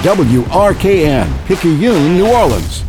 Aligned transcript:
WRKN, 0.00 1.28
Picayune, 1.44 2.16
New 2.16 2.26
Orleans. 2.26 2.84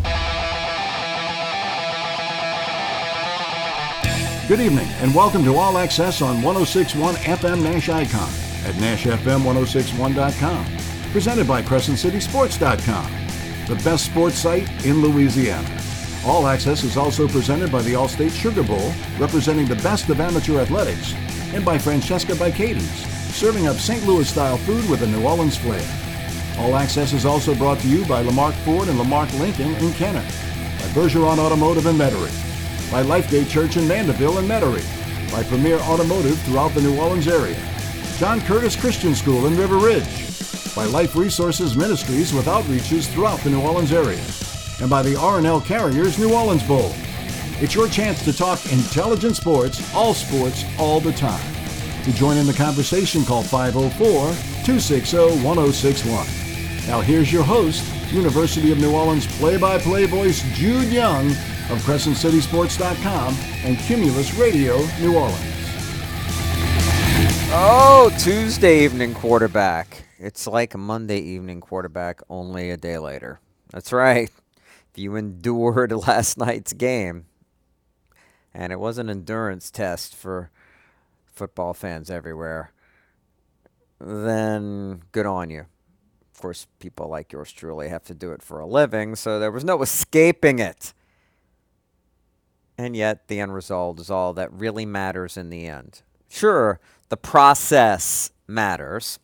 Good 4.47 4.61
evening 4.61 4.87
and 5.01 5.13
welcome 5.13 5.43
to 5.43 5.57
All 5.57 5.77
Access 5.77 6.21
on 6.21 6.41
1061 6.41 7.15
FM 7.15 7.63
Nash 7.63 7.89
Icon 7.89 8.29
at 8.63 8.75
NashFM1061.com. 8.75 10.65
Presented 11.11 11.49
by 11.49 11.61
CrescentCitySports.com, 11.61 13.11
the 13.67 13.83
best 13.83 14.05
sports 14.05 14.37
site 14.37 14.85
in 14.85 15.01
Louisiana. 15.01 15.69
All 16.25 16.47
Access 16.47 16.85
is 16.85 16.95
also 16.95 17.27
presented 17.27 17.73
by 17.73 17.81
the 17.81 17.91
Allstate 17.91 18.31
Sugar 18.31 18.63
Bowl, 18.63 18.93
representing 19.19 19.65
the 19.65 19.75
best 19.75 20.07
of 20.07 20.21
amateur 20.21 20.61
athletics, 20.61 21.13
and 21.53 21.65
by 21.65 21.77
Francesca 21.77 22.35
by 22.35 22.51
Katie's, 22.51 23.05
serving 23.35 23.67
up 23.67 23.75
St. 23.75 24.07
Louis 24.07 24.29
style 24.29 24.55
food 24.59 24.89
with 24.89 25.01
a 25.01 25.07
New 25.07 25.25
Orleans 25.25 25.57
flair. 25.57 26.00
All 26.57 26.75
Access 26.75 27.13
is 27.13 27.25
also 27.25 27.55
brought 27.55 27.79
to 27.79 27.87
you 27.87 28.05
by 28.05 28.21
Lamarque 28.21 28.55
Ford 28.65 28.87
and 28.87 28.97
Lamarque 28.97 29.33
Lincoln 29.39 29.73
in 29.75 29.93
Kenner, 29.93 30.21
by 30.21 30.87
Bergeron 30.93 31.39
Automotive 31.39 31.85
in 31.85 31.95
Metairie, 31.95 32.91
by 32.91 33.03
Lifegate 33.03 33.49
Church 33.49 33.77
in 33.77 33.87
Mandeville 33.87 34.37
and 34.37 34.47
Metairie, 34.47 35.31
by 35.31 35.43
Premier 35.43 35.77
Automotive 35.79 36.39
throughout 36.41 36.73
the 36.73 36.81
New 36.81 36.99
Orleans 36.99 37.27
area, 37.27 37.57
John 38.17 38.41
Curtis 38.41 38.75
Christian 38.75 39.15
School 39.15 39.47
in 39.47 39.57
River 39.57 39.77
Ridge, 39.77 40.75
by 40.75 40.85
Life 40.85 41.15
Resources 41.15 41.75
Ministries 41.75 42.33
with 42.33 42.45
outreaches 42.45 43.07
throughout 43.07 43.39
the 43.39 43.49
New 43.49 43.61
Orleans 43.61 43.91
area, 43.91 44.23
and 44.81 44.89
by 44.89 45.01
the 45.01 45.15
R&L 45.15 45.61
Carriers 45.61 46.19
New 46.19 46.33
Orleans 46.33 46.63
Bowl. 46.63 46.93
It's 47.59 47.75
your 47.75 47.87
chance 47.87 48.23
to 48.25 48.33
talk 48.33 48.59
intelligent 48.71 49.35
sports, 49.35 49.93
all 49.93 50.13
sports, 50.13 50.65
all 50.79 50.99
the 50.99 51.13
time. 51.13 51.53
To 52.03 52.13
join 52.13 52.37
in 52.37 52.47
the 52.47 52.53
conversation, 52.53 53.23
call 53.23 53.43
504 53.43 54.03
260 54.65 55.17
1061. 55.43 56.40
Now, 56.87 56.99
here's 56.99 57.31
your 57.31 57.43
host, 57.43 57.85
University 58.11 58.71
of 58.71 58.79
New 58.79 58.93
Orleans 58.93 59.27
play 59.37 59.55
by 59.57 59.77
play 59.77 60.05
voice 60.05 60.41
Jude 60.57 60.91
Young 60.91 61.27
of 61.69 61.77
CrescentCitySports.com 61.85 63.35
and 63.63 63.77
Cumulus 63.77 64.33
Radio 64.33 64.77
New 64.99 65.15
Orleans. 65.15 65.39
Oh, 67.53 68.11
Tuesday 68.19 68.83
evening 68.83 69.13
quarterback. 69.13 70.05
It's 70.17 70.47
like 70.47 70.75
Monday 70.75 71.19
evening 71.19 71.61
quarterback, 71.61 72.21
only 72.29 72.71
a 72.71 72.77
day 72.77 72.97
later. 72.97 73.39
That's 73.69 73.93
right. 73.93 74.31
If 74.91 74.97
you 74.97 75.15
endured 75.15 75.91
last 76.07 76.37
night's 76.37 76.73
game, 76.73 77.25
and 78.53 78.73
it 78.73 78.79
was 78.79 78.97
an 78.97 79.09
endurance 79.09 79.69
test 79.69 80.15
for 80.15 80.49
football 81.27 81.73
fans 81.75 82.09
everywhere, 82.09 82.71
then 83.99 85.03
good 85.11 85.27
on 85.27 85.51
you 85.51 85.67
course, 86.41 86.67
people 86.79 87.07
like 87.07 87.31
yours 87.31 87.51
truly 87.51 87.89
have 87.89 88.03
to 88.05 88.13
do 88.13 88.31
it 88.31 88.41
for 88.41 88.59
a 88.59 88.65
living, 88.65 89.15
so 89.15 89.39
there 89.39 89.51
was 89.51 89.63
no 89.63 89.81
escaping 89.81 90.59
it. 90.59 90.93
And 92.77 92.95
yet, 92.95 93.27
the 93.27 93.39
end 93.39 93.53
result 93.53 93.99
is 93.99 94.09
all 94.09 94.33
that 94.33 94.51
really 94.51 94.85
matters 94.85 95.37
in 95.37 95.49
the 95.49 95.67
end. 95.67 96.01
Sure, 96.27 96.79
the 97.09 97.17
process 97.17 98.31
matters, 98.47 99.19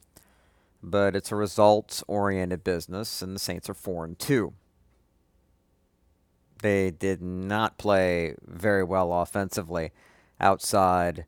but 0.83 1.15
it's 1.15 1.31
a 1.31 1.35
results 1.35 2.03
oriented 2.07 2.63
business, 2.63 3.21
and 3.21 3.35
the 3.35 3.39
Saints 3.39 3.69
are 3.69 3.73
4 3.73 4.05
and 4.05 4.19
2. 4.19 4.53
They 6.61 6.91
did 6.91 7.21
not 7.21 7.77
play 7.77 8.35
very 8.45 8.83
well 8.83 9.13
offensively 9.13 9.91
outside 10.39 11.25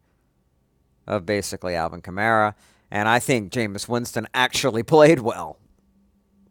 of 1.07 1.25
basically 1.25 1.75
Alvin 1.75 2.01
Kamara. 2.01 2.55
And 2.91 3.07
I 3.07 3.19
think 3.19 3.51
Jameis 3.51 3.87
Winston 3.87 4.27
actually 4.33 4.83
played 4.95 5.19
well 5.19 5.57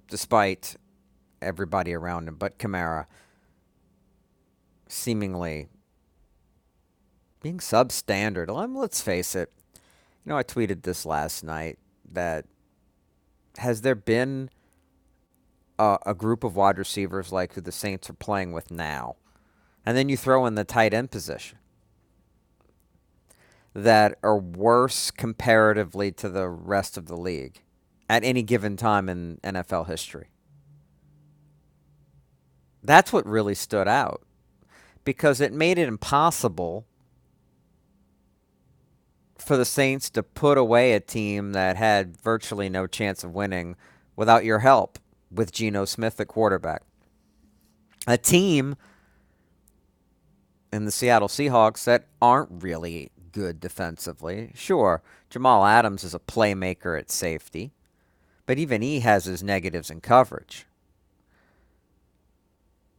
despite 0.09 0.77
everybody 1.41 1.95
around 1.95 2.29
him. 2.29 2.37
But 2.37 2.59
Kamara 2.59 3.07
seemingly 4.89 5.69
being 7.43 7.59
substandard. 7.59 8.49
Let's 8.75 9.01
face 9.01 9.35
it. 9.35 9.53
You 10.25 10.31
know, 10.31 10.37
I 10.37 10.43
tweeted 10.43 10.83
this 10.83 11.07
last 11.07 11.45
night 11.45 11.79
that 12.11 12.47
has 13.59 13.83
there 13.83 13.95
been 13.95 14.51
a, 15.79 15.99
a, 16.07 16.15
group 16.15 16.45
of 16.45 16.57
wide 16.57 16.79
receivers 16.79 17.33
like 17.33 17.55
who 17.55 17.61
the 17.61 17.73
Saints 17.73 18.11
are 18.11 18.15
playing 18.15 18.53
with 18.53 18.71
now, 18.71 19.17
and 19.87 19.97
then 19.97 20.09
you 20.09 20.17
throw 20.17 20.47
in 20.47 20.55
the 20.55 20.65
tight 20.65 20.93
end 20.93 21.11
position 21.11 21.59
that 23.75 24.19
are 24.23 24.39
worse 24.39 25.11
comparatively 25.11 26.11
to 26.13 26.29
the 26.29 26.49
rest 26.49 26.97
of 26.97 27.07
the 27.07 27.17
league 27.17 27.63
at 28.09 28.25
any 28.25 28.43
given 28.43 28.77
time 28.77 29.09
in 29.09 29.39
NFL 29.45 29.87
history. 29.87 30.29
That's 32.83 33.13
what 33.13 33.27
really 33.27 33.55
stood 33.55 33.89
out 33.89 34.23
because 35.05 35.41
it 35.41 35.53
made 35.53 35.79
it 35.79 35.89
impossible 35.89 36.87
for 39.39 39.57
the 39.57 39.65
Saints 39.65 40.11
to 40.11 40.23
put 40.23 40.59
away 40.59 40.93
a 40.93 41.01
team 41.01 41.53
that 41.53 41.77
had 41.77 42.21
virtually 42.21 42.69
no 42.69 42.87
chance 42.87 43.25
of 43.25 43.35
winning 43.35 43.77
without 44.17 44.45
your 44.45 44.61
help 44.61 44.99
with 45.31 45.53
Geno 45.53 45.85
Smith 45.85 46.21
at 46.21 46.29
quarterback. 46.29 46.83
A 48.07 48.19
team 48.19 48.77
in 50.73 50.85
the 50.85 50.91
Seattle 50.91 51.29
Seahawks 51.29 51.85
that 51.85 52.07
aren't 52.21 52.63
really 52.63 53.11
good 53.33 53.61
defensively. 53.61 54.53
Sure, 54.55 55.03
Jamal 55.31 55.65
Adams 55.65 56.05
is 56.05 56.15
a 56.15 56.19
playmaker 56.19 56.99
at 56.99 57.11
safety. 57.11 57.73
But 58.49 58.57
even 58.57 58.81
he 58.81 59.01
has 59.01 59.27
his 59.27 59.43
negatives 59.43 59.91
in 59.91 60.01
coverage. 60.01 60.65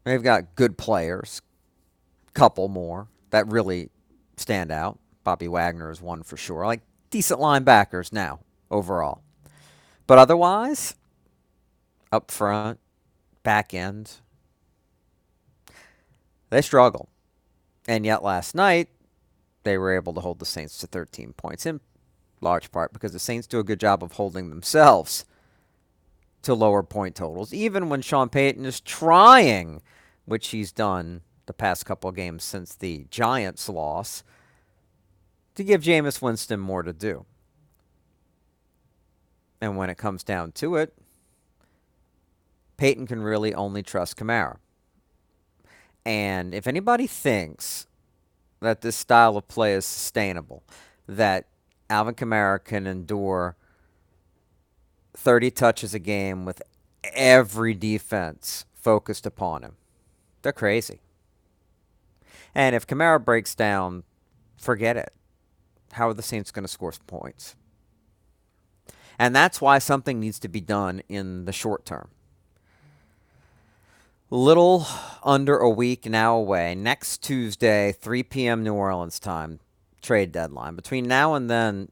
They've 0.04 0.22
got 0.22 0.54
good 0.54 0.78
players, 0.78 1.42
couple 2.36 2.68
more 2.68 3.08
that 3.32 3.48
really 3.48 3.90
stand 4.38 4.72
out. 4.72 5.00
Bobby 5.24 5.48
Wagner 5.48 5.90
is 5.90 6.04
one 6.04 6.22
for 6.22 6.38
sure. 6.38 6.68
Like 6.68 6.82
decent 7.10 7.40
linebackers 7.40 8.14
now 8.14 8.42
overall. 8.70 9.24
But 10.06 10.20
otherwise, 10.20 10.94
up 12.12 12.30
front, 12.30 12.80
back 13.42 13.74
end, 13.74 14.18
they 16.52 16.62
struggle. 16.62 17.10
And 17.88 18.06
yet 18.06 18.22
last 18.22 18.54
night, 18.54 18.90
they 19.64 19.80
were 19.80 19.96
able 19.96 20.14
to 20.14 20.22
hold 20.22 20.38
the 20.38 20.46
Saints 20.46 20.78
to 20.78 20.86
13 20.86 21.34
points 21.34 21.66
in 21.66 21.80
large 22.40 22.72
part 22.72 22.94
because 22.94 23.14
the 23.14 23.20
Saints 23.20 23.48
do 23.48 23.58
a 23.58 23.64
good 23.64 23.80
job 23.80 24.04
of 24.04 24.12
holding 24.12 24.52
themselves 24.52 25.26
to 26.44 26.54
lower 26.54 26.84
point 26.84 27.16
totals, 27.16 27.54
even 27.54 27.90
when 27.90 28.02
Sean 28.02 28.30
Payton 28.30 28.66
is 28.66 28.80
trying, 28.80 29.82
which 30.26 30.50
he's 30.50 30.72
done 30.72 31.22
the 31.46 31.54
past 31.54 31.86
couple 31.86 32.12
games 32.12 32.44
since 32.44 32.76
the 32.76 33.06
Giants 33.10 33.68
loss, 33.68 34.24
to 35.56 35.64
give 35.64 35.82
Jameis 35.82 36.22
Winston 36.22 36.60
more 36.60 36.84
to 36.84 36.94
do. 36.94 37.26
And 39.62 39.76
when 39.76 39.90
it 39.90 39.98
comes 39.98 40.24
down 40.24 40.54
to 40.54 40.76
it, 40.78 40.94
Payton 42.78 43.08
can 43.08 43.22
really 43.22 43.54
only 43.54 43.84
trust 43.84 44.16
Kamara. 44.16 44.58
And 46.06 46.54
if 46.54 46.66
anybody 46.66 47.08
thinks 47.08 47.88
that 48.62 48.82
this 48.82 48.96
style 48.96 49.36
of 49.36 49.48
play 49.50 49.74
is 49.74 49.86
sustainable, 49.86 50.64
that 51.08 51.48
Alvin 51.90 52.16
Kamara 52.16 52.64
can 52.64 52.88
endure 52.88 53.58
30 55.14 55.52
touches 55.52 55.94
a 55.94 56.00
game 56.00 56.46
with 56.46 56.62
every 57.04 57.74
defense 57.74 58.66
focused 58.74 59.26
upon 59.26 59.64
him. 59.64 59.76
They're 60.42 60.52
crazy. 60.52 61.02
And 62.56 62.76
if 62.76 62.88
Kamara 62.88 63.24
breaks 63.24 63.56
down, 63.56 64.04
forget 64.58 64.98
it. 64.98 65.14
How 65.94 66.10
are 66.10 66.14
the 66.14 66.22
Saints 66.22 66.52
going 66.52 66.64
to 66.64 66.68
score 66.68 66.94
points? 67.08 67.56
And 69.18 69.36
that's 69.36 69.60
why 69.60 69.80
something 69.80 70.20
needs 70.20 70.40
to 70.40 70.48
be 70.48 70.62
done 70.62 71.02
in 71.10 71.46
the 71.46 71.52
short 71.52 71.86
term. 71.86 72.10
Little 74.30 74.86
under 75.24 75.58
a 75.58 75.70
week 75.70 76.06
now 76.06 76.36
away. 76.36 76.76
Next 76.76 77.24
Tuesday, 77.24 77.92
3 77.92 78.24
p.m. 78.24 78.64
New 78.64 78.76
Orleans 78.76 79.20
time, 79.20 79.60
trade 80.02 80.32
deadline. 80.32 80.76
Between 80.76 81.08
now 81.08 81.34
and 81.34 81.50
then, 81.50 81.90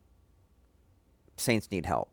Saints 1.36 1.70
need 1.72 1.86
help. 1.86 2.10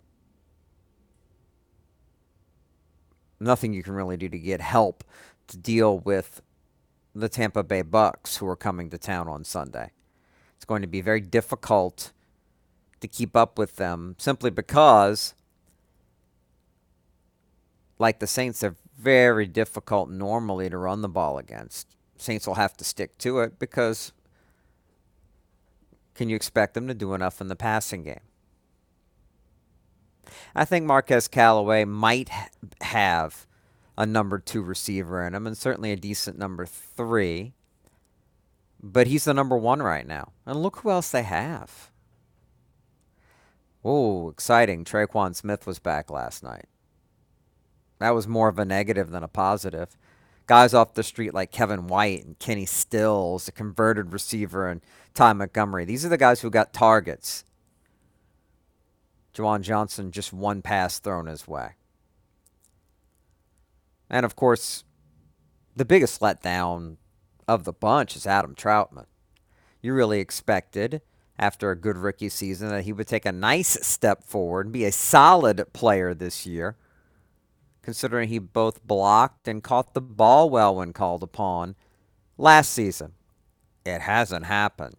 Nothing 3.44 3.73
you 3.73 3.82
can 3.82 3.94
really 3.94 4.17
do 4.17 4.29
to 4.29 4.38
get 4.38 4.61
help 4.61 5.05
to 5.49 5.56
deal 5.56 5.99
with 5.99 6.43
the 7.14 7.29
Tampa 7.29 7.62
Bay 7.62 7.82
Bucks 7.82 8.38
who 8.38 8.49
are 8.49 8.56
coming 8.56 8.91
to 8.91 8.99
town 8.99 9.29
on 9.29 9.44
Sunday. 9.44 9.93
It's 10.56 10.64
going 10.64 10.82
to 10.82 10.88
be 10.88 11.00
very 11.00 11.20
difficult 11.20 12.12
to 13.00 13.06
keep 13.06 13.37
up 13.37 13.58
with 13.58 13.76
them 13.76 14.17
simply 14.19 14.50
because 14.50 15.35
like 17.99 18.19
the 18.19 18.26
Saints 18.26 18.64
are 18.64 18.75
very 18.99 19.46
difficult 19.46 20.11
normally 20.11 20.69
to 20.70 20.79
run 20.79 21.02
the 21.02 21.08
ball 21.08 21.38
against. 21.38 21.88
Saints 22.17 22.46
will 22.46 22.55
have 22.55 22.76
to 22.79 22.85
stick 22.85 23.19
to 23.19 23.41
it 23.41 23.58
because 23.58 24.12
can 26.14 26.29
you 26.29 26.37
expect 26.37 26.75
them 26.75 26.88
to 26.88 26.94
do 26.94 27.14
enough 27.14 27.41
in 27.41 27.49
the 27.49 27.56
passing 27.56 28.05
game? 28.05 28.20
I 30.54 30.64
think 30.64 30.86
Marquez 30.86 31.28
Callaway 31.28 31.84
might 31.84 32.30
have 32.80 33.46
a 33.96 34.06
number 34.06 34.38
two 34.38 34.62
receiver 34.62 35.26
in 35.26 35.34
him, 35.34 35.46
and 35.46 35.56
certainly 35.56 35.92
a 35.92 35.96
decent 35.96 36.38
number 36.38 36.66
three. 36.66 37.52
But 38.82 39.06
he's 39.06 39.24
the 39.24 39.34
number 39.34 39.56
one 39.56 39.82
right 39.82 40.06
now. 40.06 40.32
And 40.44 40.62
look 40.62 40.78
who 40.78 40.90
else 40.90 41.10
they 41.10 41.22
have. 41.22 41.90
Oh, 43.84 44.28
exciting. 44.28 44.84
Tre'Quan 44.84 45.34
Smith 45.34 45.66
was 45.66 45.78
back 45.78 46.10
last 46.10 46.42
night. 46.42 46.66
That 47.98 48.14
was 48.14 48.28
more 48.28 48.48
of 48.48 48.58
a 48.58 48.64
negative 48.64 49.10
than 49.10 49.22
a 49.22 49.28
positive. 49.28 49.96
Guys 50.46 50.74
off 50.74 50.94
the 50.94 51.02
street 51.02 51.32
like 51.32 51.50
Kevin 51.50 51.86
White 51.86 52.24
and 52.24 52.38
Kenny 52.38 52.66
Stills, 52.66 53.48
a 53.48 53.52
converted 53.52 54.12
receiver, 54.12 54.68
and 54.68 54.82
Ty 55.14 55.32
Montgomery. 55.34 55.84
These 55.84 56.04
are 56.04 56.10
the 56.10 56.18
guys 56.18 56.40
who 56.42 56.50
got 56.50 56.74
targets. 56.74 57.44
Juwan 59.34 59.62
Johnson, 59.62 60.10
just 60.10 60.32
one 60.32 60.62
pass 60.62 60.98
thrown 60.98 61.26
his 61.26 61.48
way. 61.48 61.72
And 64.08 64.25
of 64.25 64.36
course, 64.36 64.84
the 65.75 65.84
biggest 65.84 66.20
letdown 66.20 66.96
of 67.48 67.64
the 67.64 67.72
bunch 67.72 68.16
is 68.16 68.26
Adam 68.26 68.54
Trautman. 68.54 69.06
You 69.82 69.92
really 69.92 70.20
expected, 70.20 71.02
after 71.38 71.70
a 71.70 71.76
good 71.76 71.98
rookie 71.98 72.28
season, 72.28 72.69
that 72.69 72.84
he 72.84 72.92
would 72.92 73.08
take 73.08 73.26
a 73.26 73.32
nice 73.32 73.76
step 73.86 74.22
forward 74.22 74.66
and 74.66 74.72
be 74.72 74.84
a 74.84 74.92
solid 74.92 75.72
player 75.72 76.14
this 76.14 76.46
year, 76.46 76.76
considering 77.82 78.28
he 78.28 78.38
both 78.38 78.86
blocked 78.86 79.48
and 79.48 79.62
caught 79.62 79.94
the 79.94 80.00
ball 80.00 80.48
well 80.48 80.76
when 80.76 80.92
called 80.92 81.22
upon 81.22 81.75
last 82.38 82.72
season. 82.72 83.12
It 83.84 84.00
hasn't 84.00 84.46
happened 84.46 84.96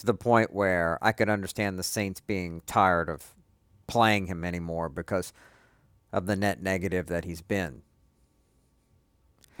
to 0.00 0.06
the 0.06 0.14
point 0.14 0.52
where 0.52 0.98
I 1.02 1.12
could 1.12 1.28
understand 1.28 1.78
the 1.78 1.82
Saints 1.82 2.20
being 2.20 2.62
tired 2.66 3.08
of 3.08 3.34
playing 3.86 4.26
him 4.26 4.44
anymore 4.44 4.88
because 4.88 5.32
of 6.12 6.26
the 6.26 6.36
net 6.36 6.62
negative 6.62 7.06
that 7.06 7.24
he's 7.24 7.42
been. 7.42 7.82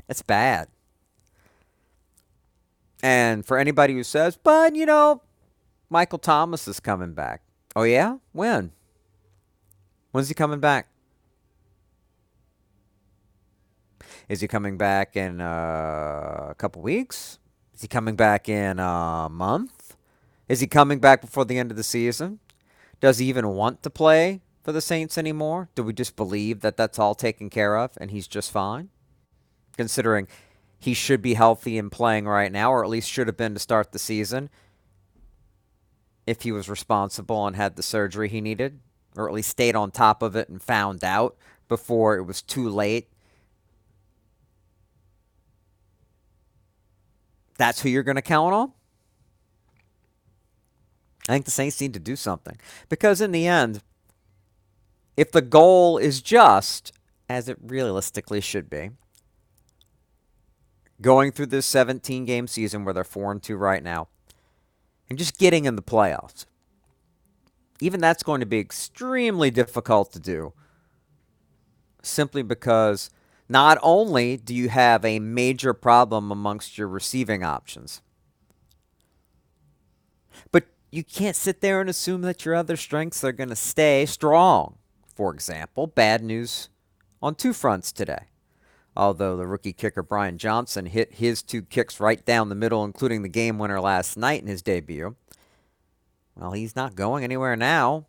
It's 0.08 0.22
bad. 0.22 0.68
And 3.02 3.44
for 3.44 3.58
anybody 3.58 3.94
who 3.94 4.02
says, 4.02 4.36
but 4.36 4.74
you 4.74 4.86
know, 4.86 5.22
Michael 5.90 6.18
Thomas 6.18 6.66
is 6.66 6.80
coming 6.80 7.12
back. 7.12 7.42
Oh, 7.76 7.82
yeah? 7.82 8.16
When? 8.32 8.72
When's 10.12 10.28
he 10.28 10.34
coming 10.34 10.60
back? 10.60 10.88
Is 14.28 14.40
he 14.40 14.48
coming 14.48 14.76
back 14.78 15.16
in 15.16 15.40
uh, 15.40 16.48
a 16.50 16.54
couple 16.56 16.82
weeks? 16.82 17.38
Is 17.74 17.82
he 17.82 17.88
coming 17.88 18.16
back 18.16 18.48
in 18.48 18.78
a 18.78 19.28
month? 19.30 19.79
Is 20.50 20.58
he 20.58 20.66
coming 20.66 20.98
back 20.98 21.20
before 21.20 21.44
the 21.44 21.58
end 21.58 21.70
of 21.70 21.76
the 21.76 21.84
season? 21.84 22.40
Does 23.00 23.18
he 23.18 23.26
even 23.26 23.50
want 23.50 23.84
to 23.84 23.88
play 23.88 24.40
for 24.64 24.72
the 24.72 24.80
Saints 24.80 25.16
anymore? 25.16 25.68
Do 25.76 25.84
we 25.84 25.92
just 25.92 26.16
believe 26.16 26.58
that 26.62 26.76
that's 26.76 26.98
all 26.98 27.14
taken 27.14 27.48
care 27.48 27.78
of 27.78 27.92
and 28.00 28.10
he's 28.10 28.26
just 28.26 28.50
fine? 28.50 28.88
Considering 29.76 30.26
he 30.80 30.92
should 30.92 31.22
be 31.22 31.34
healthy 31.34 31.78
and 31.78 31.92
playing 31.92 32.26
right 32.26 32.50
now, 32.50 32.72
or 32.72 32.82
at 32.82 32.90
least 32.90 33.08
should 33.08 33.28
have 33.28 33.36
been 33.36 33.54
to 33.54 33.60
start 33.60 33.92
the 33.92 33.98
season 34.00 34.50
if 36.26 36.42
he 36.42 36.50
was 36.50 36.68
responsible 36.68 37.46
and 37.46 37.54
had 37.54 37.76
the 37.76 37.82
surgery 37.84 38.28
he 38.28 38.40
needed, 38.40 38.80
or 39.16 39.28
at 39.28 39.34
least 39.34 39.50
stayed 39.50 39.76
on 39.76 39.92
top 39.92 40.20
of 40.20 40.34
it 40.34 40.48
and 40.48 40.60
found 40.60 41.04
out 41.04 41.36
before 41.68 42.16
it 42.16 42.24
was 42.24 42.42
too 42.42 42.68
late. 42.68 43.08
That's 47.56 47.82
who 47.82 47.88
you're 47.88 48.02
going 48.02 48.16
to 48.16 48.22
count 48.22 48.52
on? 48.52 48.72
I 51.28 51.32
think 51.32 51.44
the 51.44 51.50
Saints 51.50 51.80
need 51.80 51.94
to 51.94 52.00
do 52.00 52.16
something. 52.16 52.56
Because 52.88 53.20
in 53.20 53.32
the 53.32 53.46
end, 53.46 53.82
if 55.16 55.30
the 55.32 55.42
goal 55.42 55.98
is 55.98 56.22
just, 56.22 56.92
as 57.28 57.48
it 57.48 57.58
realistically 57.62 58.40
should 58.40 58.70
be, 58.70 58.90
going 61.00 61.32
through 61.32 61.46
this 61.46 61.66
17 61.66 62.24
game 62.24 62.46
season 62.46 62.84
where 62.84 62.94
they're 62.94 63.04
4 63.04 63.32
and 63.32 63.42
2 63.42 63.56
right 63.56 63.82
now, 63.82 64.08
and 65.08 65.18
just 65.18 65.38
getting 65.38 65.64
in 65.64 65.76
the 65.76 65.82
playoffs, 65.82 66.46
even 67.80 68.00
that's 68.00 68.22
going 68.22 68.40
to 68.40 68.46
be 68.46 68.58
extremely 68.58 69.50
difficult 69.50 70.12
to 70.12 70.20
do 70.20 70.52
simply 72.02 72.42
because 72.42 73.10
not 73.48 73.78
only 73.82 74.36
do 74.36 74.54
you 74.54 74.68
have 74.68 75.04
a 75.04 75.18
major 75.18 75.74
problem 75.74 76.30
amongst 76.30 76.78
your 76.78 76.88
receiving 76.88 77.42
options, 77.42 78.00
you 80.90 81.04
can't 81.04 81.36
sit 81.36 81.60
there 81.60 81.80
and 81.80 81.88
assume 81.88 82.22
that 82.22 82.44
your 82.44 82.54
other 82.54 82.76
strengths 82.76 83.22
are 83.22 83.32
going 83.32 83.48
to 83.48 83.56
stay 83.56 84.06
strong. 84.06 84.76
For 85.14 85.32
example, 85.32 85.86
bad 85.86 86.22
news 86.22 86.68
on 87.22 87.34
two 87.34 87.52
fronts 87.52 87.92
today. 87.92 88.26
Although 88.96 89.36
the 89.36 89.46
rookie 89.46 89.72
kicker 89.72 90.02
Brian 90.02 90.36
Johnson 90.36 90.86
hit 90.86 91.14
his 91.14 91.42
two 91.42 91.62
kicks 91.62 92.00
right 92.00 92.24
down 92.24 92.48
the 92.48 92.54
middle, 92.54 92.84
including 92.84 93.22
the 93.22 93.28
game 93.28 93.58
winner 93.58 93.80
last 93.80 94.16
night 94.16 94.42
in 94.42 94.48
his 94.48 94.62
debut. 94.62 95.14
Well, 96.34 96.52
he's 96.52 96.74
not 96.74 96.96
going 96.96 97.22
anywhere 97.22 97.54
now 97.54 98.06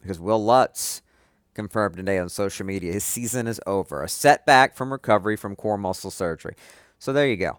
because 0.00 0.18
Will 0.20 0.44
Lutz 0.44 1.00
confirmed 1.54 1.96
today 1.96 2.18
on 2.18 2.28
social 2.28 2.66
media 2.66 2.92
his 2.92 3.04
season 3.04 3.46
is 3.46 3.60
over. 3.66 4.02
A 4.02 4.08
setback 4.08 4.74
from 4.74 4.92
recovery 4.92 5.36
from 5.36 5.54
core 5.56 5.78
muscle 5.78 6.10
surgery. 6.10 6.54
So 6.98 7.12
there 7.12 7.28
you 7.28 7.36
go. 7.36 7.58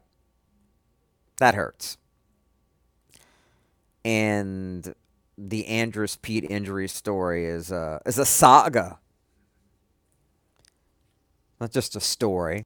That 1.38 1.56
hurts. 1.56 1.98
And 4.06 4.94
the 5.38 5.68
Andrus 5.68 6.16
Peat 6.16 6.46
injury 6.50 6.88
story 6.88 7.46
is 7.46 7.72
a, 7.72 8.02
is 8.06 8.18
a 8.18 8.26
saga. 8.26 9.00
Not 11.60 11.72
just 11.72 11.96
a 11.96 12.00
story. 12.00 12.64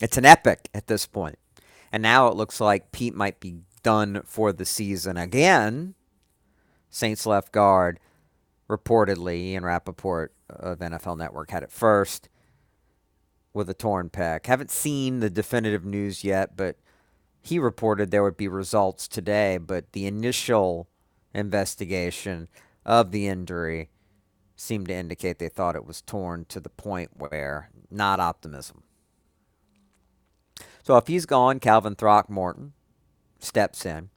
It's 0.00 0.16
an 0.16 0.24
epic 0.24 0.68
at 0.74 0.86
this 0.86 1.06
point. 1.06 1.38
And 1.90 2.02
now 2.02 2.28
it 2.28 2.36
looks 2.36 2.60
like 2.60 2.92
Peat 2.92 3.14
might 3.14 3.40
be 3.40 3.62
done 3.82 4.22
for 4.24 4.52
the 4.52 4.64
season 4.64 5.16
again. 5.16 5.94
Saints 6.90 7.26
left 7.26 7.52
guard 7.52 7.98
reportedly, 8.68 9.36
Ian 9.36 9.64
Rapoport 9.64 10.32
of 10.48 10.78
NFL 10.78 11.18
Network 11.18 11.50
had 11.50 11.62
it 11.62 11.70
first 11.70 12.28
with 13.52 13.68
a 13.68 13.74
torn 13.74 14.08
pec. 14.08 14.46
Haven't 14.46 14.70
seen 14.70 15.20
the 15.20 15.30
definitive 15.30 15.84
news 15.84 16.24
yet, 16.24 16.56
but 16.56 16.76
he 17.42 17.58
reported 17.58 18.10
there 18.10 18.22
would 18.22 18.36
be 18.36 18.48
results 18.48 19.08
today. 19.08 19.58
But 19.58 19.92
the 19.92 20.06
initial 20.06 20.88
investigation 21.34 22.48
of 22.86 23.10
the 23.10 23.26
injury 23.26 23.90
seemed 24.56 24.86
to 24.88 24.94
indicate 24.94 25.38
they 25.38 25.48
thought 25.48 25.76
it 25.76 25.84
was 25.84 26.02
torn 26.02 26.44
to 26.46 26.60
the 26.60 26.68
point 26.68 27.10
where 27.16 27.70
not 27.90 28.20
optimism. 28.20 28.84
So 30.82 30.96
if 30.96 31.08
he's 31.08 31.26
gone, 31.26 31.60
Calvin 31.60 31.94
Throckmorton 31.94 32.72
steps 33.38 33.84
in 33.84 34.10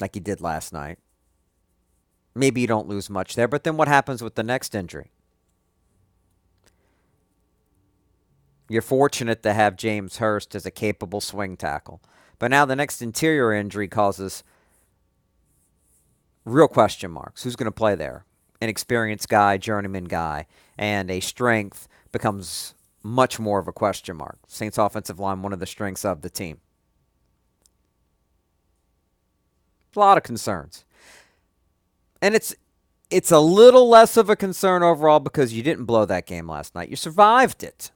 like 0.00 0.14
he 0.14 0.20
did 0.20 0.40
last 0.40 0.72
night. 0.72 0.98
Maybe 2.34 2.60
you 2.60 2.66
don't 2.66 2.88
lose 2.88 3.08
much 3.08 3.34
there, 3.34 3.48
but 3.48 3.64
then 3.64 3.76
what 3.76 3.88
happens 3.88 4.22
with 4.22 4.34
the 4.34 4.42
next 4.42 4.74
injury? 4.74 5.10
You're 8.68 8.82
fortunate 8.82 9.42
to 9.42 9.52
have 9.52 9.76
James 9.76 10.18
Hurst 10.18 10.54
as 10.54 10.66
a 10.66 10.70
capable 10.70 11.20
swing 11.20 11.56
tackle. 11.56 12.00
But 12.38 12.50
now 12.50 12.64
the 12.64 12.76
next 12.76 13.00
interior 13.00 13.52
injury 13.52 13.88
causes 13.88 14.42
real 16.44 16.68
question 16.68 17.10
marks. 17.10 17.42
Who's 17.42 17.56
going 17.56 17.66
to 17.66 17.72
play 17.72 17.94
there? 17.94 18.24
An 18.60 18.68
experienced 18.68 19.28
guy, 19.28 19.58
journeyman 19.58 20.04
guy, 20.04 20.46
and 20.78 21.10
a 21.10 21.20
strength 21.20 21.88
becomes 22.10 22.74
much 23.02 23.38
more 23.38 23.58
of 23.58 23.68
a 23.68 23.72
question 23.72 24.16
mark. 24.16 24.38
Saints 24.46 24.78
offensive 24.78 25.20
line, 25.20 25.42
one 25.42 25.52
of 25.52 25.60
the 25.60 25.66
strengths 25.66 26.04
of 26.04 26.22
the 26.22 26.30
team. 26.30 26.58
A 29.94 29.98
lot 29.98 30.18
of 30.18 30.24
concerns. 30.24 30.84
And 32.20 32.34
it's 32.34 32.54
it's 33.08 33.30
a 33.30 33.38
little 33.38 33.88
less 33.88 34.16
of 34.16 34.28
a 34.28 34.36
concern 34.36 34.82
overall 34.82 35.20
because 35.20 35.52
you 35.52 35.62
didn't 35.62 35.84
blow 35.84 36.04
that 36.06 36.26
game 36.26 36.48
last 36.48 36.74
night. 36.74 36.88
You 36.88 36.96
survived 36.96 37.62
it. 37.62 37.92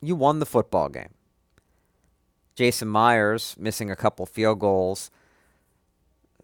You 0.00 0.14
won 0.14 0.38
the 0.38 0.46
football 0.46 0.88
game. 0.88 1.14
Jason 2.54 2.88
Myers 2.88 3.54
missing 3.58 3.90
a 3.90 3.96
couple 3.96 4.24
field 4.26 4.58
goals 4.60 5.10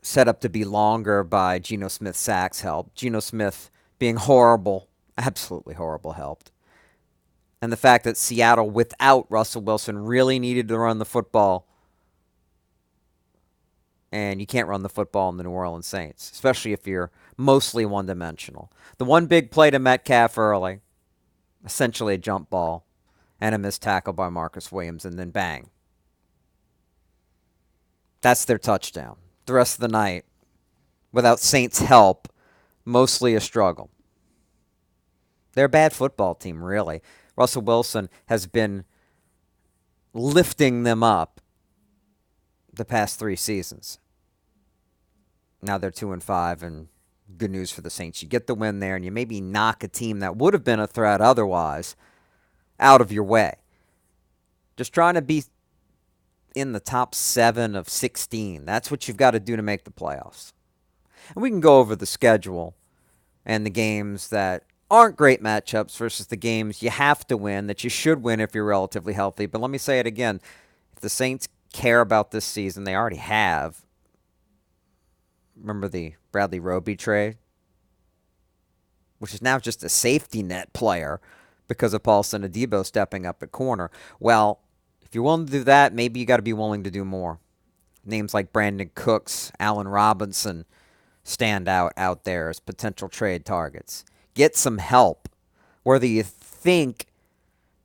set 0.03 0.29
up 0.29 0.41
to 0.41 0.49
be 0.49 0.65
longer 0.65 1.23
by 1.23 1.59
Geno 1.59 1.89
Smith 1.89 2.17
sacks 2.17 2.61
helped. 2.61 2.95
Geno 2.95 3.21
Smith 3.21 3.71
being 3.99 4.17
horrible, 4.17 4.89
absolutely 5.17 5.75
horrible 5.75 6.13
helped. 6.13 6.51
And 7.63 7.73
the 7.73 7.77
fact 7.77 8.05
that 8.05 8.17
Seattle 8.17 8.69
without 8.69 9.27
Russell 9.31 9.63
Wilson 9.63 10.05
really 10.05 10.39
needed 10.41 10.69
to 10.69 10.79
run 10.79 10.99
the 10.99 11.05
football. 11.05 11.69
And 14.11 14.41
you 14.41 14.47
can't 14.47 14.69
run 14.69 14.83
the 14.83 14.89
football 14.89 15.31
in 15.31 15.37
the 15.37 15.45
New 15.45 15.51
Orleans 15.51 15.87
Saints, 15.87 16.31
especially 16.33 16.73
if 16.73 16.87
you're 16.87 17.11
mostly 17.37 17.87
one 17.87 18.05
dimensional. 18.05 18.71
The 18.99 19.05
one 19.05 19.27
big 19.27 19.51
play 19.51 19.71
to 19.71 19.79
Metcalf 19.79 20.37
early, 20.37 20.81
essentially 21.65 22.15
a 22.15 22.19
jump 22.19 22.51
ball, 22.51 22.85
and 23.43 23.57
a 23.57 23.59
missed 23.59 23.83
tackle 23.83 24.13
by 24.13 24.29
Marcus 24.29 24.71
Williams, 24.71 25.05
and 25.05 25.19
then 25.19 25.31
bang. 25.31 25.69
That's 28.21 28.45
their 28.45 28.57
touchdown. 28.57 29.17
the 29.47 29.55
rest 29.55 29.75
of 29.75 29.81
the 29.81 29.89
night 29.89 30.25
without 31.11 31.41
Saints' 31.41 31.81
help, 31.81 32.29
mostly 32.85 33.35
a 33.35 33.41
struggle. 33.41 33.91
They're 35.55 35.65
a 35.65 35.69
bad 35.69 35.93
football 35.93 36.37
team, 36.37 36.63
really. 36.63 37.03
Russell 37.35 37.63
Wilson 37.63 38.09
has 38.27 38.47
been 38.47 38.85
lifting 40.15 40.85
them 40.85 41.03
up 41.03 41.41
the 42.73 42.85
past 42.85 43.19
three 43.19 43.35
seasons. 43.35 43.99
Now 45.61 45.79
they're 45.79 45.91
two 45.91 46.13
and 46.13 46.23
five, 46.23 46.63
and 46.63 46.87
good 47.37 47.51
news 47.51 47.73
for 47.73 47.81
the 47.81 47.91
Saints. 47.91 48.23
You 48.23 48.29
get 48.29 48.47
the 48.47 48.55
win 48.55 48.79
there, 48.79 48.95
and 48.95 49.05
you 49.05 49.11
maybe 49.11 49.41
knock 49.41 49.83
a 49.83 49.89
team 49.89 50.21
that 50.21 50.37
would 50.37 50.55
have 50.55 50.63
been 50.63 50.79
a 50.79 50.87
threat 50.87 51.21
otherwise 51.21 51.97
out 52.83 53.01
of 53.01 53.11
your 53.11 53.25
way. 53.25 53.55
Just 54.77 54.93
trying 54.93 55.15
to 55.15 55.23
be 55.23 55.45
in 56.55 56.73
the 56.73 56.81
top 56.81 57.15
seven 57.15 57.75
of 57.75 57.89
16. 57.89 58.65
That's 58.65 58.91
what 58.91 59.09
you've 59.09 59.17
got 59.17 59.31
to 59.31 59.41
do 59.41 59.57
to 59.57 59.63
make 59.63 59.85
the 59.85 59.91
playoffs. 59.91 60.53
And 61.35 61.43
we 61.43 61.51
can 61.51 61.61
go 61.61 61.79
over 61.79 61.97
the 61.97 62.07
schedule 62.07 62.75
and 63.47 63.65
the 63.65 63.71
games 63.71 64.29
that 64.29 64.65
aren't 64.91 65.17
great 65.17 65.43
matchups 65.43 65.97
versus 65.97 66.27
the 66.27 66.37
games 66.37 66.83
you 66.83 66.91
have 66.91 67.27
to 67.27 67.37
win 67.37 67.67
that 67.67 67.83
you 67.83 67.89
should 67.89 68.23
win 68.23 68.41
if 68.41 68.55
you're 68.55 68.65
relatively 68.65 69.15
healthy. 69.15 69.47
But 69.47 69.61
let 69.61 69.71
me 69.71 69.79
say 69.79 69.99
it 69.99 70.07
again. 70.07 70.41
If 70.93 71.01
the 71.01 71.09
Saints 71.09 71.49
care 71.73 72.01
about 72.01 72.31
this 72.31 72.45
season, 72.45 72.85
they 72.85 72.95
already 72.95 73.17
have. 73.17 73.83
Remember 75.57 75.89
the 75.89 76.15
Bradley 76.31 76.61
Roby 76.61 76.97
trade? 76.97 77.39
Which 79.19 79.33
is 79.33 79.41
now 79.41 79.59
just 79.59 79.85
a 79.85 79.89
safety 79.89 80.43
net 80.43 80.73
player 80.73 81.21
because 81.73 81.95
of 81.95 82.03
Paulson 82.03 82.43
Adebo 82.43 82.85
stepping 82.85 83.27
up 83.27 83.43
at 83.43 83.53
corner. 83.53 83.91
Well, 84.21 84.61
if 85.03 85.15
you're 85.15 85.25
willing 85.25 85.47
to 85.47 85.53
do 85.53 85.65
that, 85.65 85.93
maybe 85.93 86.21
you 86.21 86.27
got 86.27 86.37
to 86.37 86.43
be 86.43 86.53
willing 86.53 86.85
to 86.85 86.91
do 86.91 87.05
more. 87.05 87.39
Names 88.05 88.35
like 88.35 88.53
Brandin 88.53 88.95
Cooks, 88.95 89.53
Allen 89.61 89.89
Robinson 89.89 90.65
stand 91.25 91.69
out 91.69 91.93
out 91.97 92.25
there 92.25 92.49
as 92.49 92.61
potential 92.61 93.09
trade 93.09 93.45
targets. 93.45 94.05
Get 94.35 94.57
some 94.57 94.79
help. 94.79 95.29
Whether 95.83 96.07
you 96.07 96.23
think, 96.23 97.07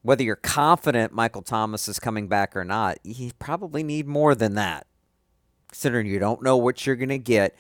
whether 0.01 0.24
you're 0.24 0.36
confident 0.36 1.13
Michael 1.13 1.41
Thomas 1.41 1.88
is 1.88 2.00
coming 2.00 2.27
back 2.27 2.56
or 2.56 2.63
not, 2.63 2.98
you 3.03 3.32
probably 3.39 3.84
need 3.84 4.08
more 4.08 4.34
than 4.34 4.56
that. 4.56 4.88
Considering 5.67 6.08
you 6.08 6.20
don't 6.20 6.41
know 6.41 6.58
what 6.58 6.86
you're 6.86 6.96
going 6.96 7.10
to 7.10 7.17
get 7.17 7.56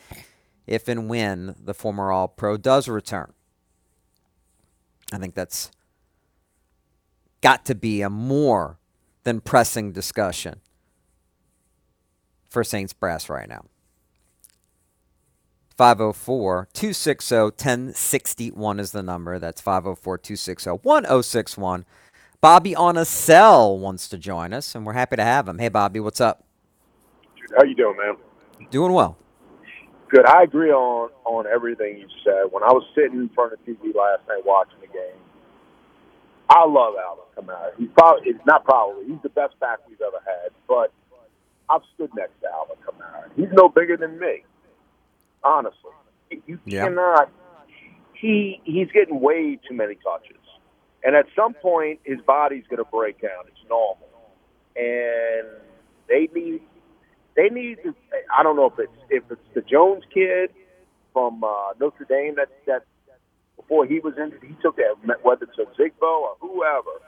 if 0.65 0.87
and 0.87 1.09
when 1.09 1.55
the 1.63 1.73
former 1.73 2.11
All 2.11 2.27
Pro 2.27 2.57
does 2.57 2.87
return. 2.87 3.33
I 5.11 5.17
think 5.17 5.35
that's 5.35 5.71
got 7.41 7.65
to 7.65 7.75
be 7.75 8.01
a 8.01 8.09
more 8.09 8.79
than 9.23 9.41
pressing 9.41 9.91
discussion 9.91 10.61
for 12.49 12.63
Saints 12.63 12.93
Brass 12.93 13.29
right 13.29 13.47
now. 13.47 13.65
504 15.77 16.69
260 16.73 17.35
1061 17.35 18.79
is 18.79 18.91
the 18.91 19.03
number. 19.03 19.37
That's 19.37 19.61
504 19.61 20.17
260 20.17 20.69
1061. 20.71 21.85
Bobby 22.41 22.75
on 22.75 22.97
a 22.97 23.05
cell 23.05 23.77
wants 23.77 24.07
to 24.09 24.17
join 24.17 24.53
us, 24.53 24.73
and 24.73 24.85
we're 24.85 24.93
happy 24.93 25.15
to 25.15 25.23
have 25.23 25.47
him. 25.47 25.59
Hey, 25.59 25.69
Bobby, 25.69 25.99
what's 25.99 26.21
up? 26.21 26.43
How 27.55 27.63
you 27.63 27.75
doing, 27.75 27.97
man? 27.97 28.69
Doing 28.71 28.93
well. 28.93 29.17
Good. 30.09 30.25
I 30.25 30.43
agree 30.43 30.71
on 30.71 31.09
on 31.25 31.45
everything 31.47 31.97
you 31.97 32.07
said. 32.23 32.51
When 32.51 32.63
I 32.63 32.71
was 32.71 32.83
sitting 32.95 33.19
in 33.19 33.29
front 33.29 33.53
of 33.53 33.59
TV 33.65 33.93
last 33.93 34.27
night 34.27 34.45
watching 34.45 34.79
the 34.79 34.87
game, 34.87 35.19
I 36.49 36.65
love 36.65 36.93
Alvin 36.95 37.25
Kamara. 37.35 37.71
He's 37.77 37.89
probably 37.97 38.23
he's 38.31 38.45
not 38.45 38.63
probably 38.63 39.05
he's 39.05 39.21
the 39.23 39.29
best 39.29 39.59
back 39.59 39.79
we've 39.87 40.01
ever 40.01 40.19
had. 40.25 40.51
But 40.67 40.91
I've 41.69 41.81
stood 41.95 42.11
next 42.15 42.39
to 42.41 42.47
Alvin 42.53 42.77
Kamara. 42.85 43.29
He's 43.35 43.51
no 43.51 43.69
bigger 43.69 43.97
than 43.97 44.19
me. 44.19 44.43
Honestly, 45.43 45.91
you 46.45 46.59
Yeah. 46.65 46.83
cannot. 46.85 47.29
He 48.13 48.61
he's 48.63 48.89
getting 48.91 49.19
way 49.19 49.59
too 49.67 49.75
many 49.75 49.95
touches, 49.95 50.41
and 51.03 51.15
at 51.15 51.25
some 51.35 51.53
point 51.53 51.99
his 52.03 52.19
body's 52.21 52.65
going 52.67 52.83
to 52.83 52.89
break 52.89 53.21
down. 53.21 53.45
It's 53.47 53.69
normal, 53.69 54.09
and 54.75 55.47
they 56.07 56.27
need 56.33 56.61
they 57.35 57.49
need. 57.49 57.77
To, 57.83 57.93
I 58.35 58.41
don't 58.41 58.55
know 58.55 58.65
if 58.65 58.79
it's 58.79 58.91
if 59.09 59.23
it's 59.29 59.41
the 59.53 59.61
Jones 59.61 60.03
kid 60.11 60.49
from 61.13 61.43
uh, 61.43 61.73
Notre 61.79 62.05
Dame 62.05 62.35
that 62.35 62.49
that 62.65 62.83
before 63.67 63.85
he 63.85 63.99
was 63.99 64.13
injured, 64.17 64.41
he 64.41 64.55
took 64.61 64.77
that 64.77 64.95
whether 65.23 65.43
it's 65.43 65.57
a 65.57 65.81
Zigbo 65.81 66.03
or 66.03 66.35
whoever. 66.39 67.01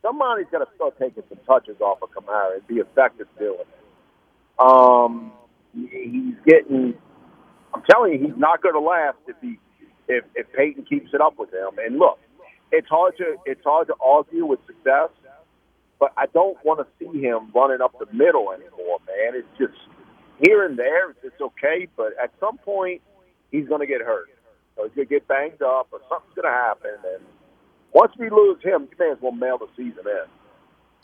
Somebody's 0.00 0.46
got 0.52 0.58
to 0.58 0.68
start 0.76 0.96
taking 0.98 1.24
some 1.28 1.38
touches 1.44 1.80
off 1.80 1.98
of 2.02 2.10
Kamara 2.10 2.54
and 2.54 2.66
be 2.68 2.76
effective 2.76 3.26
doing 3.36 3.58
it. 3.60 4.64
Um, 4.64 5.32
he's 5.74 6.34
getting. 6.46 6.94
I'm 7.74 7.82
telling 7.90 8.12
you, 8.12 8.28
he's 8.28 8.36
not 8.36 8.62
going 8.62 8.74
to 8.74 8.80
last 8.80 9.18
if 9.26 9.34
he 9.40 9.58
if 10.06 10.24
if 10.36 10.46
Payton 10.52 10.84
keeps 10.84 11.10
it 11.12 11.20
up 11.20 11.36
with 11.36 11.52
him. 11.52 11.78
And 11.84 11.98
look, 11.98 12.18
it's 12.70 12.88
hard 12.88 13.16
to 13.18 13.36
it's 13.44 13.64
hard 13.64 13.88
to 13.88 13.94
argue 14.00 14.46
with 14.46 14.60
success, 14.66 15.10
but 15.98 16.12
I 16.16 16.26
don't 16.26 16.56
want 16.64 16.78
to 16.78 16.86
see 16.98 17.20
him 17.20 17.50
running 17.52 17.80
up 17.80 17.98
the 17.98 18.06
middle 18.12 18.52
anymore, 18.52 18.98
man. 19.06 19.34
It's 19.34 19.58
just 19.58 19.78
here 20.40 20.64
and 20.64 20.78
there, 20.78 21.10
it's 21.24 21.40
okay, 21.40 21.88
but 21.96 22.12
at 22.22 22.30
some 22.38 22.58
point, 22.58 23.02
he's 23.50 23.66
going 23.66 23.80
to 23.80 23.86
get 23.86 24.00
hurt. 24.00 24.28
So 24.78 24.84
he's 24.84 24.94
going 24.94 25.08
to 25.08 25.14
get 25.14 25.26
banged 25.26 25.60
up, 25.60 25.88
or 25.90 26.00
something's 26.08 26.34
going 26.36 26.46
to 26.46 26.56
happen. 26.56 26.92
And 27.14 27.24
once 27.92 28.12
we 28.16 28.30
lose 28.30 28.62
him, 28.62 28.88
you 28.90 28.96
may 28.98 29.10
as 29.10 29.18
well 29.20 29.32
mail 29.32 29.58
the 29.58 29.66
season 29.76 30.04
in. 30.06 30.24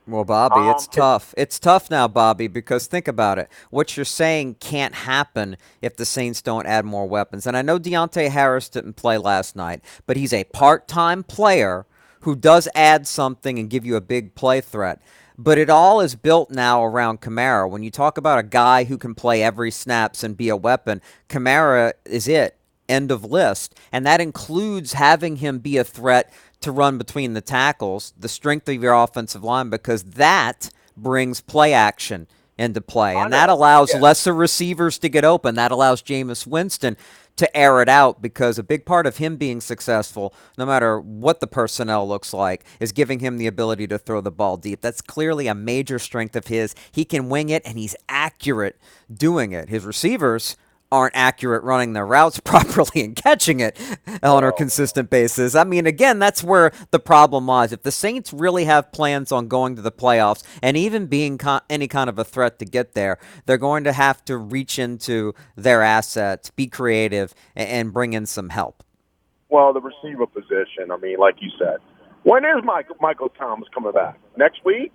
Well, 0.06 0.24
Bobby, 0.24 0.70
it's 0.70 0.86
Um, 0.86 0.92
tough. 0.92 1.34
It's 1.36 1.58
tough 1.58 1.90
now, 1.90 2.06
Bobby, 2.06 2.46
because 2.46 2.86
think 2.86 3.08
about 3.08 3.38
it. 3.38 3.48
What 3.70 3.96
you're 3.96 4.04
saying 4.04 4.56
can't 4.60 4.94
happen 4.94 5.56
if 5.82 5.96
the 5.96 6.04
Saints 6.04 6.40
don't 6.40 6.66
add 6.66 6.84
more 6.84 7.08
weapons. 7.08 7.46
And 7.46 7.56
I 7.56 7.62
know 7.62 7.78
Deonte 7.78 8.28
Harris 8.28 8.68
didn't 8.68 8.94
play 8.94 9.18
last 9.18 9.56
night, 9.56 9.82
but 10.06 10.16
he's 10.16 10.32
a 10.32 10.44
part 10.44 10.86
time 10.86 11.24
player 11.24 11.86
who 12.20 12.36
does 12.36 12.68
add 12.74 13.06
something 13.08 13.58
and 13.58 13.70
give 13.70 13.84
you 13.84 13.96
a 13.96 14.00
big 14.00 14.34
play 14.34 14.60
threat. 14.60 15.00
But 15.36 15.58
it 15.58 15.68
all 15.68 16.00
is 16.00 16.14
built 16.14 16.50
now 16.50 16.84
around 16.84 17.20
Kamara. 17.20 17.68
When 17.68 17.82
you 17.82 17.90
talk 17.90 18.18
about 18.18 18.38
a 18.38 18.44
guy 18.44 18.84
who 18.84 18.98
can 18.98 19.14
play 19.14 19.42
every 19.42 19.70
snaps 19.70 20.22
and 20.22 20.36
be 20.36 20.48
a 20.48 20.56
weapon, 20.56 21.00
Kamara 21.28 21.94
is 22.04 22.28
it. 22.28 22.56
End 22.88 23.10
of 23.10 23.24
list. 23.24 23.74
And 23.92 24.06
that 24.06 24.20
includes 24.20 24.92
having 24.94 25.36
him 25.36 25.58
be 25.58 25.76
a 25.76 25.84
threat 25.84 26.32
to 26.60 26.70
run 26.72 26.98
between 26.98 27.34
the 27.34 27.40
tackles, 27.40 28.12
the 28.18 28.28
strength 28.28 28.68
of 28.68 28.82
your 28.82 28.94
offensive 28.94 29.44
line, 29.44 29.70
because 29.70 30.02
that 30.02 30.70
brings 30.96 31.40
play 31.40 31.72
action 31.72 32.26
into 32.56 32.80
play. 32.80 33.16
And 33.16 33.32
that 33.32 33.48
allows 33.48 33.92
Yeah. 33.92 34.00
lesser 34.00 34.32
receivers 34.32 34.98
to 34.98 35.08
get 35.08 35.24
open. 35.24 35.56
That 35.56 35.72
allows 35.72 36.02
Jameis 36.02 36.46
Winston 36.46 36.96
to 37.36 37.56
air 37.56 37.82
it 37.82 37.88
out 37.88 38.22
because 38.22 38.60
a 38.60 38.62
big 38.62 38.86
part 38.86 39.06
of 39.06 39.16
him 39.16 39.36
being 39.36 39.60
successful, 39.60 40.32
no 40.56 40.64
matter 40.64 41.00
what 41.00 41.40
the 41.40 41.48
personnel 41.48 42.06
looks 42.06 42.32
like, 42.32 42.64
is 42.78 42.92
giving 42.92 43.18
him 43.18 43.38
the 43.38 43.48
ability 43.48 43.88
to 43.88 43.98
throw 43.98 44.20
the 44.20 44.30
ball 44.30 44.56
deep. 44.56 44.80
That's 44.80 45.00
clearly 45.00 45.48
a 45.48 45.54
major 45.54 45.98
strength 45.98 46.36
of 46.36 46.46
his. 46.46 46.76
He 46.92 47.04
can 47.04 47.28
wing 47.28 47.48
it 47.48 47.62
and 47.66 47.76
he's 47.76 47.96
accurate 48.08 48.78
doing 49.12 49.50
it. 49.50 49.68
His 49.68 49.84
receivers 49.84 50.56
aren't 50.94 51.16
accurate 51.16 51.64
running 51.64 51.92
their 51.92 52.06
routes 52.06 52.38
properly 52.44 53.02
and 53.02 53.16
catching 53.16 53.58
it 53.58 53.76
on 54.22 54.44
a 54.44 54.52
consistent 54.52 55.10
basis. 55.10 55.56
I 55.56 55.64
mean, 55.64 55.86
again, 55.86 56.20
that's 56.20 56.44
where 56.44 56.70
the 56.92 57.00
problem 57.00 57.46
lies. 57.48 57.72
If 57.72 57.82
the 57.82 57.90
Saints 57.90 58.32
really 58.32 58.64
have 58.66 58.92
plans 58.92 59.32
on 59.32 59.48
going 59.48 59.74
to 59.74 59.82
the 59.82 59.90
playoffs 59.90 60.44
and 60.62 60.76
even 60.76 61.06
being 61.06 61.36
co- 61.36 61.60
any 61.68 61.88
kind 61.88 62.08
of 62.08 62.16
a 62.18 62.24
threat 62.24 62.60
to 62.60 62.64
get 62.64 62.94
there, 62.94 63.18
they're 63.46 63.58
going 63.58 63.82
to 63.84 63.92
have 63.92 64.24
to 64.26 64.36
reach 64.36 64.78
into 64.78 65.34
their 65.56 65.82
assets, 65.82 66.50
be 66.50 66.68
creative, 66.68 67.34
a- 67.56 67.60
and 67.60 67.92
bring 67.92 68.12
in 68.12 68.24
some 68.24 68.50
help. 68.50 68.84
Well, 69.48 69.72
the 69.72 69.80
receiver 69.80 70.26
position, 70.26 70.92
I 70.92 70.96
mean, 70.98 71.18
like 71.18 71.36
you 71.40 71.50
said, 71.58 71.78
when 72.22 72.44
is 72.44 72.62
Michael 72.64 72.96
Michael 73.00 73.30
Thomas 73.30 73.68
coming 73.74 73.92
back? 73.92 74.18
Next 74.36 74.64
week? 74.64 74.92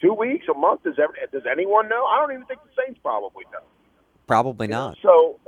Two 0.00 0.14
weeks? 0.14 0.46
A 0.48 0.58
month? 0.58 0.82
Does 0.84 0.98
every, 0.98 1.16
does 1.32 1.46
anyone 1.50 1.88
know? 1.88 2.04
I 2.04 2.18
don't 2.20 2.32
even 2.32 2.46
think 2.46 2.60
the 2.62 2.82
Saints 2.82 2.98
probably 3.02 3.44
know. 3.52 3.60
Probably 4.26 4.66
not. 4.66 4.96
So, 5.02 5.38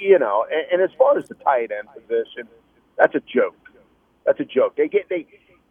you 0.00 0.18
know, 0.18 0.46
and, 0.50 0.80
and 0.80 0.82
as 0.82 0.96
far 0.96 1.18
as 1.18 1.28
the 1.28 1.34
tight 1.34 1.70
end 1.70 1.88
position, 1.94 2.48
that's 2.96 3.14
a 3.14 3.20
joke. 3.20 3.56
That's 4.24 4.40
a 4.40 4.44
joke. 4.44 4.76
They 4.76 4.88
get 4.88 5.08
they 5.08 5.26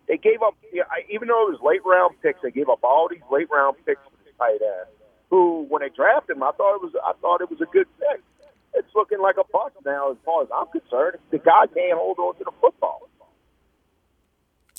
they 0.08 0.18
gave 0.18 0.42
up. 0.42 0.56
You 0.72 0.80
know, 0.80 0.86
I- 0.92 1.06
even 1.10 1.28
though 1.28 1.48
it 1.48 1.52
was 1.52 1.60
late 1.64 1.82
round 1.86 2.16
picks, 2.22 2.40
they 2.42 2.52
gave 2.52 2.70
up 2.70 2.80
all 2.84 3.08
these 3.10 3.22
late 3.32 3.50
round 3.52 3.78
picks 3.86 4.02
for 4.04 4.12
this 4.26 4.34
tight 4.38 4.60
end. 4.62 4.88
Who, 5.30 5.66
when 5.70 5.82
they 5.82 5.90
drafted 5.90 6.36
him, 6.36 6.44
I 6.44 6.52
thought 6.52 6.76
it 6.76 6.82
was 6.82 6.94
I 7.04 7.14
thought 7.22 7.42
it 7.42 7.50
was 7.50 7.62
a 7.62 7.66
good 7.72 7.88
pick. 8.00 8.22
It's 8.74 8.88
looking 8.96 9.20
like 9.22 9.36
a 9.38 9.44
bust 9.52 9.76
now, 9.86 10.12
as 10.12 10.18
far 10.26 10.44
as 10.44 10.50
I'm 10.56 10.68
concerned. 10.68 11.18
The 11.32 11.40
guy 11.40 11.68
can't 11.74 11.98
hold 11.98 12.20
on 12.20 12.36
to 12.38 12.44
the 12.46 12.52
football. 12.62 13.08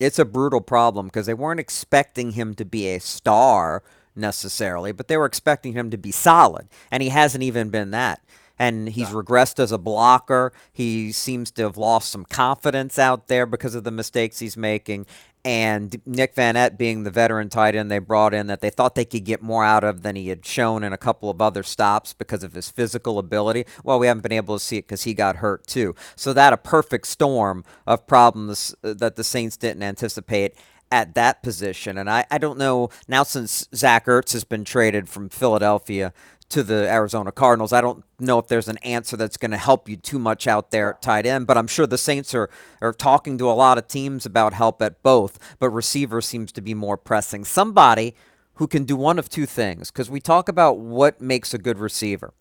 it's 0.01 0.19
a 0.19 0.25
brutal 0.25 0.61
problem 0.61 1.07
because 1.07 1.27
they 1.27 1.35
weren't 1.35 1.61
expecting 1.61 2.33
him 2.33 2.55
to 2.55 2.65
be 2.65 2.89
a 2.89 2.99
star 2.99 3.83
necessarily, 4.15 4.93
but 4.93 5.09
they 5.09 5.17
were 5.17 5.27
expecting 5.27 5.73
him 5.73 5.91
to 5.91 5.99
be 5.99 6.13
solid, 6.13 6.69
and 6.91 7.03
he 7.03 7.09
hasn't 7.11 7.43
even 7.45 7.71
been 7.71 7.91
that. 7.93 8.21
and 8.59 8.91
he's 8.91 9.09
regressed 9.09 9.59
as 9.59 9.73
a 9.73 9.79
blocker. 9.79 10.53
He 10.73 11.11
seems 11.13 11.51
to 11.53 11.63
have 11.63 11.77
lost 11.77 12.11
some 12.13 12.25
confidence 12.25 12.99
out 12.99 13.27
there 13.29 13.47
because 13.47 13.75
of 13.75 13.85
the 13.85 13.91
mistakes 13.91 14.39
he's 14.39 14.57
making. 14.57 15.07
And 15.45 16.01
Nick 16.07 16.37
Vannett 16.37 16.79
being 16.79 17.03
the 17.03 17.11
veteran 17.11 17.49
tight 17.49 17.75
end 17.75 17.91
they 17.91 17.99
brought 17.99 18.33
in 18.33 18.47
that 18.47 18.61
they 18.61 18.71
thought 18.71 18.95
they 18.95 19.05
could 19.05 19.25
get 19.25 19.43
more 19.43 19.65
out 19.65 19.83
of 19.83 20.03
than 20.03 20.15
he 20.15 20.29
had 20.29 20.47
shown 20.47 20.85
in 20.85 20.93
a 20.93 20.99
couple 20.99 21.29
of 21.29 21.43
other 21.43 21.65
stops 21.65 22.13
because 22.13 22.45
of 22.45 22.53
his 22.53 22.71
physical 22.71 23.19
ability. 23.19 23.65
Well, 23.83 23.99
we 23.99 24.07
haven't 24.07 24.23
been 24.23 24.31
able 24.31 24.57
to 24.57 24.65
see 24.65 24.77
it 24.79 24.83
because 24.83 25.03
he 25.03 25.15
got 25.15 25.37
hurt 25.37 25.67
too. 25.67 25.97
So 26.15 26.33
that 26.33 26.53
a 26.53 26.57
perfect 26.57 27.09
storm 27.09 27.65
of 27.89 28.07
problems 28.07 28.73
uh, 28.85 28.95
that 28.95 29.17
the 29.17 29.25
Saints 29.25 29.57
didn't 29.57 29.83
anticipate 29.83 30.55
at 30.93 31.15
that 31.15 31.43
position. 31.43 31.97
And 31.97 32.09
I, 32.09 32.27
I 32.31 32.37
don't 32.37 32.59
know 32.59 32.91
now 33.09 33.23
since 33.23 33.67
Zach 33.75 34.05
Ertz 34.05 34.35
has 34.35 34.45
been 34.45 34.63
traded 34.63 35.09
from 35.09 35.31
Philadelphia 35.31 36.13
to 36.51 36.63
the 36.63 36.87
Arizona 36.87 37.33
Cardinals. 37.33 37.73
I 37.73 37.81
don't 37.81 38.05
know 38.21 38.39
if 38.39 38.47
there's 38.47 38.69
an 38.69 38.77
answer 38.79 39.17
that's 39.17 39.39
going 39.39 39.53
to 39.53 39.57
help 39.57 39.89
you 39.89 39.97
too 39.97 40.19
much 40.19 40.47
out 40.47 40.71
there 40.71 40.91
at 40.91 41.01
tight 41.01 41.25
end, 41.25 41.47
but 41.47 41.57
I'm 41.57 41.67
sure 41.67 41.87
the 41.87 41.97
Saints 41.97 42.35
are, 42.35 42.51
are 42.83 42.93
talking 42.93 43.39
to 43.39 43.51
a 43.51 43.53
lot 43.53 43.79
of 43.79 43.89
teams 43.89 44.27
about 44.27 44.53
help 44.53 44.83
at 44.83 45.03
both, 45.03 45.39
but 45.59 45.71
receiver 45.71 46.21
seems 46.21 46.53
to 46.53 46.61
be 46.61 46.75
more 46.75 46.99
pressing. 46.99 47.47
Somebody 47.47 48.15
who 48.57 48.67
can 48.67 48.85
do 48.85 48.95
one 48.95 49.19
of 49.19 49.31
two 49.31 49.47
things, 49.47 49.91
because 49.91 50.11
we 50.11 50.21
talk 50.21 50.47
about 50.47 50.79
what 50.79 51.23
makes 51.23 51.55
a 51.55 51.59
good 51.59 51.79
receiver. 51.79 52.35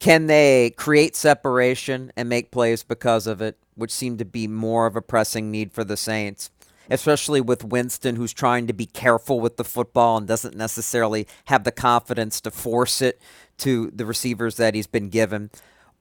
Can 0.00 0.28
they 0.28 0.70
create 0.70 1.14
separation 1.14 2.12
and 2.16 2.30
make 2.30 2.50
plays 2.50 2.82
because 2.82 3.26
of 3.26 3.42
it, 3.42 3.58
which 3.74 3.92
seem 3.92 4.16
to 4.16 4.24
be 4.24 4.46
more 4.46 4.86
of 4.86 4.96
a 4.96 5.02
pressing 5.02 5.50
need 5.50 5.72
for 5.72 5.84
the 5.84 5.98
Saints? 5.98 6.50
Especially 6.90 7.40
with 7.40 7.64
Winston, 7.64 8.16
who's 8.16 8.32
trying 8.32 8.66
to 8.66 8.72
be 8.72 8.86
careful 8.86 9.40
with 9.40 9.56
the 9.56 9.64
football 9.64 10.16
and 10.16 10.26
doesn't 10.26 10.56
necessarily 10.56 11.26
have 11.46 11.64
the 11.64 11.72
confidence 11.72 12.40
to 12.42 12.50
force 12.50 13.00
it 13.02 13.20
to 13.58 13.90
the 13.94 14.06
receivers 14.06 14.56
that 14.56 14.74
he's 14.74 14.86
been 14.86 15.08
given? 15.08 15.50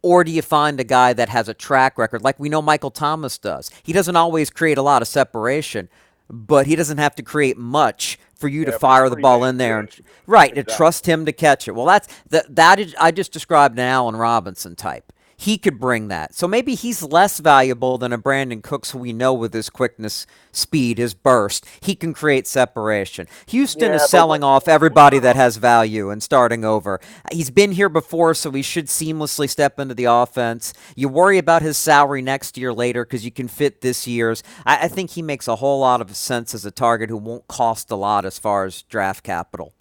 Or 0.02 0.24
do 0.24 0.32
you 0.32 0.42
find 0.42 0.80
a 0.80 0.84
guy 0.84 1.14
that 1.14 1.30
has 1.30 1.50
a 1.50 1.54
track 1.54 1.98
record 1.98 2.22
like 2.22 2.40
we 2.40 2.50
know 2.50 2.62
Michael 2.62 2.92
Thomas 2.92 3.38
does? 3.38 3.72
He 3.82 3.94
doesn't 3.94 4.16
always 4.16 4.50
create 4.50 4.78
a 4.78 4.84
lot 4.84 5.02
of 5.02 5.08
separation, 5.08 5.90
but 6.30 6.68
he 6.68 6.76
doesn't 6.76 7.00
have 7.00 7.16
to 7.16 7.24
create 7.24 7.58
much 7.58 8.20
for 8.36 8.48
you 8.48 8.62
yeah, 8.62 8.72
to 8.72 8.80
fire 8.80 9.10
the 9.10 9.16
ball 9.16 9.44
in 9.46 9.58
there 9.58 9.80
and 9.80 9.90
right 10.28 10.52
exactly. 10.52 10.72
to 10.72 10.78
trust 10.78 11.06
him 11.08 11.26
to 11.26 11.32
catch 11.32 11.68
it. 11.68 11.72
Well, 11.74 11.86
that's 11.86 12.08
that 12.30 12.56
that 12.56 12.80
is 12.80 12.96
I 13.00 13.12
just 13.12 13.32
described 13.32 13.80
an 13.80 13.86
Allen 13.86 14.16
Robinson 14.16 14.76
type 14.76 15.12
he 15.38 15.58
could 15.58 15.80
bring 15.80 16.08
that. 16.08 16.34
So 16.34 16.48
maybe 16.48 16.76
he's 16.76 17.04
less 17.04 17.40
valuable 17.40 17.98
than 17.98 18.14
a 18.14 18.18
Brandin 18.18 18.64
Cooks 18.64 18.92
who 18.92 19.00
we 19.00 19.14
know 19.14 19.34
with 19.34 19.54
his 19.54 19.70
quickness, 19.70 20.26
speed, 20.52 20.98
his 20.98 21.14
burst. 21.14 21.66
He 21.82 21.96
can 21.96 22.14
create 22.14 22.48
separation. 22.48 23.28
Houston 23.48 23.90
yeah, 23.90 23.96
is 23.96 24.10
selling 24.10 24.44
off 24.44 24.68
everybody 24.68 25.20
that 25.20 25.36
has 25.36 25.58
value 25.58 26.10
and 26.10 26.24
starting 26.24 26.64
over. 26.64 27.00
He's 27.32 27.50
been 27.50 27.74
here 27.74 27.90
before, 27.90 28.34
so 28.34 28.52
he 28.52 28.62
should 28.62 28.88
seamlessly 28.88 29.50
step 29.50 29.80
into 29.80 29.94
the 29.94 30.06
offense. 30.06 30.74
You 30.96 31.10
worry 31.10 31.38
about 31.38 31.62
his 31.62 31.78
salary 31.78 32.22
next 32.22 32.58
year 32.58 32.74
later 32.74 33.06
because 33.06 33.26
you 33.26 33.32
can 33.32 33.48
fit 33.48 33.82
this 33.82 34.08
year's. 34.08 34.44
I, 34.66 34.86
I 34.86 34.88
think 34.88 35.12
he 35.12 35.22
makes 35.22 35.48
a 35.48 35.58
whole 35.58 35.80
lot 35.80 36.02
of 36.02 36.16
sense 36.16 36.54
as 36.54 36.66
a 36.66 36.72
target 36.72 37.10
who 37.10 37.18
won't 37.18 37.48
cost 37.48 37.92
a 37.92 37.96
lot 37.96 38.26
as 38.26 38.40
far 38.40 38.66
as 38.66 38.84
draft 38.84 39.24
capital. 39.24 39.74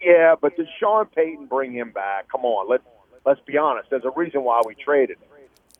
Yeah, 0.00 0.34
but 0.40 0.56
does 0.56 0.66
Sean 0.78 1.06
Payton 1.06 1.46
bring 1.46 1.72
him 1.72 1.90
back? 1.90 2.28
Come 2.30 2.44
on, 2.44 2.68
let's 2.68 2.84
let's 3.26 3.40
be 3.40 3.58
honest. 3.58 3.90
There's 3.90 4.04
a 4.04 4.10
reason 4.10 4.44
why 4.44 4.62
we 4.64 4.74
traded. 4.74 5.18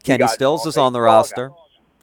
Kenny 0.03 0.27
Stills 0.29 0.67
is 0.67 0.77
on 0.77 0.93
the 0.93 1.01
roster. 1.01 1.53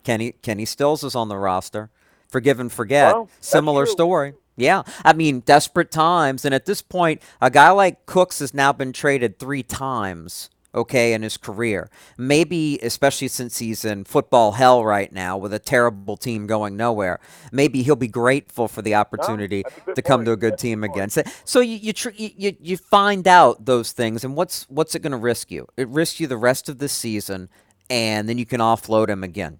Kenny 0.04 0.34
Kenny 0.42 0.66
Stills 0.66 1.04
is 1.04 1.16
on 1.16 1.28
the 1.30 1.38
roster. 1.38 1.90
Forgive 2.28 2.60
and 2.60 2.72
forget. 2.72 3.14
Well, 3.14 3.30
Similar 3.40 3.86
story. 3.86 4.34
Yeah, 4.56 4.84
I 5.04 5.14
mean 5.14 5.40
desperate 5.42 5.92
times, 5.92 6.46
and 6.46 6.54
at 6.54 6.66
this 6.66 6.82
point, 6.82 7.22
a 7.42 7.50
guy 7.50 7.72
like 7.72 8.06
Cooks 8.06 8.40
has 8.40 8.54
now 8.54 8.72
been 8.72 8.94
traded 8.94 9.40
three 9.40 9.64
times 9.64 10.50
okay, 10.76 11.14
in 11.14 11.22
his 11.22 11.38
career. 11.38 11.90
Maybe, 12.18 12.80
especially 12.82 13.28
since 13.28 13.60
he's 13.60 13.86
in 13.86 14.06
football 14.06 14.54
hell 14.54 14.84
right 14.84 15.12
now 15.12 15.38
with 15.38 15.54
a 15.54 15.60
terrible 15.60 16.18
team 16.18 16.48
going 16.48 16.76
nowhere, 16.76 17.20
maybe 17.52 17.84
he'll 17.84 17.96
be 17.96 18.08
grateful 18.08 18.68
for 18.68 18.82
the 18.82 18.96
opportunity 18.96 19.64
to 19.96 20.02
come 20.02 20.20
point. 20.20 20.26
to 20.26 20.32
a 20.34 20.38
good 20.38 20.54
that's 20.54 20.62
team 20.62 20.84
again. 20.84 21.10
So, 21.10 21.24
so 21.46 21.60
you 21.60 21.78
you, 21.78 21.94
tr- 21.94 22.10
you 22.16 22.56
you 22.60 22.78
find 22.78 23.28
out 23.28 23.66
those 23.66 23.92
things, 23.92 24.24
and 24.24 24.36
what's 24.36 24.64
what's 24.70 24.96
it 24.96 25.02
going 25.02 25.12
to 25.12 25.18
risk 25.18 25.52
you? 25.52 25.68
It 25.78 25.88
risks 25.90 26.20
you 26.20 26.28
the 26.28 26.38
rest 26.38 26.70
of 26.70 26.80
the 26.80 26.90
season, 26.90 27.50
and 27.90 28.28
then 28.28 28.38
you 28.38 28.46
can 28.46 28.60
offload 28.60 29.10
him 29.10 29.24
again. 29.24 29.60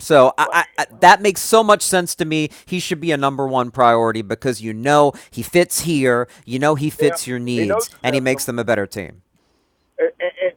So 0.00 0.34
I, 0.36 0.66
I, 0.76 0.86
that 1.00 1.22
makes 1.22 1.40
so 1.40 1.62
much 1.62 1.80
sense 1.80 2.14
to 2.16 2.24
me. 2.24 2.50
He 2.66 2.78
should 2.78 3.00
be 3.00 3.12
a 3.12 3.16
number 3.16 3.46
one 3.46 3.70
priority 3.70 4.22
because 4.22 4.60
you 4.60 4.74
know 4.74 5.12
he 5.30 5.42
fits 5.42 5.80
here, 5.80 6.28
you 6.44 6.58
know 6.58 6.74
he 6.74 6.90
fits 6.90 7.26
yeah, 7.26 7.32
your 7.32 7.38
needs, 7.38 7.88
he 7.88 7.94
and 8.02 8.14
he 8.14 8.20
makes 8.20 8.44
them 8.44 8.58
a 8.58 8.64
better 8.64 8.86
team 8.86 9.22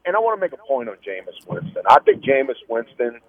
and 0.08 0.16
I 0.16 0.20
want 0.20 0.40
to 0.40 0.42
make 0.42 0.54
a 0.54 0.68
point 0.68 0.88
on 0.88 0.96
Jameis 1.06 1.46
Winston. 1.46 1.84
I 1.88 2.00
think 2.00 2.24
Jameis 2.24 2.56
Winston. 2.70 3.20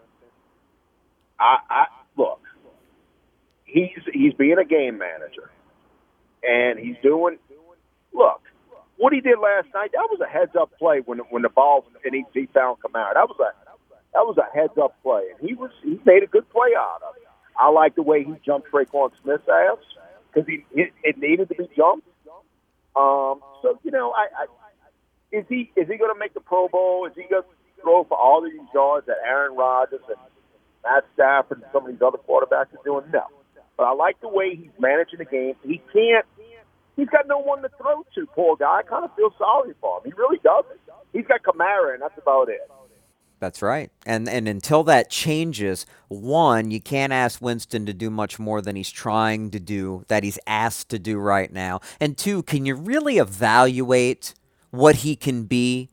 I, 1.39 1.59
I 1.69 1.85
look. 2.17 2.41
He's 3.65 3.91
he's 4.13 4.33
being 4.35 4.59
a 4.59 4.65
game 4.65 4.97
manager, 4.97 5.51
and 6.43 6.79
he's 6.79 6.97
doing. 7.03 7.39
Look, 8.15 8.41
what 8.97 9.13
he 9.13 9.21
did 9.21 9.39
last 9.39 9.67
night. 9.75 9.91
That 9.93 10.09
was 10.11 10.21
a 10.25 10.29
heads 10.29 10.53
up 10.59 10.71
play 10.79 11.01
when 11.05 11.19
when 11.31 11.43
the 11.43 11.49
ball 11.49 11.85
and 12.05 12.15
he, 12.15 12.25
he 12.33 12.47
found 12.47 12.79
Kamara. 12.79 13.15
That 13.15 13.29
was 13.29 13.37
a 13.41 13.53
that 14.15 14.25
was 14.25 14.39
a 14.39 14.57
heads 14.57 14.79
up 14.81 14.95
play, 15.03 15.25
and 15.31 15.49
he 15.49 15.55
was 15.55 15.71
he 15.83 16.01
made 16.05 16.23
a 16.23 16.27
good 16.27 16.49
play 16.51 16.71
out 16.79 17.03
of 17.09 17.17
it. 17.17 17.23
I 17.59 17.71
like 17.71 17.97
the 17.97 18.03
way 18.03 18.23
he 18.23 18.35
jumped 18.47 18.71
Tre'Quan 18.71 19.11
Smith's 19.23 19.49
ass 19.49 19.79
because 20.33 20.47
he 20.49 20.65
it, 20.81 20.93
it 21.03 21.19
needed 21.19 21.49
to 21.49 21.57
be 21.57 21.69
jumped. 21.77 22.07
Um, 22.97 23.41
so 23.63 23.79
you 23.83 23.91
know, 23.91 24.13
I, 24.13 24.27
I 24.43 24.47
is 25.33 25.45
he 25.49 25.71
is 25.77 25.89
he 25.89 25.97
going 25.97 26.13
to 26.13 26.19
make 26.19 26.35
the 26.35 26.41
Pro 26.41 26.69
Bowl? 26.69 27.07
Is 27.07 27.13
he 27.15 27.25
going 27.29 27.43
to 27.43 27.83
throw 27.83 28.05
for 28.05 28.17
all 28.17 28.43
these 28.43 28.61
yards 28.75 29.07
that 29.07 29.17
Aaron 29.27 29.57
Rodgers 29.57 30.01
and 30.09 30.17
Matt 30.85 31.05
Stafford 31.15 31.59
and 31.59 31.67
some 31.73 31.87
of 31.87 31.93
these 31.93 32.03
other 32.03 32.19
quarterbacks 32.19 32.73
are 32.75 32.85
doing? 32.85 33.05
No. 33.13 33.25
But 33.77 33.85
I 33.85 33.93
like 33.93 34.21
the 34.21 34.29
way 34.29 34.57
he's 34.57 34.73
managing 34.79 35.19
the 35.19 35.25
game. 35.25 35.55
He 35.65 35.81
can't. 35.93 36.27
He's 36.97 37.09
got 37.09 37.29
no 37.29 37.39
one 37.39 37.63
to 37.63 37.71
throw 37.81 38.05
to. 38.15 38.27
Poor 38.35 38.57
guy. 38.57 38.79
I 38.79 38.83
kind 38.83 39.05
of 39.05 39.15
feel 39.15 39.33
sorry 39.39 39.73
for 39.81 39.99
him. 39.99 40.03
He 40.07 40.13
really 40.13 40.39
doesn't. 40.43 40.81
He's 41.13 41.27
got 41.27 41.43
Kamara, 41.43 41.95
and 41.95 42.03
that's 42.03 42.19
about 42.19 42.49
it. 42.49 42.61
That's 43.41 43.63
right. 43.63 43.93
And 44.05 44.29
and 44.29 44.49
until 44.49 44.83
that 44.85 45.11
changes, 45.11 45.87
one, 46.09 46.73
you 46.73 46.81
can't 46.81 47.13
ask 47.13 47.41
Winston 47.41 47.87
to 47.87 47.95
do 47.95 48.11
much 48.11 48.39
more 48.39 48.61
than 48.61 48.75
he's 48.75 48.91
trying 48.91 49.51
to 49.53 49.61
do, 49.61 50.05
that 50.09 50.25
he's 50.25 50.41
asked 50.47 50.89
to 50.89 50.99
do 50.99 51.19
right 51.19 51.53
now. 51.53 51.81
And 52.01 52.19
two, 52.19 52.43
can 52.43 52.67
you 52.67 52.75
really 52.75 53.19
evaluate 53.19 54.35
what 54.71 54.97
he 54.97 55.17
can 55.17 55.45
be 55.45 55.89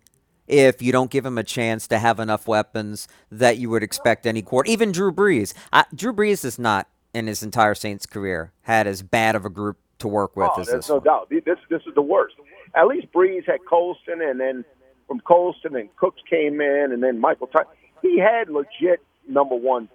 if 0.48 0.82
you 0.82 0.92
don't 0.92 1.10
give 1.10 1.26
him 1.26 1.38
a 1.38 1.44
chance 1.44 1.88
to 1.88 1.98
have 1.98 2.20
enough 2.20 2.48
weapons 2.48 3.08
that 3.32 3.58
you 3.58 3.70
would 3.70 3.84
expect 3.84 4.26
any 4.26 4.42
quarter. 4.42 4.70
Even 4.70 4.92
Drew 4.92 5.12
Brees. 5.12 5.54
I, 5.74 5.86
Drew 5.94 6.14
Brees 6.14 6.44
has 6.44 6.60
not, 6.60 6.88
in 7.14 7.28
his 7.28 7.42
entire 7.42 7.76
Saints 7.76 8.06
career, 8.06 8.52
had 8.62 8.88
as 8.88 9.02
bad 9.02 9.36
of 9.36 9.46
a 9.46 9.50
group 9.50 9.78
to 10.00 10.08
work 10.08 10.36
with 10.36 10.50
oh, 10.56 10.62
as 10.62 10.68
this 10.68 10.90
no 10.90 10.96
one. 10.96 11.04
doubt. 11.04 11.30
This 11.30 11.58
this 11.70 11.82
is 11.88 11.96
the 11.96 12.02
worst. 12.02 12.36
At 12.76 12.88
least 12.88 13.08
Brees 13.14 13.46
had 13.46 13.60
Colston, 13.68 14.22
and 14.22 14.40
then 14.40 14.66
from 15.08 15.22
Colston 15.22 15.76
and 15.76 15.96
Cooks 15.96 16.22
came 16.30 16.60
in, 16.60 16.92
and 16.92 17.02
then 17.02 17.20
Michael. 17.20 17.48
Ty- 17.48 17.64
he 18.02 18.20
had 18.20 18.50
legit 18.50 19.02
number 19.28 19.56
one, 19.56 19.90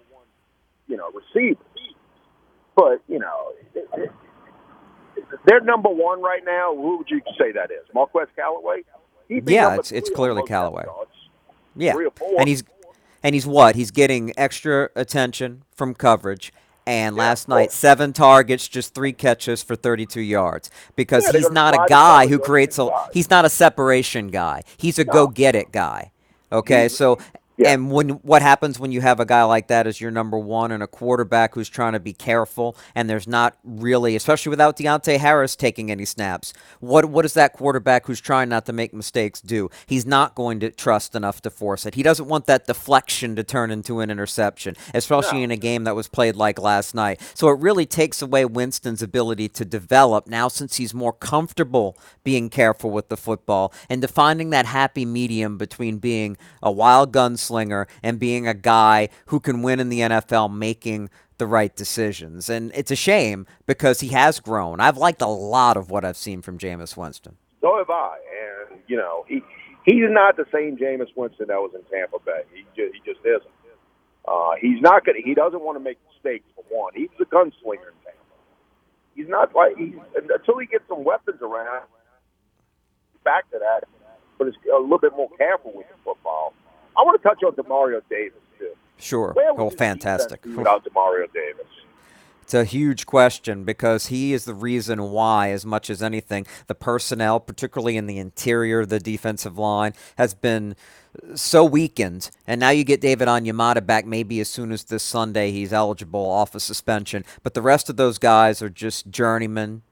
you 0.87 0.97
know, 0.97 1.09
receivers. 1.11 1.63
But 2.75 3.01
you 3.07 3.19
know, 3.19 3.53
they're 5.45 5.61
number 5.61 5.89
one 5.89 6.21
right 6.21 6.43
now. 6.45 6.75
Who 6.75 6.97
would 6.97 7.09
you 7.09 7.21
say 7.37 7.51
that 7.51 7.71
is? 7.71 7.85
Marquez 7.93 8.27
Callaway? 8.35 8.83
Yeah, 9.29 9.75
it's 9.75 9.91
it's 9.91 10.09
clearly 10.09 10.43
Callaway. 10.43 10.85
Yeah, 11.75 11.93
and 12.37 12.47
he's 12.47 12.63
and 13.23 13.35
he's 13.35 13.45
what? 13.45 13.75
He's 13.75 13.91
getting 13.91 14.33
extra 14.37 14.89
attention 14.95 15.63
from 15.75 15.93
coverage. 15.93 16.51
And 16.87 17.15
yeah, 17.15 17.21
last 17.21 17.47
night, 17.47 17.71
seven 17.71 18.11
targets, 18.11 18.67
just 18.67 18.95
three 18.95 19.13
catches 19.13 19.61
for 19.61 19.75
32 19.75 20.19
yards. 20.19 20.71
Because 20.95 21.25
yeah, 21.25 21.39
he's 21.39 21.51
not 21.51 21.75
a 21.75 21.85
guy 21.87 22.27
who 22.27 22.39
creates 22.39 22.79
a. 22.79 22.89
He's 23.13 23.29
not 23.29 23.45
a 23.45 23.49
separation 23.49 24.29
guy. 24.29 24.63
He's 24.77 24.97
a 24.97 25.03
no. 25.03 25.13
go 25.13 25.27
get 25.27 25.55
it 25.55 25.71
guy. 25.71 26.11
Okay, 26.51 26.89
so 26.89 27.17
yeah. 27.57 27.73
And 27.73 27.91
when 27.91 28.09
what 28.09 28.41
happens 28.41 28.79
when 28.79 28.91
you 28.91 29.01
have 29.01 29.19
a 29.19 29.25
guy 29.25 29.43
like 29.43 29.67
that 29.67 29.85
as 29.85 29.99
your 29.99 30.09
number 30.09 30.37
one 30.37 30.71
and 30.71 30.81
a 30.81 30.87
quarterback 30.87 31.53
who's 31.53 31.69
trying 31.69 31.93
to 31.93 31.99
be 31.99 32.13
careful 32.13 32.75
and 32.95 33.09
there's 33.09 33.27
not 33.27 33.57
really, 33.63 34.15
especially 34.15 34.49
without 34.49 34.77
Deonte 34.77 35.17
Harris 35.17 35.55
taking 35.55 35.91
any 35.91 36.05
snaps, 36.05 36.53
what 36.79 37.05
what 37.05 37.23
does 37.23 37.33
that 37.33 37.53
quarterback 37.53 38.05
who's 38.05 38.21
trying 38.21 38.49
not 38.49 38.65
to 38.65 38.73
make 38.73 38.93
mistakes 38.93 39.41
do? 39.41 39.69
He's 39.85 40.05
not 40.05 40.33
going 40.33 40.59
to 40.61 40.71
trust 40.71 41.13
enough 41.13 41.41
to 41.41 41.49
force 41.49 41.85
it. 41.85 41.95
He 41.95 42.03
doesn't 42.03 42.27
want 42.27 42.45
that 42.47 42.67
deflection 42.67 43.35
to 43.35 43.43
turn 43.43 43.69
into 43.69 43.99
an 43.99 44.09
interception, 44.09 44.75
especially 44.93 45.39
no. 45.39 45.45
in 45.45 45.51
a 45.51 45.57
game 45.57 45.83
that 45.83 45.95
was 45.95 46.07
played 46.07 46.35
like 46.35 46.59
last 46.59 46.95
night. 46.95 47.21
So 47.35 47.49
it 47.49 47.59
really 47.59 47.85
takes 47.85 48.21
away 48.21 48.45
Winston's 48.45 49.01
ability 49.01 49.49
to 49.49 49.65
develop 49.65 50.25
now 50.25 50.47
since 50.47 50.77
he's 50.77 50.93
more 50.93 51.13
comfortable 51.13 51.97
being 52.23 52.49
careful 52.49 52.91
with 52.91 53.09
the 53.09 53.17
football 53.17 53.73
and 53.89 54.01
defining 54.01 54.51
that 54.51 54.65
happy 54.65 55.05
medium 55.05 55.57
between 55.57 55.97
being 55.97 56.37
a 56.63 56.71
wild 56.71 57.11
gunslinger 57.11 57.40
gunslinger 57.41 57.87
and 58.03 58.19
being 58.19 58.47
a 58.47 58.53
guy 58.53 59.09
who 59.27 59.39
can 59.39 59.61
win 59.61 59.79
in 59.79 59.89
the 59.89 59.99
NFL 59.99 60.53
making 60.53 61.09
the 61.37 61.47
right 61.47 61.75
decisions. 61.75 62.49
And 62.49 62.71
it's 62.75 62.91
a 62.91 62.95
shame 62.95 63.47
because 63.65 63.99
he 63.99 64.09
has 64.09 64.39
grown. 64.39 64.79
I've 64.79 64.97
liked 64.97 65.21
a 65.21 65.27
lot 65.27 65.77
of 65.77 65.89
what 65.89 66.05
I've 66.05 66.17
seen 66.17 66.41
from 66.41 66.57
Jameis 66.57 66.95
Winston. 66.95 67.37
So 67.61 67.77
have 67.77 67.89
I. 67.89 68.17
And, 68.69 68.79
you 68.87 68.97
know, 68.97 69.25
he, 69.27 69.35
he 69.85 69.93
He's 69.93 70.09
not 70.09 70.37
the 70.37 70.45
same 70.53 70.77
Jameis 70.77 71.09
Winston 71.15 71.47
that 71.47 71.57
was 71.57 71.71
in 71.73 71.81
Tampa 71.89 72.19
Bay. 72.23 72.43
He 72.53 72.61
just, 72.75 72.93
he 72.93 73.01
just 73.11 73.25
isn't. 73.25 73.55
Uh, 74.27 74.51
he's 74.61 74.79
not 74.81 75.03
going. 75.03 75.21
He 75.25 75.33
doesn't 75.33 75.61
want 75.61 75.77
to 75.77 75.83
make 75.83 75.97
mistakes. 76.13 76.45
For 76.55 76.63
one, 76.69 76.93
he's 76.95 77.09
a 77.19 77.25
gunslinger 77.25 77.89
in 77.89 77.97
Tampa. 78.05 78.37
He's 79.15 79.27
not 79.27 79.55
like 79.55 79.75
he's 79.77 79.95
until 80.15 80.59
he 80.59 80.67
gets 80.67 80.83
some 80.87 81.03
weapons 81.03 81.41
around. 81.41 81.85
Back 83.23 83.49
to 83.51 83.59
that, 83.59 83.87
but 84.37 84.47
it's 84.47 84.57
a 84.71 84.79
little 84.79 84.99
bit 84.99 85.13
more 85.13 85.29
careful 85.37 85.71
with 85.73 85.87
the 85.89 85.97
football. 86.05 86.53
I 86.97 87.01
want 87.01 87.21
to 87.21 87.27
touch 87.27 87.43
on 87.43 87.53
Demario 87.53 88.01
Davis 88.09 88.39
too. 88.59 88.71
Sure. 88.97 89.35
Oh, 89.57 89.69
fantastic. 89.69 90.45
Without 90.45 90.85
Demario 90.85 91.31
Davis. 91.33 91.65
It's 92.41 92.53
a 92.53 92.65
huge 92.65 93.05
question 93.05 93.63
because 93.63 94.07
he 94.07 94.33
is 94.33 94.43
the 94.43 94.53
reason 94.53 95.11
why, 95.11 95.51
as 95.51 95.65
much 95.65 95.89
as 95.89 96.03
anything, 96.03 96.45
the 96.67 96.75
personnel, 96.75 97.39
particularly 97.39 97.95
in 97.95 98.07
the 98.07 98.17
interior 98.17 98.81
of 98.81 98.89
the 98.89 98.99
defensive 98.99 99.57
line, 99.57 99.93
has 100.17 100.33
been 100.33 100.75
so 101.33 101.63
weakened. 101.63 102.29
And 102.45 102.59
now 102.59 102.71
you 102.71 102.83
get 102.83 102.99
David 102.99 103.29
Onyemata 103.29 103.85
back 103.85 104.05
maybe 104.05 104.41
as 104.41 104.49
soon 104.49 104.73
as 104.73 104.83
this 104.83 105.01
Sunday 105.01 105.51
he's 105.51 105.71
eligible 105.71 106.25
off 106.29 106.53
of 106.53 106.61
suspension. 106.61 107.23
But 107.41 107.53
the 107.53 107.61
rest 107.61 107.89
of 107.89 107.95
those 107.95 108.17
guys 108.17 108.61
are 108.61 108.69
just 108.69 109.09
journeymen, 109.09 109.83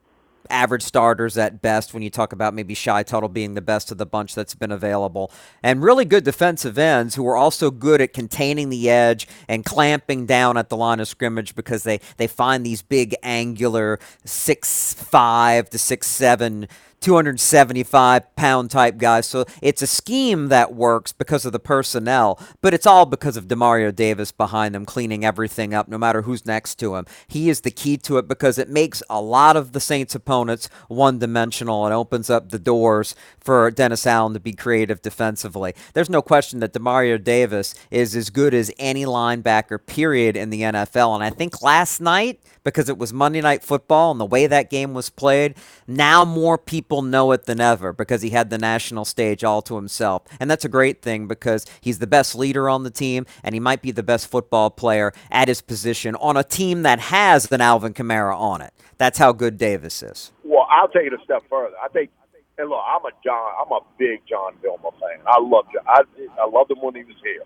average 0.49 0.83
starters 0.83 1.37
at 1.37 1.61
best 1.61 1.93
when 1.93 2.03
you 2.03 2.09
talk 2.09 2.33
about 2.33 2.53
maybe 2.53 2.73
Shy 2.73 3.03
Tuttle 3.03 3.29
being 3.29 3.53
the 3.53 3.61
best 3.61 3.91
of 3.91 3.97
the 3.97 4.05
bunch 4.05 4.35
that's 4.35 4.55
been 4.55 4.71
available. 4.71 5.31
And 5.63 5.81
really 5.81 6.05
good 6.05 6.23
defensive 6.23 6.77
ends 6.77 7.15
who 7.15 7.27
are 7.27 7.35
also 7.37 7.71
good 7.71 8.01
at 8.01 8.13
containing 8.13 8.69
the 8.69 8.89
edge 8.89 9.27
and 9.47 9.65
clamping 9.65 10.25
down 10.25 10.57
at 10.57 10.69
the 10.69 10.77
line 10.77 10.99
of 10.99 11.07
scrimmage 11.07 11.55
because 11.55 11.83
they, 11.83 11.99
they 12.17 12.27
find 12.27 12.65
these 12.65 12.81
big 12.81 13.15
angular 13.23 13.99
six 14.25 14.93
five 14.93 15.69
to 15.69 15.77
six 15.77 16.07
seven 16.07 16.67
275 17.01 18.35
pound 18.35 18.71
type 18.71 18.97
guys. 18.97 19.25
So 19.25 19.45
it's 19.61 19.81
a 19.81 19.87
scheme 19.87 20.47
that 20.47 20.73
works 20.73 21.11
because 21.11 21.45
of 21.45 21.51
the 21.51 21.59
personnel, 21.59 22.39
but 22.61 22.73
it's 22.73 22.85
all 22.85 23.05
because 23.05 23.37
of 23.37 23.47
Demario 23.47 23.95
Davis 23.95 24.31
behind 24.31 24.75
them 24.75 24.85
cleaning 24.85 25.23
everything 25.25 25.73
up, 25.73 25.87
no 25.87 25.97
matter 25.97 26.23
who's 26.23 26.45
next 26.45 26.75
to 26.79 26.95
him. 26.95 27.05
He 27.27 27.49
is 27.49 27.61
the 27.61 27.71
key 27.71 27.97
to 27.97 28.17
it 28.17 28.27
because 28.27 28.57
it 28.57 28.69
makes 28.69 29.01
a 29.09 29.21
lot 29.21 29.55
of 29.55 29.71
the 29.71 29.79
Saints' 29.79 30.15
opponents 30.15 30.69
one 30.87 31.19
dimensional 31.19 31.85
and 31.85 31.93
opens 31.93 32.29
up 32.29 32.49
the 32.49 32.59
doors 32.59 33.15
for 33.39 33.71
Dennis 33.71 34.05
Allen 34.05 34.33
to 34.33 34.39
be 34.39 34.53
creative 34.53 35.01
defensively. 35.01 35.73
There's 35.93 36.09
no 36.09 36.21
question 36.21 36.59
that 36.59 36.73
Demario 36.73 37.23
Davis 37.23 37.75
is 37.91 38.15
as 38.15 38.29
good 38.29 38.53
as 38.53 38.71
any 38.77 39.05
linebacker, 39.05 39.85
period, 39.85 40.35
in 40.35 40.49
the 40.49 40.61
NFL. 40.61 41.15
And 41.15 41.23
I 41.23 41.29
think 41.29 41.61
last 41.61 42.01
night, 42.01 42.41
because 42.63 42.89
it 42.89 42.97
was 42.97 43.13
Monday 43.13 43.41
Night 43.41 43.63
Football 43.63 44.11
and 44.11 44.19
the 44.19 44.25
way 44.25 44.47
that 44.47 44.69
game 44.69 44.93
was 44.93 45.09
played, 45.09 45.55
now 45.87 46.25
more 46.25 46.57
people 46.57 46.88
know 46.89 47.31
it 47.31 47.45
than 47.45 47.61
ever 47.61 47.93
because 47.93 48.21
he 48.21 48.31
had 48.31 48.49
the 48.49 48.57
national 48.57 49.05
stage 49.05 49.43
all 49.43 49.61
to 49.63 49.75
himself. 49.75 50.23
And 50.39 50.49
that's 50.49 50.65
a 50.65 50.69
great 50.69 51.01
thing 51.01 51.27
because 51.27 51.65
he's 51.81 51.99
the 51.99 52.07
best 52.07 52.35
leader 52.35 52.69
on 52.69 52.83
the 52.83 52.89
team 52.89 53.25
and 53.43 53.53
he 53.55 53.59
might 53.59 53.81
be 53.81 53.91
the 53.91 54.03
best 54.03 54.27
football 54.27 54.69
player 54.69 55.13
at 55.31 55.47
his 55.47 55.61
position 55.61 56.15
on 56.15 56.35
a 56.35 56.43
team 56.43 56.83
that 56.83 56.99
has 56.99 57.51
an 57.51 57.61
Alvin 57.61 57.93
Kamara 57.93 58.35
on 58.35 58.61
it. 58.61 58.73
That's 58.97 59.17
how 59.17 59.31
good 59.31 59.57
Davis 59.57 60.03
is. 60.03 60.31
Well, 60.43 60.67
I'll 60.69 60.89
take 60.89 61.07
it 61.07 61.13
a 61.13 61.23
step 61.23 61.43
further. 61.49 61.75
I 61.81 61.87
think, 61.89 62.09
and 62.57 62.69
look, 62.69 62.81
I'm 62.85 63.05
a 63.05 63.11
John, 63.23 63.51
I'm 63.61 63.71
a 63.71 63.79
big 63.97 64.21
John 64.27 64.55
Vilma 64.61 64.91
fan. 64.99 65.19
I 65.25 65.39
love, 65.39 65.65
John. 65.71 65.83
I, 65.87 66.01
I 66.41 66.49
loved 66.49 66.71
him 66.71 66.79
when 66.81 66.95
he 66.95 67.03
was 67.03 67.15
here. 67.23 67.43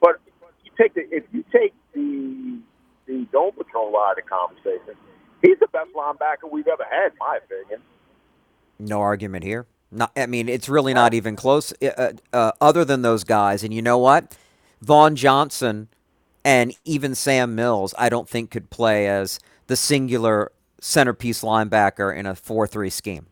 But 0.00 0.20
you 0.64 0.70
take 0.78 0.94
the, 0.94 1.02
if 1.10 1.24
you 1.32 1.44
take 1.50 1.72
the 1.94 2.60
the 3.06 3.26
Dome 3.32 3.52
Patrol 3.52 3.94
out 3.98 4.18
of 4.18 4.24
the 4.24 4.28
conversation, 4.28 4.94
he's 5.42 5.58
the 5.60 5.68
best 5.68 5.90
linebacker 5.94 6.50
we've 6.50 6.68
ever 6.68 6.84
had, 6.88 7.12
in 7.12 7.18
my 7.18 7.38
opinion. 7.38 7.80
No 8.78 9.00
argument 9.00 9.44
here. 9.44 9.66
Not, 9.90 10.12
I 10.16 10.26
mean, 10.26 10.48
it's 10.48 10.68
really 10.68 10.92
not 10.92 11.14
even 11.14 11.36
close. 11.36 11.72
Uh, 11.80 12.12
uh, 12.32 12.52
other 12.60 12.84
than 12.84 13.02
those 13.02 13.22
guys, 13.24 13.62
and 13.62 13.72
you 13.72 13.80
know 13.80 13.98
what, 13.98 14.36
Vaughn 14.82 15.14
Johnson 15.14 15.88
and 16.44 16.74
even 16.84 17.14
Sam 17.14 17.54
Mills, 17.54 17.94
I 17.96 18.08
don't 18.08 18.28
think 18.28 18.50
could 18.50 18.70
play 18.70 19.06
as 19.08 19.38
the 19.66 19.76
singular 19.76 20.52
centerpiece 20.80 21.42
linebacker 21.42 22.14
in 22.14 22.26
a 22.26 22.34
four-three 22.34 22.90
scheme. 22.90 23.26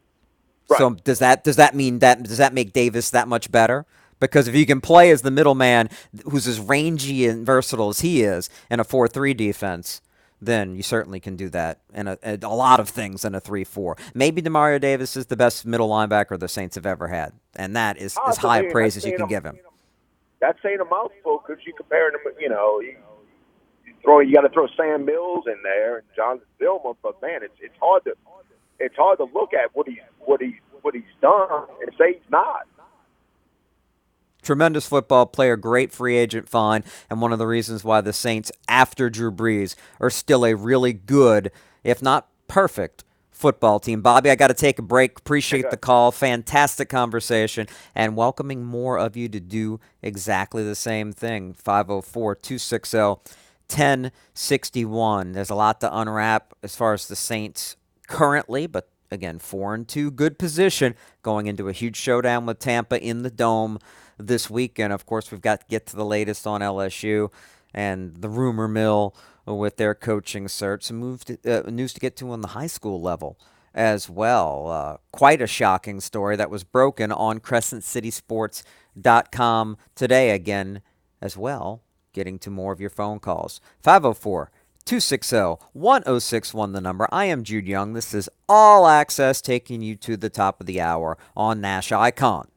Right. 0.68 0.78
So 0.78 0.90
does 0.90 1.18
that 1.18 1.44
does 1.44 1.56
that 1.56 1.74
mean 1.74 1.98
that 1.98 2.22
does 2.22 2.38
that 2.38 2.54
make 2.54 2.72
Davis 2.72 3.10
that 3.10 3.28
much 3.28 3.50
better? 3.50 3.84
Because 4.20 4.46
if 4.46 4.54
you 4.54 4.64
can 4.64 4.80
play 4.80 5.10
as 5.10 5.22
the 5.22 5.32
middleman 5.32 5.90
who's 6.30 6.46
as 6.46 6.60
rangy 6.60 7.26
and 7.26 7.44
versatile 7.44 7.88
as 7.88 8.00
he 8.00 8.22
is 8.22 8.48
in 8.70 8.78
a 8.78 8.84
4 8.84 9.08
3 9.08 9.34
defense, 9.34 10.00
then 10.42 10.74
you 10.74 10.82
certainly 10.82 11.20
can 11.20 11.36
do 11.36 11.48
that 11.50 11.80
in 11.94 12.08
a, 12.08 12.18
a 12.24 12.36
lot 12.48 12.80
of 12.80 12.88
things 12.88 13.24
in 13.24 13.34
a 13.34 13.40
3 13.40 13.62
4. 13.62 13.96
Maybe 14.12 14.42
Demario 14.42 14.80
Davis 14.80 15.16
is 15.16 15.26
the 15.26 15.36
best 15.36 15.64
middle 15.64 15.88
linebacker 15.88 16.38
the 16.38 16.48
Saints 16.48 16.74
have 16.74 16.84
ever 16.84 17.08
had. 17.08 17.32
And 17.54 17.76
that 17.76 17.96
is 17.96 18.18
as 18.26 18.38
high 18.38 18.58
a 18.58 18.70
praise 18.72 18.96
as 18.96 19.04
you 19.04 19.16
can 19.16 19.28
give 19.28 19.44
him. 19.44 19.58
That's 20.40 20.60
saying 20.60 20.80
a 20.80 20.84
mouthful 20.84 21.44
because 21.46 21.64
you 21.64 21.72
comparing 21.74 22.14
him, 22.14 22.32
you 22.40 22.48
know, 22.48 22.80
you, 22.80 22.96
you 23.86 23.94
throw 24.02 24.18
you 24.18 24.34
got 24.34 24.40
to 24.40 24.48
throw 24.48 24.66
Sam 24.76 25.04
Mills 25.04 25.44
in 25.46 25.62
there 25.62 25.98
and 25.98 26.06
John 26.16 26.40
Vilma, 26.58 26.94
but 27.02 27.22
man, 27.22 27.44
it's 27.44 27.54
it's 27.60 27.76
hard 27.80 28.02
to 28.04 28.14
it's 28.80 28.96
hard 28.96 29.18
to 29.18 29.24
look 29.32 29.54
at 29.54 29.70
what 29.74 29.86
he's 29.86 29.98
what 30.18 30.40
he 30.40 30.58
what 30.80 30.94
he's 30.94 31.04
done 31.20 31.66
and 31.80 31.92
say 31.96 32.14
he's 32.14 32.30
not. 32.30 32.66
Tremendous 34.42 34.86
football 34.86 35.26
player, 35.26 35.56
great 35.56 35.92
free 35.92 36.16
agent 36.16 36.48
find, 36.48 36.84
and 37.08 37.20
one 37.20 37.32
of 37.32 37.38
the 37.38 37.46
reasons 37.46 37.84
why 37.84 38.00
the 38.00 38.12
Saints, 38.12 38.50
after 38.66 39.08
Drew 39.08 39.30
Brees, 39.30 39.76
are 40.00 40.10
still 40.10 40.44
a 40.44 40.54
really 40.54 40.92
good, 40.92 41.52
if 41.84 42.02
not 42.02 42.28
perfect, 42.48 43.04
football 43.30 43.80
team. 43.80 44.02
Bobby, 44.02 44.30
I 44.30 44.34
got 44.34 44.48
to 44.48 44.54
take 44.54 44.78
a 44.78 44.82
break. 44.82 45.18
Appreciate 45.18 45.70
the 45.70 45.76
call. 45.76 46.12
Fantastic 46.12 46.88
conversation, 46.88 47.66
and 47.94 48.16
welcoming 48.16 48.64
more 48.64 48.98
of 48.98 49.16
you 49.16 49.28
to 49.28 49.40
do 49.40 49.80
exactly 50.02 50.64
the 50.64 50.74
same 50.74 51.12
thing. 51.12 51.54
504 51.54 52.34
260 52.34 52.98
1061. 53.68 55.32
There's 55.32 55.50
a 55.50 55.54
lot 55.54 55.80
to 55.80 55.96
unwrap 55.96 56.52
as 56.62 56.76
far 56.76 56.92
as 56.92 57.08
the 57.08 57.16
Saints 57.16 57.76
currently, 58.06 58.66
but 58.66 58.88
again, 59.10 59.38
four 59.38 59.74
and 59.74 59.88
two, 59.88 60.10
good 60.10 60.38
position 60.38 60.94
going 61.22 61.46
into 61.46 61.68
a 61.68 61.72
huge 61.72 61.96
showdown 61.96 62.46
with 62.46 62.58
Tampa 62.58 63.00
in 63.00 63.22
the 63.22 63.30
dome 63.30 63.78
this 64.26 64.50
weekend. 64.50 64.92
Of 64.92 65.06
course, 65.06 65.30
we've 65.30 65.40
got 65.40 65.60
to 65.60 65.66
get 65.68 65.86
to 65.86 65.96
the 65.96 66.04
latest 66.04 66.46
on 66.46 66.60
LSU 66.60 67.30
and 67.74 68.16
the 68.16 68.28
rumor 68.28 68.68
mill 68.68 69.14
with 69.46 69.76
their 69.76 69.94
coaching 69.94 70.48
search. 70.48 70.82
Some 70.84 70.96
move 70.96 71.24
to, 71.24 71.38
uh, 71.46 71.62
news 71.70 71.92
to 71.94 72.00
get 72.00 72.16
to 72.16 72.30
on 72.30 72.40
the 72.40 72.48
high 72.48 72.66
school 72.66 73.00
level 73.00 73.38
as 73.74 74.10
well. 74.10 74.68
Uh, 74.68 74.96
quite 75.12 75.40
a 75.42 75.46
shocking 75.46 76.00
story 76.00 76.34
that 76.36 76.50
was 76.50 76.64
broken 76.64 77.12
on 77.12 77.38
CrescentCitySports.com 77.40 79.76
today 79.94 80.30
again 80.30 80.82
as 81.20 81.36
well. 81.36 81.82
Getting 82.12 82.38
to 82.40 82.50
more 82.50 82.72
of 82.72 82.80
your 82.80 82.90
phone 82.90 83.18
calls. 83.18 83.60
504 83.82 84.50
260 84.84 85.64
1061, 85.72 86.72
the 86.72 86.80
number. 86.80 87.08
I 87.10 87.24
am 87.26 87.44
Jude 87.44 87.68
Young. 87.68 87.92
This 87.94 88.12
is 88.12 88.28
All 88.48 88.86
Access 88.86 89.40
taking 89.40 89.80
you 89.80 89.94
to 89.96 90.16
the 90.16 90.28
top 90.28 90.60
of 90.60 90.66
the 90.66 90.80
hour 90.80 91.16
on 91.36 91.60
Nash 91.60 91.92
Icon. 91.92 92.48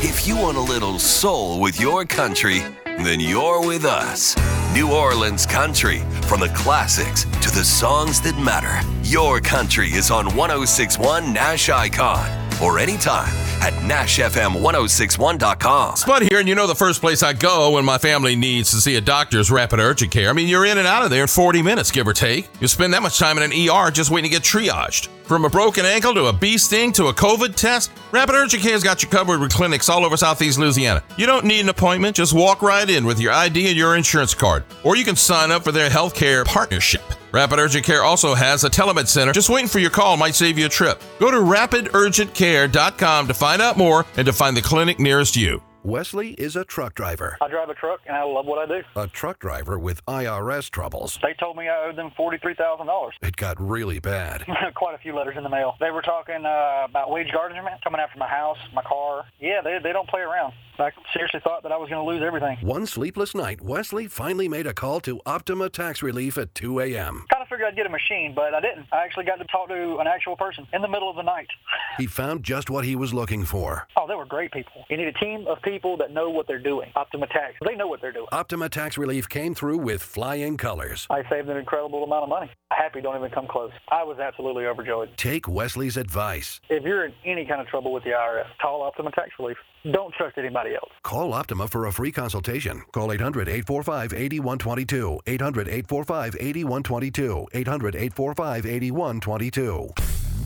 If 0.00 0.28
you 0.28 0.36
want 0.36 0.56
a 0.56 0.60
little 0.60 1.00
soul 1.00 1.58
with 1.58 1.80
your 1.80 2.04
country, 2.04 2.60
then 2.84 3.18
you're 3.18 3.66
with 3.66 3.84
us. 3.84 4.36
New 4.72 4.92
Orleans 4.92 5.44
Country, 5.44 6.04
from 6.22 6.38
the 6.38 6.50
classics 6.50 7.24
to 7.24 7.50
the 7.50 7.64
songs 7.64 8.20
that 8.20 8.38
matter. 8.38 8.78
Your 9.02 9.40
country 9.40 9.88
is 9.88 10.12
on 10.12 10.36
1061 10.36 11.32
Nash 11.32 11.68
Icon 11.68 12.30
or 12.62 12.78
anytime 12.78 13.26
at 13.60 13.72
NashFM1061.com. 13.90 15.96
Spud 15.96 16.22
here, 16.22 16.38
and 16.38 16.48
you 16.48 16.54
know 16.54 16.68
the 16.68 16.76
first 16.76 17.00
place 17.00 17.24
I 17.24 17.32
go 17.32 17.72
when 17.72 17.84
my 17.84 17.98
family 17.98 18.36
needs 18.36 18.70
to 18.70 18.76
see 18.76 18.94
a 18.94 19.00
doctor 19.00 19.40
is 19.40 19.50
Rapid 19.50 19.80
Urgent 19.80 20.12
Care. 20.12 20.30
I 20.30 20.32
mean, 20.32 20.46
you're 20.46 20.64
in 20.64 20.78
and 20.78 20.86
out 20.86 21.02
of 21.02 21.10
there 21.10 21.22
in 21.22 21.28
40 21.28 21.60
minutes, 21.62 21.90
give 21.90 22.06
or 22.06 22.12
take. 22.12 22.48
You 22.60 22.68
spend 22.68 22.94
that 22.94 23.02
much 23.02 23.18
time 23.18 23.36
in 23.36 23.42
an 23.42 23.50
ER 23.68 23.90
just 23.90 24.12
waiting 24.12 24.30
to 24.30 24.36
get 24.36 24.44
triaged. 24.44 25.08
From 25.28 25.44
a 25.44 25.50
broken 25.50 25.84
ankle 25.84 26.14
to 26.14 26.24
a 26.28 26.32
bee 26.32 26.56
sting 26.56 26.90
to 26.92 27.08
a 27.08 27.12
COVID 27.12 27.54
test, 27.54 27.90
Rapid 28.12 28.34
Urgent 28.34 28.62
Care's 28.62 28.82
got 28.82 29.02
you 29.02 29.10
covered 29.10 29.40
with 29.40 29.52
clinics 29.52 29.90
all 29.90 30.06
over 30.06 30.16
Southeast 30.16 30.58
Louisiana. 30.58 31.02
You 31.18 31.26
don't 31.26 31.44
need 31.44 31.60
an 31.60 31.68
appointment, 31.68 32.16
just 32.16 32.32
walk 32.32 32.62
right 32.62 32.88
in 32.88 33.04
with 33.04 33.20
your 33.20 33.34
ID 33.34 33.68
and 33.68 33.76
your 33.76 33.94
insurance 33.94 34.32
card. 34.32 34.64
Or 34.84 34.96
you 34.96 35.04
can 35.04 35.16
sign 35.16 35.50
up 35.50 35.64
for 35.64 35.70
their 35.70 35.90
healthcare 35.90 36.46
partnership. 36.46 37.02
Rapid 37.30 37.58
Urgent 37.58 37.84
Care 37.84 38.04
also 38.04 38.34
has 38.34 38.64
a 38.64 38.70
telemed 38.70 39.06
center. 39.06 39.34
Just 39.34 39.50
waiting 39.50 39.68
for 39.68 39.80
your 39.80 39.90
call 39.90 40.16
might 40.16 40.34
save 40.34 40.58
you 40.58 40.64
a 40.64 40.70
trip. 40.70 41.02
Go 41.20 41.30
to 41.30 41.36
rapidurgentcare.com 41.36 43.28
to 43.28 43.34
find 43.34 43.60
out 43.60 43.76
more 43.76 44.06
and 44.16 44.24
to 44.24 44.32
find 44.32 44.56
the 44.56 44.62
clinic 44.62 44.98
nearest 44.98 45.36
you. 45.36 45.60
Wesley 45.84 46.30
is 46.32 46.56
a 46.56 46.64
truck 46.64 46.94
driver. 46.94 47.38
I 47.40 47.48
drive 47.48 47.68
a 47.68 47.74
truck 47.74 48.00
and 48.06 48.16
I 48.16 48.24
love 48.24 48.46
what 48.46 48.58
I 48.58 48.66
do. 48.66 48.84
A 48.96 49.06
truck 49.06 49.38
driver 49.38 49.78
with 49.78 50.04
IRS 50.06 50.70
troubles. 50.70 51.18
They 51.22 51.34
told 51.34 51.56
me 51.56 51.68
I 51.68 51.86
owed 51.86 51.96
them 51.96 52.10
$43,000. 52.18 53.10
It 53.22 53.36
got 53.36 53.60
really 53.60 54.00
bad. 54.00 54.44
Quite 54.74 54.96
a 54.96 54.98
few 54.98 55.14
letters 55.14 55.36
in 55.36 55.44
the 55.44 55.48
mail. 55.48 55.76
They 55.78 55.90
were 55.90 56.02
talking 56.02 56.44
uh, 56.44 56.86
about 56.88 57.10
wage 57.10 57.30
garnishment 57.32 57.82
coming 57.84 58.00
after 58.00 58.18
my 58.18 58.28
house, 58.28 58.58
my 58.74 58.82
car. 58.82 59.24
Yeah, 59.40 59.60
they, 59.62 59.78
they 59.82 59.92
don't 59.92 60.08
play 60.08 60.20
around. 60.20 60.52
I 60.80 60.90
seriously 61.12 61.40
thought 61.42 61.62
that 61.62 61.72
I 61.72 61.76
was 61.76 61.88
going 61.88 62.04
to 62.04 62.08
lose 62.08 62.22
everything. 62.22 62.58
One 62.60 62.86
sleepless 62.86 63.34
night, 63.34 63.60
Wesley 63.60 64.06
finally 64.06 64.48
made 64.48 64.66
a 64.66 64.74
call 64.74 65.00
to 65.00 65.20
Optima 65.26 65.68
Tax 65.70 66.02
Relief 66.02 66.38
at 66.38 66.54
2 66.54 66.80
a.m. 66.80 67.24
Figured 67.48 67.66
I'd 67.66 67.76
get 67.76 67.86
a 67.86 67.90
machine, 67.90 68.34
but 68.34 68.52
I 68.52 68.60
didn't. 68.60 68.86
I 68.92 69.04
actually 69.04 69.24
got 69.24 69.36
to 69.36 69.44
talk 69.44 69.68
to 69.68 69.98
an 69.98 70.06
actual 70.06 70.36
person 70.36 70.66
in 70.72 70.82
the 70.82 70.88
middle 70.88 71.08
of 71.08 71.16
the 71.16 71.22
night. 71.22 71.48
He 71.96 72.06
found 72.06 72.42
just 72.42 72.68
what 72.68 72.84
he 72.84 72.94
was 72.94 73.14
looking 73.14 73.44
for. 73.44 73.88
Oh, 73.96 74.06
they 74.06 74.14
were 74.14 74.26
great 74.26 74.52
people. 74.52 74.84
You 74.90 74.98
need 74.98 75.08
a 75.08 75.12
team 75.12 75.46
of 75.46 75.62
people 75.62 75.96
that 75.96 76.12
know 76.12 76.28
what 76.28 76.46
they're 76.46 76.58
doing. 76.58 76.90
Optima 76.94 77.26
Tax, 77.26 77.54
they 77.66 77.74
know 77.74 77.86
what 77.86 78.00
they're 78.02 78.12
doing. 78.12 78.26
Optima 78.32 78.68
Tax 78.68 78.98
Relief 78.98 79.28
came 79.28 79.54
through 79.54 79.78
with 79.78 80.02
flying 80.02 80.56
colors. 80.58 81.06
I 81.08 81.22
saved 81.30 81.48
an 81.48 81.56
incredible 81.56 82.04
amount 82.04 82.24
of 82.24 82.28
money. 82.28 82.50
Happy 82.70 83.00
don't 83.00 83.16
even 83.16 83.30
come 83.30 83.46
close. 83.46 83.72
I 83.90 84.04
was 84.04 84.18
absolutely 84.18 84.66
overjoyed. 84.66 85.16
Take 85.16 85.48
Wesley's 85.48 85.96
advice. 85.96 86.60
If 86.68 86.84
you're 86.84 87.06
in 87.06 87.14
any 87.24 87.46
kind 87.46 87.60
of 87.60 87.66
trouble 87.68 87.92
with 87.92 88.04
the 88.04 88.10
IRS, 88.10 88.46
call 88.60 88.82
Optima 88.82 89.10
Tax 89.12 89.30
Relief. 89.38 89.56
Don't 89.84 90.12
trust 90.14 90.38
anybody 90.38 90.74
else. 90.74 90.90
Call 91.02 91.32
Optima 91.32 91.68
for 91.68 91.86
a 91.86 91.92
free 91.92 92.10
consultation. 92.12 92.82
Call 92.92 93.12
800 93.12 93.48
845 93.48 94.12
8122. 94.12 95.20
800 95.26 95.68
845 95.68 96.36
8122. 96.40 97.46
800 97.54 97.94
845 97.94 98.66
8122. 98.66 99.88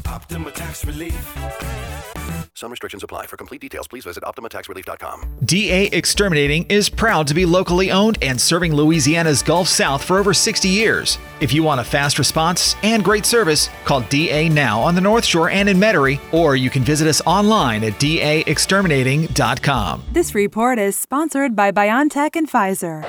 Optima 0.06 0.50
Tax 0.50 0.84
Relief. 0.84 2.21
Some 2.54 2.70
restrictions 2.70 3.02
apply. 3.02 3.26
For 3.26 3.36
complete 3.36 3.60
details, 3.60 3.88
please 3.88 4.04
visit 4.04 4.22
OptimaTaxRelief.com. 4.24 5.38
DA 5.44 5.86
Exterminating 5.86 6.64
is 6.68 6.88
proud 6.88 7.26
to 7.28 7.34
be 7.34 7.44
locally 7.44 7.90
owned 7.90 8.18
and 8.22 8.40
serving 8.40 8.74
Louisiana's 8.74 9.42
Gulf 9.42 9.68
South 9.68 10.02
for 10.04 10.18
over 10.18 10.32
60 10.34 10.68
years. 10.68 11.18
If 11.40 11.52
you 11.52 11.62
want 11.62 11.80
a 11.80 11.84
fast 11.84 12.18
response 12.18 12.76
and 12.82 13.04
great 13.04 13.26
service, 13.26 13.68
call 13.84 14.00
DA 14.02 14.48
now 14.48 14.80
on 14.80 14.94
the 14.94 15.00
North 15.00 15.24
Shore 15.24 15.50
and 15.50 15.68
in 15.68 15.78
Metairie, 15.78 16.20
or 16.32 16.56
you 16.56 16.70
can 16.70 16.82
visit 16.82 17.08
us 17.08 17.20
online 17.26 17.84
at 17.84 17.92
daexterminating.com. 17.94 20.02
This 20.12 20.34
report 20.34 20.78
is 20.78 20.98
sponsored 20.98 21.56
by 21.56 21.72
BioNTech 21.72 22.36
and 22.36 22.50
Pfizer. 22.50 23.02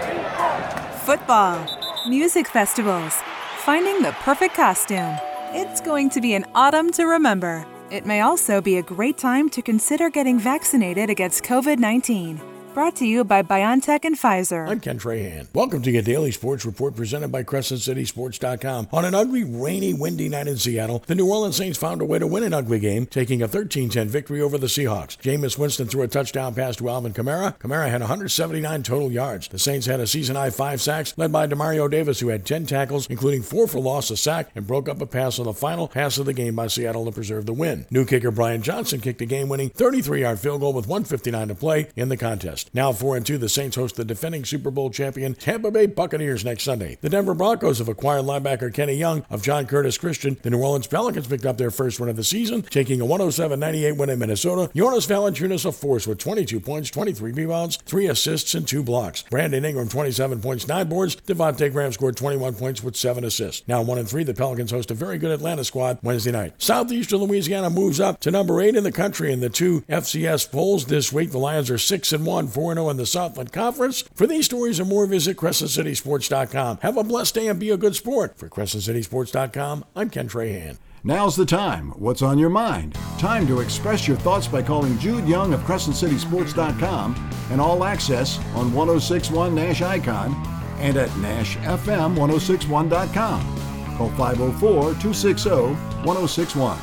Football, 1.02 1.68
music 2.08 2.48
festivals, 2.48 3.14
finding 3.58 4.02
the 4.02 4.12
perfect 4.22 4.56
costume. 4.56 5.16
It's 5.52 5.82
going 5.82 6.10
to 6.12 6.22
be 6.22 6.34
an 6.34 6.46
autumn 6.56 6.92
to 6.94 7.04
remember. 7.06 7.66
It 7.94 8.08
may 8.08 8.22
also 8.22 8.60
be 8.60 8.78
a 8.78 8.82
great 8.82 9.20
time 9.20 9.52
to 9.52 9.62
consider 9.62 10.10
getting 10.10 10.40
vaccinated 10.40 11.12
against 11.12 11.44
COVID 11.44 11.78
19. 11.78 12.53
Brought 12.74 12.96
to 12.96 13.06
you 13.06 13.24
by 13.24 13.44
BioNTech 13.44 14.04
and 14.04 14.18
Pfizer. 14.18 14.68
I'm 14.68 14.80
Ken 14.80 14.98
Trahan. 14.98 15.48
Welcome 15.54 15.84
to 15.84 15.92
your 15.92 16.02
daily 16.02 16.32
sports 16.32 16.66
report 16.66 16.96
presented 16.96 17.32
by 17.32 17.44
CrescentCitySports.com. 17.44 18.88
On 18.92 19.06
an 19.06 19.14
ugly, 19.14 19.44
rainy, 19.44 19.94
windy 19.94 20.28
night 20.28 20.48
in 20.48 20.58
Seattle, 20.58 21.04
the 21.06 21.14
New 21.14 21.30
Orleans 21.30 21.56
Saints 21.56 21.78
found 21.78 22.02
a 22.02 22.06
way 22.06 22.18
to 22.18 22.26
win 22.26 22.42
an 22.42 22.52
ugly 22.52 22.80
game, 22.80 23.06
taking 23.06 23.44
a 23.44 23.48
13-10 23.48 24.08
victory 24.08 24.42
over 24.42 24.58
the 24.58 24.66
Seahawks. 24.66 25.18
Jameis 25.20 25.56
Winston 25.56 25.86
threw 25.86 26.02
a 26.02 26.08
touchdown 26.08 26.56
pass 26.56 26.76
to 26.78 26.90
Alvin 26.90 27.14
Kamara. 27.14 27.56
Kamara 27.60 27.90
had 27.92 28.02
179 28.02 28.82
total 28.82 29.12
yards. 29.12 29.48
The 29.50 29.60
Saints 29.60 29.86
had 29.86 30.00
a 30.00 30.08
season-high 30.08 30.50
five 30.50 30.82
sacks, 30.82 31.14
led 31.16 31.32
by 31.32 31.46
Demario 31.46 31.88
Davis, 31.90 32.22
who 32.22 32.30
had 32.30 32.44
10 32.44 32.66
tackles, 32.66 33.06
including 33.08 33.44
four 33.44 33.68
for 33.68 33.82
loss, 33.82 34.10
a 34.10 34.18
sack, 34.18 34.50
and 34.56 34.66
broke 34.66 34.90
up 34.90 35.00
a 35.00 35.06
pass 35.06 35.38
on 35.38 35.46
the 35.46 35.54
final 35.54 35.88
pass 35.88 36.18
of 36.18 36.26
the 36.26 36.34
game 36.34 36.56
by 36.56 36.66
Seattle 36.66 37.06
to 37.06 37.12
preserve 37.12 37.46
the 37.46 37.54
win. 37.54 37.86
New 37.92 38.04
kicker 38.04 38.32
Brian 38.32 38.64
Johnson 38.64 39.00
kicked 39.00 39.22
a 39.22 39.28
game-winning 39.28 39.70
33-yard 39.70 40.40
field 40.40 40.62
goal 40.62 40.74
with 40.74 40.88
159 40.88 41.50
to 41.50 41.56
play 41.56 41.88
in 41.96 42.10
the 42.10 42.18
contest. 42.18 42.63
Now 42.74 42.92
4 42.92 43.18
and 43.18 43.26
2, 43.26 43.38
the 43.38 43.50
Saints 43.50 43.76
host 43.76 43.96
the 43.96 44.06
defending 44.06 44.46
Super 44.46 44.72
Bowl 44.72 44.90
champion 44.90 45.34
Tampa 45.34 45.72
Bay 45.72 45.86
Buccaneers 45.86 46.46
next 46.46 46.64
Sunday. 46.64 46.98
The 47.02 47.10
Denver 47.10 47.34
Broncos 47.34 47.80
have 47.80 47.90
acquired 47.90 48.26
linebacker 48.26 48.74
Kenny 48.74 48.94
Young 48.94 49.26
of 49.30 49.42
John 49.44 49.66
Curtis 49.66 49.98
Christian. 49.98 50.38
The 50.42 50.50
New 50.50 50.62
Orleans 50.62 50.88
Pelicans 50.88 51.28
picked 51.28 51.46
up 51.46 51.58
their 51.58 51.72
first 51.72 52.00
win 52.00 52.10
of 52.10 52.16
the 52.16 52.24
season, 52.24 52.62
taking 52.64 53.02
a 53.02 53.06
107-98 53.06 53.98
win 53.98 54.10
in 54.10 54.20
Minnesota. 54.20 54.72
Jonas 54.76 55.08
Valanciunas 55.08 55.66
a 55.66 55.72
force 55.72 56.08
with 56.08 56.20
22 56.20 56.60
points, 56.60 56.90
23 56.90 57.32
rebounds, 57.32 57.78
3 57.78 58.08
assists, 58.08 58.54
and 58.56 58.68
2 58.68 58.84
blocks. 58.84 59.24
Brandon 59.24 59.66
Ingram 59.66 59.90
27 59.90 60.42
points, 60.42 60.68
9 60.68 60.88
boards. 60.88 61.16
Devonte' 61.16 61.72
Graham 61.72 61.92
scored 61.92 62.18
21 62.18 62.56
points 62.56 62.84
with 62.84 62.96
7 62.96 63.24
assists. 63.24 63.68
Now 63.68 63.82
1 63.82 63.98
and 63.98 64.10
3, 64.10 64.24
the 64.24 64.34
Pelicans 64.34 64.72
host 64.72 64.92
a 64.92 64.94
very 64.94 65.18
good 65.18 65.32
Atlanta 65.32 65.64
squad 65.64 66.00
Wednesday 66.04 66.32
night. 66.32 66.54
Southeastern 66.58 67.20
Louisiana 67.20 67.70
moves 67.70 68.00
up 68.00 68.20
to 68.22 68.32
number 68.32 68.62
8 68.62 68.76
in 68.76 68.84
the 68.84 68.92
country 68.92 69.32
in 69.32 69.40
the 69.40 69.50
two 69.50 69.82
FCS 69.82 70.52
polls 70.52 70.86
this 70.86 71.12
week. 71.12 71.32
The 71.32 71.38
Lions 71.38 71.70
are 71.70 71.78
6 71.78 72.14
and 72.14 72.26
1, 72.26 72.48
4 72.54 72.76
0 72.76 72.90
in 72.90 72.98
the 72.98 73.06
Southland 73.06 73.52
Conference. 73.52 74.04
For 74.14 74.28
these 74.28 74.46
stories 74.46 74.80
and 74.80 74.90
more, 74.90 75.06
visit 75.06 75.38
CrescentCitySports.com. 75.38 76.80
Have 76.82 76.98
a 76.98 77.04
blessed 77.04 77.36
day 77.36 77.48
and 77.48 77.60
be 77.60 77.70
a 77.70 77.78
good 77.78 77.96
sport. 77.96 78.38
For 78.38 78.50
CrescentCitySports.com, 78.50 79.86
I'm 79.96 80.10
Ken 80.10 80.28
Trahan. 80.28 80.78
Now's 81.06 81.36
the 81.36 81.46
time. 81.46 81.90
What's 82.00 82.22
on 82.22 82.40
your 82.40 82.50
mind? 82.50 82.94
Time 83.18 83.46
to 83.48 83.60
express 83.60 84.08
your 84.08 84.16
thoughts 84.18 84.48
by 84.48 84.62
calling 84.62 84.98
Jude 85.00 85.28
Young 85.28 85.54
of 85.54 85.60
CrescentCitySports.com 85.62 87.32
and 87.52 87.60
All 87.60 87.84
Access 87.84 88.38
on 88.56 88.74
1061 88.74 89.54
Nash 89.54 89.82
Icon 89.82 90.34
and 90.80 90.96
at 90.96 91.10
NashFM1061.com. 91.10 93.98
Call 93.98 94.10
504 94.10 94.82
260 94.82 95.50
1061. 95.50 96.78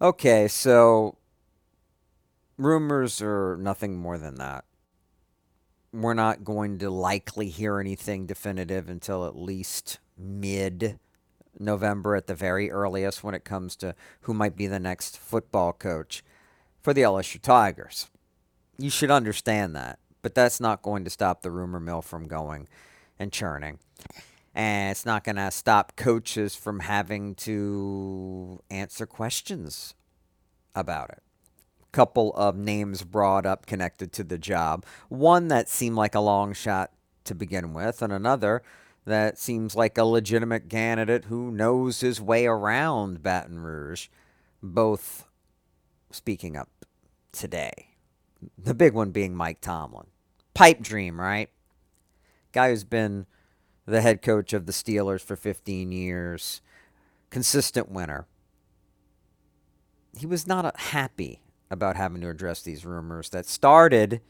Okay, 0.00 0.48
so 0.48 1.16
rumors 2.56 3.20
are 3.22 3.56
nothing 3.56 3.96
more 3.96 4.18
than 4.18 4.36
that. 4.36 4.64
We're 5.92 6.14
not 6.14 6.44
going 6.44 6.78
to 6.78 6.90
likely 6.90 7.48
hear 7.48 7.78
anything 7.78 8.26
definitive 8.26 8.88
until 8.88 9.26
at 9.26 9.36
least 9.36 9.98
mid 10.18 10.98
November 11.58 12.16
at 12.16 12.26
the 12.26 12.34
very 12.34 12.70
earliest 12.70 13.22
when 13.22 13.34
it 13.34 13.44
comes 13.44 13.76
to 13.76 13.94
who 14.22 14.34
might 14.34 14.56
be 14.56 14.66
the 14.66 14.80
next 14.80 15.18
football 15.18 15.72
coach 15.72 16.24
for 16.82 16.92
the 16.92 17.02
LSU 17.02 17.40
Tigers. 17.40 18.10
You 18.76 18.90
should 18.90 19.10
understand 19.10 19.74
that, 19.76 19.98
but 20.22 20.34
that's 20.34 20.60
not 20.60 20.82
going 20.82 21.04
to 21.04 21.10
stop 21.10 21.42
the 21.42 21.50
rumor 21.50 21.80
mill 21.80 22.02
from 22.02 22.26
going 22.26 22.68
and 23.18 23.32
churning. 23.32 23.78
And 24.54 24.90
it's 24.90 25.06
not 25.06 25.24
going 25.24 25.36
to 25.36 25.50
stop 25.50 25.96
coaches 25.96 26.54
from 26.54 26.80
having 26.80 27.34
to 27.36 28.62
answer 28.70 29.06
questions 29.06 29.94
about 30.74 31.10
it. 31.10 31.23
Couple 31.94 32.34
of 32.34 32.56
names 32.56 33.04
brought 33.04 33.46
up 33.46 33.66
connected 33.66 34.12
to 34.14 34.24
the 34.24 34.36
job. 34.36 34.84
One 35.08 35.46
that 35.46 35.68
seemed 35.68 35.94
like 35.94 36.16
a 36.16 36.20
long 36.20 36.52
shot 36.52 36.90
to 37.22 37.36
begin 37.36 37.72
with, 37.72 38.02
and 38.02 38.12
another 38.12 38.64
that 39.04 39.38
seems 39.38 39.76
like 39.76 39.96
a 39.96 40.02
legitimate 40.02 40.68
candidate 40.68 41.26
who 41.26 41.52
knows 41.52 42.00
his 42.00 42.20
way 42.20 42.46
around 42.46 43.22
Baton 43.22 43.60
Rouge. 43.60 44.08
Both 44.60 45.28
speaking 46.10 46.56
up 46.56 46.68
today. 47.30 47.90
The 48.58 48.74
big 48.74 48.92
one 48.92 49.12
being 49.12 49.36
Mike 49.36 49.60
Tomlin. 49.60 50.08
Pipe 50.52 50.80
dream, 50.80 51.20
right? 51.20 51.48
Guy 52.50 52.70
who's 52.70 52.82
been 52.82 53.26
the 53.86 54.00
head 54.00 54.20
coach 54.20 54.52
of 54.52 54.66
the 54.66 54.72
Steelers 54.72 55.20
for 55.20 55.36
15 55.36 55.92
years, 55.92 56.60
consistent 57.30 57.88
winner. 57.88 58.26
He 60.18 60.26
was 60.26 60.44
not 60.44 60.76
happy 60.76 61.43
about 61.74 61.96
having 61.96 62.22
to 62.22 62.30
address 62.30 62.62
these 62.62 62.86
rumors 62.86 63.28
that 63.30 63.44
started 63.44 64.22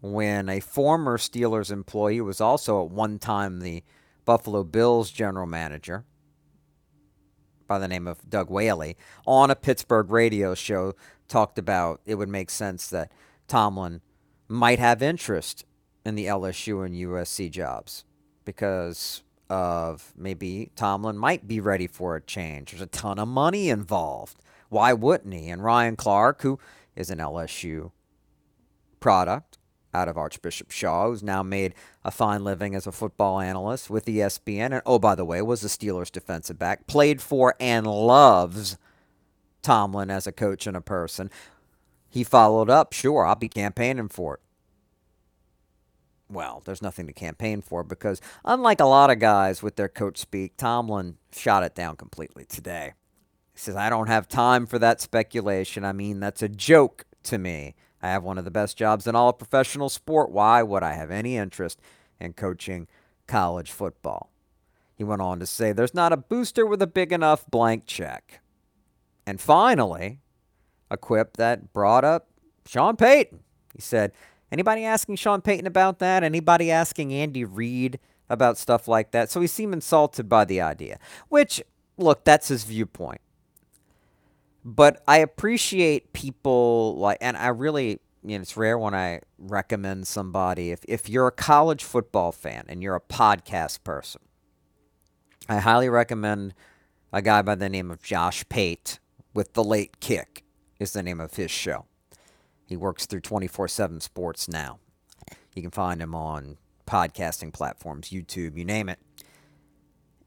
when 0.00 0.48
a 0.48 0.60
former 0.60 1.18
Steelers 1.18 1.72
employee 1.72 2.20
was 2.20 2.40
also 2.40 2.84
at 2.84 2.90
one 2.90 3.18
time 3.18 3.58
the 3.58 3.82
Buffalo 4.24 4.62
Bills 4.62 5.10
general 5.10 5.46
manager 5.46 6.04
by 7.66 7.78
the 7.78 7.88
name 7.88 8.06
of 8.06 8.28
Doug 8.28 8.50
Whaley 8.50 8.96
on 9.26 9.50
a 9.50 9.56
Pittsburgh 9.56 10.10
radio 10.10 10.54
show 10.54 10.94
talked 11.26 11.58
about 11.58 12.00
it 12.06 12.14
would 12.14 12.28
make 12.28 12.50
sense 12.50 12.88
that 12.88 13.10
Tomlin 13.48 14.00
might 14.48 14.78
have 14.78 15.02
interest 15.02 15.64
in 16.04 16.14
the 16.14 16.26
LSU 16.26 16.84
and 16.84 16.94
USC 16.94 17.50
jobs 17.50 18.04
because 18.44 19.24
of 19.48 20.12
maybe 20.16 20.70
Tomlin 20.76 21.16
might 21.16 21.46
be 21.46 21.60
ready 21.60 21.86
for 21.86 22.16
a 22.16 22.20
change. 22.20 22.70
There's 22.70 22.82
a 22.82 22.86
ton 22.86 23.18
of 23.18 23.28
money 23.28 23.70
involved. 23.70 24.36
Why 24.68 24.92
wouldn't 24.92 25.34
he? 25.34 25.48
And 25.48 25.62
Ryan 25.62 25.96
Clark, 25.96 26.42
who 26.42 26.58
is 26.94 27.10
an 27.10 27.18
LSU 27.18 27.92
product 29.00 29.58
out 29.94 30.08
of 30.08 30.18
Archbishop 30.18 30.70
Shaw, 30.70 31.08
who's 31.08 31.22
now 31.22 31.42
made 31.42 31.74
a 32.04 32.10
fine 32.10 32.44
living 32.44 32.74
as 32.74 32.86
a 32.86 32.92
football 32.92 33.40
analyst 33.40 33.88
with 33.88 34.06
ESPN, 34.06 34.72
and 34.72 34.82
oh, 34.84 34.98
by 34.98 35.14
the 35.14 35.24
way, 35.24 35.40
was 35.40 35.62
the 35.62 35.68
Steelers 35.68 36.12
defensive 36.12 36.58
back, 36.58 36.86
played 36.86 37.22
for 37.22 37.54
and 37.58 37.86
loves 37.86 38.76
Tomlin 39.62 40.10
as 40.10 40.26
a 40.26 40.32
coach 40.32 40.66
and 40.66 40.76
a 40.76 40.80
person. 40.80 41.30
He 42.08 42.24
followed 42.24 42.70
up, 42.70 42.92
sure, 42.92 43.24
I'll 43.26 43.34
be 43.34 43.48
campaigning 43.48 44.08
for 44.08 44.34
it. 44.34 44.40
Well, 46.28 46.62
there's 46.64 46.82
nothing 46.82 47.06
to 47.06 47.12
campaign 47.12 47.62
for 47.62 47.84
because, 47.84 48.20
unlike 48.44 48.80
a 48.80 48.84
lot 48.84 49.10
of 49.10 49.18
guys 49.18 49.62
with 49.62 49.76
their 49.76 49.88
coach 49.88 50.18
speak, 50.18 50.56
Tomlin 50.56 51.16
shot 51.32 51.62
it 51.62 51.74
down 51.74 51.96
completely 51.96 52.44
today. 52.44 52.94
He 53.56 53.60
says, 53.60 53.74
I 53.74 53.88
don't 53.88 54.08
have 54.08 54.28
time 54.28 54.66
for 54.66 54.78
that 54.80 55.00
speculation. 55.00 55.82
I 55.82 55.92
mean, 55.92 56.20
that's 56.20 56.42
a 56.42 56.48
joke 56.48 57.06
to 57.22 57.38
me. 57.38 57.74
I 58.02 58.08
have 58.08 58.22
one 58.22 58.36
of 58.36 58.44
the 58.44 58.50
best 58.50 58.76
jobs 58.76 59.06
in 59.06 59.16
all 59.16 59.30
of 59.30 59.38
professional 59.38 59.88
sport. 59.88 60.30
Why 60.30 60.62
would 60.62 60.82
I 60.82 60.92
have 60.92 61.10
any 61.10 61.38
interest 61.38 61.80
in 62.20 62.34
coaching 62.34 62.86
college 63.26 63.72
football? 63.72 64.30
He 64.94 65.04
went 65.04 65.22
on 65.22 65.40
to 65.40 65.46
say, 65.46 65.72
There's 65.72 65.94
not 65.94 66.12
a 66.12 66.18
booster 66.18 66.66
with 66.66 66.82
a 66.82 66.86
big 66.86 67.12
enough 67.12 67.50
blank 67.50 67.86
check. 67.86 68.42
And 69.26 69.40
finally, 69.40 70.20
a 70.90 70.98
quip 70.98 71.38
that 71.38 71.72
brought 71.72 72.04
up 72.04 72.28
Sean 72.66 72.94
Payton. 72.94 73.40
He 73.74 73.80
said, 73.80 74.12
Anybody 74.52 74.84
asking 74.84 75.16
Sean 75.16 75.40
Payton 75.40 75.66
about 75.66 75.98
that? 76.00 76.22
Anybody 76.22 76.70
asking 76.70 77.10
Andy 77.10 77.46
Reid 77.46 78.00
about 78.28 78.58
stuff 78.58 78.86
like 78.86 79.12
that. 79.12 79.30
So 79.30 79.40
he 79.40 79.46
seemed 79.46 79.72
insulted 79.72 80.28
by 80.28 80.44
the 80.44 80.60
idea, 80.60 80.98
which, 81.30 81.62
look, 81.96 82.22
that's 82.22 82.48
his 82.48 82.64
viewpoint. 82.64 83.22
But 84.68 85.00
I 85.06 85.18
appreciate 85.18 86.12
people 86.12 86.96
like, 86.96 87.18
and 87.20 87.36
I 87.36 87.46
really, 87.48 88.00
you 88.24 88.36
know, 88.36 88.42
it's 88.42 88.56
rare 88.56 88.76
when 88.76 88.96
I 88.96 89.20
recommend 89.38 90.08
somebody. 90.08 90.72
If, 90.72 90.80
if 90.88 91.08
you're 91.08 91.28
a 91.28 91.32
college 91.32 91.84
football 91.84 92.32
fan 92.32 92.64
and 92.68 92.82
you're 92.82 92.96
a 92.96 93.00
podcast 93.00 93.84
person, 93.84 94.22
I 95.48 95.58
highly 95.58 95.88
recommend 95.88 96.52
a 97.12 97.22
guy 97.22 97.42
by 97.42 97.54
the 97.54 97.68
name 97.68 97.92
of 97.92 98.02
Josh 98.02 98.44
Pate 98.48 98.98
with 99.32 99.52
The 99.52 99.62
Late 99.62 100.00
Kick, 100.00 100.42
is 100.80 100.92
the 100.92 101.02
name 101.04 101.20
of 101.20 101.36
his 101.36 101.52
show. 101.52 101.84
He 102.66 102.76
works 102.76 103.06
through 103.06 103.20
24 103.20 103.68
7 103.68 104.00
sports 104.00 104.48
now. 104.48 104.80
You 105.54 105.62
can 105.62 105.70
find 105.70 106.02
him 106.02 106.12
on 106.12 106.56
podcasting 106.88 107.52
platforms, 107.52 108.10
YouTube, 108.10 108.58
you 108.58 108.64
name 108.64 108.88
it. 108.88 108.98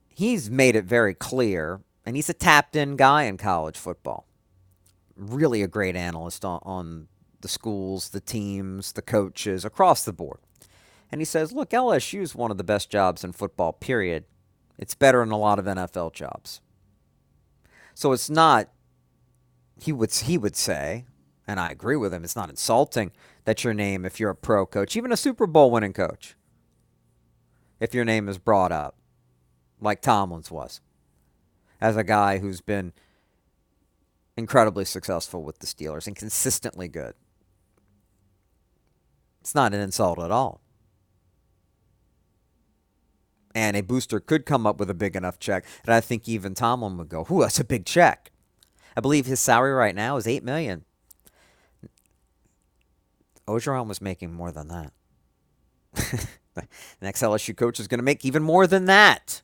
He's 0.07 0.49
made 0.49 0.77
it 0.77 0.85
very 0.85 1.13
clear, 1.13 1.81
and 2.05 2.15
he's 2.15 2.29
a 2.29 2.33
tapped 2.33 2.77
in 2.77 2.95
guy 2.95 3.23
in 3.23 3.35
college 3.35 3.77
football. 3.77 4.28
Really 5.19 5.61
a 5.61 5.67
great 5.67 5.95
analyst 5.95 6.45
on, 6.45 6.59
on 6.63 7.07
the 7.41 7.47
schools, 7.47 8.09
the 8.09 8.21
teams, 8.21 8.93
the 8.93 9.01
coaches, 9.01 9.65
across 9.65 10.03
the 10.03 10.13
board. 10.13 10.39
And 11.11 11.19
he 11.21 11.25
says, 11.25 11.51
look, 11.51 11.71
LSU 11.71 12.21
is 12.21 12.35
one 12.35 12.51
of 12.51 12.57
the 12.57 12.63
best 12.63 12.89
jobs 12.89 13.23
in 13.23 13.31
football, 13.31 13.73
period. 13.73 14.25
It's 14.77 14.95
better 14.95 15.19
than 15.19 15.31
a 15.31 15.37
lot 15.37 15.59
of 15.59 15.65
NFL 15.65 16.13
jobs. 16.13 16.61
So 17.93 18.13
it's 18.13 18.29
not, 18.29 18.69
he 19.81 19.91
would, 19.91 20.13
he 20.13 20.37
would 20.37 20.55
say, 20.55 21.05
and 21.47 21.59
I 21.59 21.71
agree 21.71 21.97
with 21.97 22.13
him, 22.13 22.23
it's 22.23 22.35
not 22.35 22.49
insulting 22.49 23.11
that 23.45 23.63
your 23.63 23.73
name, 23.73 24.05
if 24.05 24.19
you're 24.19 24.29
a 24.29 24.35
pro 24.35 24.65
coach, 24.65 24.95
even 24.95 25.11
a 25.11 25.17
Super 25.17 25.47
Bowl 25.47 25.71
winning 25.71 25.93
coach, 25.93 26.35
if 27.79 27.93
your 27.93 28.05
name 28.05 28.29
is 28.29 28.37
brought 28.37 28.71
up, 28.71 28.95
like 29.81 30.01
Tomlin's 30.01 30.51
was, 30.51 30.81
as 31.81 31.97
a 31.97 32.03
guy 32.03 32.37
who's 32.37 32.61
been 32.61 32.93
incredibly 34.39 34.85
successful 34.85 35.43
with 35.43 35.59
the 35.59 35.67
Steelers 35.67 36.07
and 36.07 36.15
consistently 36.15 36.87
good. 36.87 37.13
It's 39.41 39.53
not 39.53 39.73
an 39.73 39.79
insult 39.79 40.19
at 40.19 40.31
all. 40.31 40.61
And 43.53 43.75
a 43.75 43.81
booster 43.81 44.19
could 44.19 44.45
come 44.45 44.65
up 44.65 44.79
with 44.79 44.89
a 44.89 44.93
big 44.95 45.15
enough 45.15 45.39
check 45.39 45.65
that 45.85 45.95
I 45.95 46.01
think 46.01 46.27
even 46.27 46.53
Tomlin 46.55 46.97
would 46.97 47.09
go, 47.09 47.25
"Ooh, 47.31 47.41
that's 47.41 47.59
a 47.59 47.63
big 47.63 47.85
check." 47.85 48.31
I 48.95 49.01
believe 49.01 49.25
his 49.25 49.39
salary 49.39 49.73
right 49.73 49.95
now 49.95 50.17
is 50.17 50.27
eight 50.27 50.43
million. 50.43 50.85
Orgeron 53.47 53.87
was 53.87 54.01
making 54.01 54.33
more 54.33 54.51
than 54.51 54.67
that. 54.67 54.93
next 57.01 57.21
LSU 57.21 57.55
coach 57.55 57.79
is 57.79 57.87
going 57.87 57.99
to 57.99 58.03
make 58.03 58.23
even 58.23 58.43
more 58.43 58.67
than 58.67 58.85
that. 58.85 59.41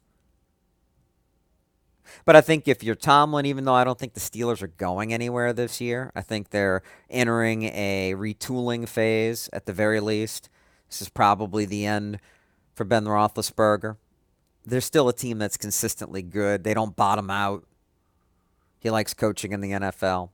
But 2.24 2.36
I 2.36 2.42
think 2.42 2.68
if 2.68 2.84
you're 2.84 2.96
Tomlin, 2.96 3.46
even 3.46 3.66
though 3.66 3.74
I 3.74 3.84
don't 3.84 4.00
think 4.00 4.14
the 4.14 4.20
Steelers 4.20 4.62
are 4.62 4.68
going 4.68 5.14
anywhere 5.14 5.52
this 5.52 5.82
year, 5.82 6.12
I 6.16 6.22
think 6.22 6.50
they're 6.50 6.82
entering 7.10 7.64
a 7.64 8.14
retooling 8.16 8.88
phase 8.88 9.50
at 9.52 9.66
the 9.66 9.74
very 9.74 10.00
least. 10.00 10.50
This 10.90 11.02
is 11.02 11.10
probably 11.10 11.66
the 11.66 11.86
end 11.86 12.20
for 12.74 12.84
Ben 12.84 13.06
Roethlisberger. 13.06 13.98
They're 14.66 14.82
still 14.82 15.10
a 15.10 15.14
team 15.14 15.38
that's 15.38 15.58
consistently 15.58 16.22
good. 16.22 16.64
They 16.64 16.74
don't 16.74 16.96
bottom 16.96 17.30
out. 17.30 17.66
He 18.80 18.90
likes 18.90 19.14
coaching 19.14 19.52
in 19.52 19.62
the 19.62 19.72
NFL. 19.72 20.30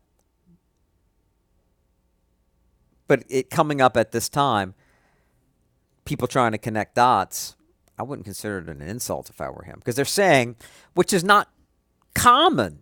But 3.07 3.23
it 3.27 3.49
coming 3.49 3.81
up 3.81 3.97
at 3.97 4.11
this 4.11 4.29
time, 4.29 4.73
people 6.05 6.27
trying 6.27 6.53
to 6.53 6.57
connect 6.57 6.95
dots, 6.95 7.55
I 7.97 8.03
wouldn't 8.03 8.25
consider 8.25 8.59
it 8.59 8.69
an 8.69 8.81
insult 8.81 9.29
if 9.29 9.41
I 9.41 9.49
were 9.49 9.63
him. 9.63 9.75
Because 9.79 9.95
they're 9.95 10.05
saying, 10.05 10.55
which 10.93 11.13
is 11.13 11.23
not 11.23 11.49
common, 12.13 12.79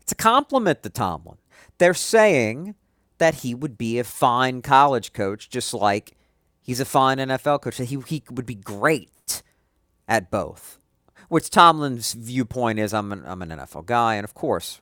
it's 0.00 0.12
a 0.12 0.16
compliment 0.16 0.82
to 0.82 0.90
Tomlin. 0.90 1.38
They're 1.78 1.94
saying 1.94 2.74
that 3.18 3.36
he 3.36 3.54
would 3.54 3.76
be 3.76 3.98
a 3.98 4.04
fine 4.04 4.62
college 4.62 5.12
coach, 5.12 5.48
just 5.48 5.74
like 5.74 6.16
he's 6.62 6.80
a 6.80 6.84
fine 6.84 7.18
NFL 7.18 7.62
coach. 7.62 7.78
That 7.78 7.86
he, 7.86 7.98
he 8.06 8.22
would 8.30 8.46
be 8.46 8.54
great 8.54 9.42
at 10.08 10.30
both. 10.30 10.78
Which 11.28 11.50
Tomlin's 11.50 12.12
viewpoint 12.12 12.78
is 12.78 12.94
I'm 12.94 13.12
an, 13.12 13.22
I'm 13.26 13.42
an 13.42 13.50
NFL 13.50 13.86
guy, 13.86 14.14
and 14.14 14.24
of 14.24 14.34
course, 14.34 14.80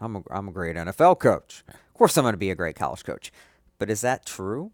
I'm 0.00 0.16
a, 0.16 0.22
I'm 0.30 0.48
a 0.48 0.52
great 0.52 0.76
NFL 0.76 1.18
coach. 1.18 1.64
Of 1.68 1.94
course, 1.94 2.16
I'm 2.16 2.22
going 2.22 2.34
to 2.34 2.38
be 2.38 2.50
a 2.50 2.54
great 2.54 2.76
college 2.76 3.04
coach. 3.04 3.32
But 3.78 3.90
is 3.90 4.00
that 4.02 4.24
true? 4.24 4.72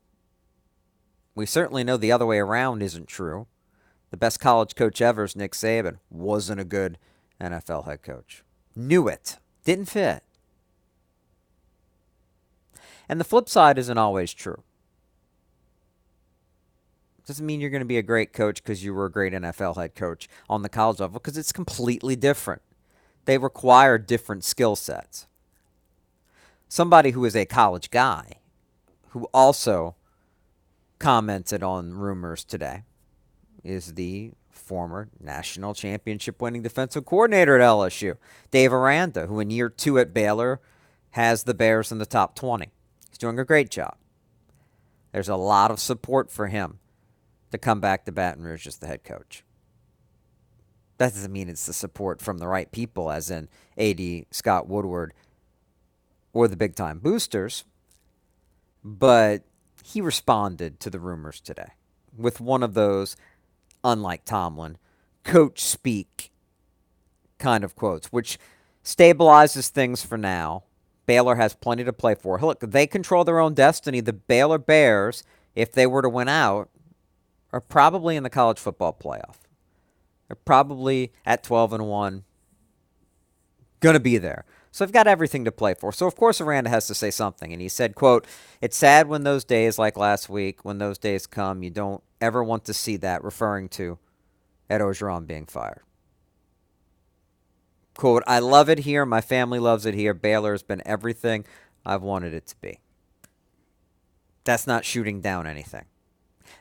We 1.35 1.47
certainly 1.47 1.85
know 1.85 1.97
the 1.97 2.13
other 2.13 2.27
way 2.27 2.39
around 2.39 2.83
isn't 2.83 3.09
true. 3.09 3.47
The 4.11 4.17
best 4.17 4.41
college 4.41 4.75
coach 4.75 5.01
ever 5.01 5.25
is 5.25 5.37
Nick 5.37 5.53
Saban. 5.53 5.99
Wasn't 6.11 6.61
a 6.61 6.65
good 6.65 6.99
NFL 7.41 7.87
head 7.87 8.03
coach. 8.03 8.43
Knew 8.75 9.09
it. 9.09 9.39
Didn't 9.65 9.87
fit. 9.87 10.23
And 13.09 13.19
the 13.19 13.25
flip 13.25 13.49
side 13.49 13.79
isn't 13.79 13.99
always 13.99 14.35
true. 14.35 14.63
Doesn't 17.27 17.45
mean 17.45 17.61
you're 17.61 17.71
going 17.71 17.81
to 17.81 17.87
be 17.87 17.99
a 17.99 18.03
great 18.03 18.33
coach 18.33 18.63
because 18.63 18.83
you 18.83 18.95
were 18.95 19.05
a 19.05 19.11
great 19.11 19.33
NFL 19.33 19.77
head 19.77 19.95
coach 19.95 20.29
on 20.49 20.63
the 20.63 20.69
college 20.69 21.01
level 21.01 21.21
because 21.21 21.37
it's 21.37 21.53
completely 21.53 22.17
different. 22.17 22.63
They 23.27 23.37
require 23.37 23.99
different 23.99 24.45
skill 24.45 24.77
sets. 24.77 25.27
Somebody 26.69 27.11
who 27.11 27.25
is 27.25 27.37
a 27.37 27.45
college 27.45 27.91
guy, 27.91 28.33
who 29.11 29.25
also 29.35 29.95
commented 30.99 31.63
on 31.63 31.93
rumors 31.93 32.45
today 32.45 32.85
is 33.63 33.95
the 33.95 34.33
former 34.69 35.09
national 35.19 35.73
championship 35.73 36.43
winning 36.43 36.61
defensive 36.61 37.07
coordinator 37.07 37.59
at 37.59 37.67
LSU, 37.67 38.19
Dave 38.51 38.71
Aranda, 38.71 39.27
who 39.27 39.41
in 39.41 39.49
year 39.49 39.71
two 39.71 39.99
at 39.99 40.13
Baylor 40.13 40.61
has 41.13 41.45
the 41.45 41.55
Bears 41.55 41.91
in 41.91 41.99
the 41.99 42.05
top 42.05 42.35
20. 42.35 42.71
He's 43.09 43.17
doing 43.17 43.39
a 43.39 43.45
great 43.47 43.71
job. 43.71 43.97
There's 45.11 45.31
a 45.31 45.37
lot 45.37 45.71
of 45.71 45.81
support 45.81 46.31
for 46.31 46.49
him 46.49 46.81
to 47.51 47.57
come 47.57 47.81
back 47.81 48.05
to 48.05 48.13
Baton 48.13 48.45
Rouge 48.45 48.67
as 48.67 48.77
the 48.77 48.87
head 48.87 49.05
coach. 49.05 49.43
That 50.99 51.15
doesn't 51.15 51.33
mean 51.33 51.49
it's 51.49 51.65
the 51.65 51.73
support 51.73 52.21
from 52.21 52.37
the 52.37 52.47
right 52.47 52.71
people, 52.71 53.11
as 53.11 53.31
in 53.31 53.49
AD 53.79 54.27
Scott 54.31 54.69
Woodward 54.69 55.15
or 56.35 56.47
the 56.47 56.57
big 56.57 56.77
time 56.77 56.99
boosters, 56.99 57.65
but 58.85 59.45
he 59.83 60.03
responded 60.03 60.79
to 60.81 60.91
the 60.91 61.01
rumors 61.01 61.41
today 61.41 61.71
with 62.19 62.41
one 62.41 62.63
of 62.63 62.75
those, 62.75 63.17
unlike 63.85 64.25
Tomlin, 64.25 64.79
coach 65.25 65.61
speak 65.61 66.31
kind 67.39 67.65
of 67.65 67.77
quotes, 67.77 68.09
which 68.13 68.39
stabilizes 68.85 69.69
things 69.69 70.05
for 70.05 70.19
now. 70.19 70.65
Baylor 71.07 71.37
has 71.37 71.55
plenty 71.55 71.85
to 71.85 71.93
play 71.93 72.15
for. 72.15 72.39
Look, 72.39 72.61
they 72.61 72.87
control 72.87 73.25
their 73.25 73.39
own 73.39 73.55
destiny. 73.55 74.01
The 74.01 74.13
Baylor 74.13 74.59
Bears, 74.59 75.23
if 75.55 75.73
they 75.73 75.87
were 75.87 76.03
to 76.03 76.09
win 76.09 76.29
out, 76.29 76.69
are 77.53 77.61
probably 77.61 78.17
in 78.17 78.25
the 78.25 78.31
college 78.31 78.59
football 78.59 78.93
playoff. 78.93 79.37
They're 80.27 80.37
probably 80.37 81.13
at 81.25 81.43
12 81.43 81.73
and 81.73 81.89
1. 81.89 82.25
Going 83.81 83.95
to 83.95 84.01
be 84.01 84.19
there. 84.19 84.45
So 84.71 84.85
I've 84.85 84.93
got 84.93 85.07
everything 85.07 85.45
to 85.45 85.53
play 85.53 85.75
for. 85.75 85.93
So 85.93 86.07
of 86.07 86.15
course 86.15 86.41
Aranda 86.41 86.71
has 86.71 86.87
to 86.89 86.95
say 86.95 87.11
something, 87.11 87.53
and 87.53 87.63
he 87.63 87.69
said, 87.69 87.95
"quote 87.95 88.27
It's 88.61 88.77
sad 88.77 89.09
when 89.09 89.25
those 89.25 89.45
days, 89.45 89.79
like 89.79 89.97
last 89.97 90.29
week, 90.29 90.65
when 90.65 90.79
those 90.79 90.99
days 90.99 91.27
come, 91.27 91.63
you 91.63 91.71
don't 91.71 92.03
ever 92.21 92.43
want 92.43 92.65
to 92.67 92.75
see 92.75 92.97
that." 92.99 93.25
Referring 93.25 93.69
to 93.71 93.99
Ed 94.69 94.81
Orgeron 94.81 95.27
being 95.27 95.47
fired. 95.47 95.83
Quote: 97.97 98.23
I 98.27 98.39
love 98.39 98.69
it 98.69 98.81
here. 98.81 99.05
My 99.05 99.21
family 99.21 99.59
loves 99.59 99.87
it 99.87 99.95
here. 99.95 100.15
Baylor 100.15 100.53
has 100.53 100.63
been 100.63 100.83
everything 100.87 101.45
I've 101.85 102.03
wanted 102.03 102.35
it 102.35 102.47
to 102.49 102.57
be. 102.61 102.81
That's 104.45 104.67
not 104.67 104.85
shooting 104.85 105.21
down 105.21 105.47
anything. 105.47 105.85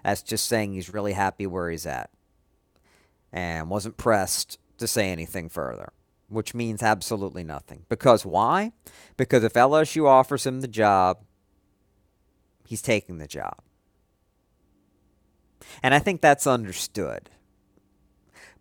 That's 0.04 0.22
just 0.22 0.46
saying 0.46 0.74
he's 0.74 0.93
really 0.93 1.13
happy 1.13 1.48
where 1.48 1.70
he's 1.70 1.86
at, 1.86 2.10
and 3.32 3.70
wasn't 3.70 3.98
pressed 3.98 4.60
to 4.78 4.88
say 4.88 5.12
anything 5.12 5.50
further 5.50 5.91
which 6.30 6.54
means 6.54 6.84
absolutely 6.84 7.43
nothing. 7.43 7.86
Because 7.89 8.26
why? 8.26 8.74
Because 9.15 9.43
if 9.43 9.54
LSU 9.54 10.08
offers 10.08 10.46
him 10.46 10.62
the 10.62 10.67
job, 10.67 11.24
he's 12.65 12.82
taking 12.82 13.17
the 13.17 13.28
job. 13.28 13.58
And 15.84 15.93
I 15.93 15.99
think 15.99 16.21
that's 16.21 16.47
understood. 16.47 17.30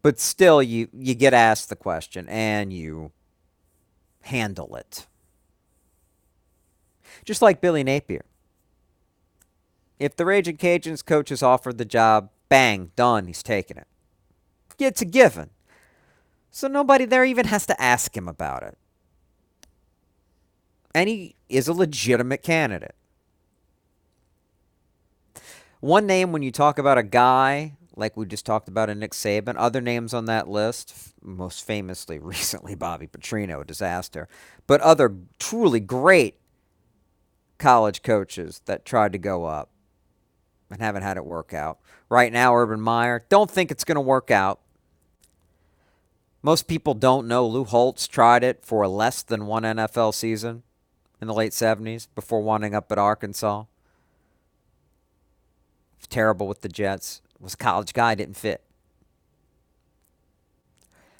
But 0.02 0.20
still 0.20 0.62
you 0.62 0.88
you 0.92 1.14
get 1.14 1.34
asked 1.34 1.68
the 1.68 1.76
question 1.76 2.28
and 2.28 2.72
you 2.72 3.12
handle 4.22 4.76
it. 4.76 5.06
Just 7.24 7.42
like 7.42 7.60
Billy 7.60 7.82
Napier. 7.82 8.24
If 9.98 10.16
the 10.16 10.26
Raging 10.26 10.58
Cajuns 10.58 11.04
coach 11.04 11.30
is 11.30 11.42
offered 11.42 11.78
the 11.78 11.84
job, 11.84 12.30
bang, 12.48 12.90
done, 12.96 13.26
he's 13.26 13.42
taking 13.42 13.78
it. 13.78 13.86
It's 14.78 15.00
a 15.00 15.06
given. 15.06 15.50
So 16.50 16.68
nobody 16.68 17.04
there 17.04 17.24
even 17.24 17.46
has 17.46 17.66
to 17.66 17.80
ask 17.80 18.16
him 18.16 18.28
about 18.28 18.62
it. 18.62 18.76
And 20.94 21.08
he 21.08 21.36
is 21.48 21.68
a 21.68 21.72
legitimate 21.72 22.42
candidate. 22.42 22.94
One 25.86 26.04
name 26.04 26.32
when 26.32 26.42
you 26.42 26.50
talk 26.50 26.80
about 26.80 26.98
a 26.98 27.04
guy 27.04 27.76
like 27.94 28.16
we 28.16 28.26
just 28.26 28.44
talked 28.44 28.66
about 28.66 28.90
in 28.90 28.98
Nick 28.98 29.12
Saban. 29.12 29.54
Other 29.56 29.80
names 29.80 30.12
on 30.12 30.24
that 30.24 30.48
list, 30.48 30.92
most 31.22 31.64
famously 31.64 32.18
recently 32.34 32.74
Bobby 32.74 33.06
Petrino, 33.06 33.60
a 33.60 33.64
disaster, 33.64 34.26
but 34.66 34.80
other 34.80 35.14
truly 35.38 35.78
great 35.78 36.40
college 37.58 38.02
coaches 38.02 38.62
that 38.64 38.84
tried 38.84 39.12
to 39.12 39.18
go 39.18 39.44
up 39.44 39.70
and 40.72 40.82
haven't 40.82 41.04
had 41.04 41.18
it 41.18 41.24
work 41.24 41.54
out. 41.54 41.78
Right 42.08 42.32
now, 42.32 42.52
Urban 42.56 42.80
Meyer, 42.80 43.24
don't 43.28 43.48
think 43.48 43.70
it's 43.70 43.84
going 43.84 43.94
to 43.94 44.00
work 44.00 44.32
out. 44.32 44.58
Most 46.42 46.66
people 46.66 46.94
don't 46.94 47.28
know 47.28 47.46
Lou 47.46 47.62
Holtz 47.62 48.08
tried 48.08 48.42
it 48.42 48.64
for 48.64 48.88
less 48.88 49.22
than 49.22 49.46
one 49.46 49.62
NFL 49.62 50.14
season 50.14 50.64
in 51.20 51.28
the 51.28 51.34
late 51.34 51.52
70s 51.52 52.08
before 52.12 52.40
winding 52.40 52.74
up 52.74 52.90
at 52.90 52.98
Arkansas. 52.98 53.66
Terrible 56.08 56.46
with 56.46 56.60
the 56.62 56.68
Jets. 56.68 57.20
Was 57.38 57.54
a 57.54 57.58
college 57.58 57.92
guy, 57.92 58.14
didn't 58.14 58.36
fit. 58.36 58.62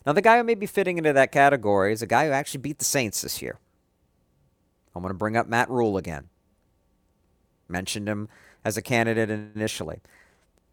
Now, 0.06 0.12
the 0.12 0.22
guy 0.22 0.38
who 0.38 0.44
may 0.44 0.54
be 0.54 0.66
fitting 0.66 0.98
into 0.98 1.12
that 1.12 1.32
category 1.32 1.92
is 1.92 2.00
a 2.00 2.06
guy 2.06 2.26
who 2.26 2.32
actually 2.32 2.60
beat 2.60 2.78
the 2.78 2.84
Saints 2.84 3.22
this 3.22 3.42
year. 3.42 3.58
I'm 4.94 5.02
going 5.02 5.12
to 5.12 5.18
bring 5.18 5.36
up 5.36 5.48
Matt 5.48 5.68
Rhule 5.68 5.96
again. 5.96 6.28
Mentioned 7.68 8.08
him 8.08 8.28
as 8.64 8.76
a 8.76 8.82
candidate 8.82 9.30
initially. 9.30 10.00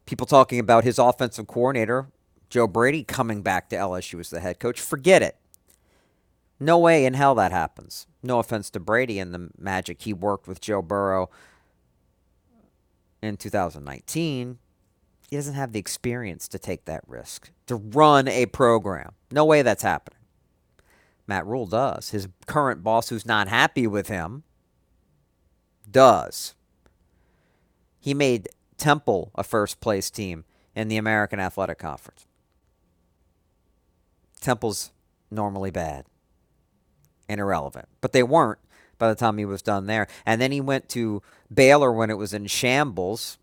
People 0.05 0.27
talking 0.27 0.59
about 0.59 0.83
his 0.83 0.99
offensive 0.99 1.47
coordinator, 1.47 2.07
Joe 2.49 2.67
Brady, 2.67 3.03
coming 3.03 3.41
back 3.41 3.69
to 3.69 3.75
LSU 3.75 4.19
as 4.19 4.29
the 4.29 4.39
head 4.39 4.59
coach. 4.59 4.79
Forget 4.79 5.23
it. 5.23 5.37
No 6.59 6.77
way 6.77 7.05
in 7.05 7.15
hell 7.15 7.35
that 7.35 7.51
happens. 7.51 8.05
No 8.21 8.39
offense 8.39 8.69
to 8.69 8.79
Brady 8.79 9.19
and 9.19 9.33
the 9.33 9.49
magic 9.57 10.03
he 10.03 10.13
worked 10.13 10.47
with 10.47 10.61
Joe 10.61 10.81
Burrow 10.81 11.29
in 13.23 13.37
2019. 13.37 14.57
He 15.29 15.35
doesn't 15.35 15.53
have 15.55 15.71
the 15.71 15.79
experience 15.79 16.47
to 16.49 16.59
take 16.59 16.85
that 16.85 17.03
risk, 17.07 17.51
to 17.67 17.75
run 17.75 18.27
a 18.27 18.45
program. 18.47 19.13
No 19.31 19.45
way 19.45 19.61
that's 19.61 19.83
happening. 19.83 20.19
Matt 21.25 21.45
Rhule 21.45 21.65
does. 21.65 22.09
His 22.09 22.27
current 22.45 22.83
boss, 22.83 23.09
who's 23.09 23.25
not 23.25 23.47
happy 23.47 23.87
with 23.87 24.09
him, 24.09 24.43
does. 25.89 26.53
He 27.99 28.13
made 28.13 28.49
Temple 28.77 29.31
a 29.35 29.43
first 29.43 29.79
place 29.79 30.11
team 30.11 30.43
in 30.75 30.87
the 30.87 30.97
American 30.97 31.39
Athletic 31.39 31.79
Conference. 31.79 32.27
Temple's 34.41 34.91
normally 35.31 35.71
bad 35.71 36.05
and 37.29 37.39
irrelevant, 37.39 37.87
but 38.01 38.11
they 38.11 38.23
weren't 38.23 38.59
by 39.03 39.09
the 39.09 39.15
time 39.15 39.37
he 39.37 39.43
was 39.43 39.61
done 39.61 39.85
there. 39.85 40.07
And 40.25 40.39
then 40.39 40.53
he 40.53 40.61
went 40.61 40.87
to 40.91 41.21
Baylor 41.53 41.91
when 41.91 42.09
it 42.09 42.17
was 42.17 42.33
in 42.33 42.47
shambles 42.47 43.37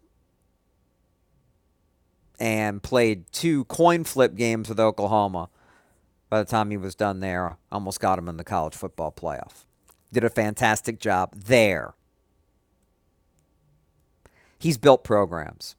and 2.38 2.82
played 2.82 3.30
two 3.30 3.66
coin 3.66 4.04
flip 4.04 4.36
games 4.36 4.70
with 4.70 4.80
Oklahoma. 4.80 5.50
By 6.30 6.38
the 6.38 6.50
time 6.50 6.70
he 6.70 6.78
was 6.78 6.94
done 6.94 7.20
there, 7.20 7.58
almost 7.70 8.00
got 8.00 8.18
him 8.18 8.26
in 8.26 8.38
the 8.38 8.42
college 8.42 8.74
football 8.74 9.12
playoff. 9.12 9.66
Did 10.10 10.24
a 10.24 10.30
fantastic 10.30 10.98
job 10.98 11.34
there. 11.36 11.92
He's 14.58 14.78
built 14.78 15.04
programs. 15.04 15.76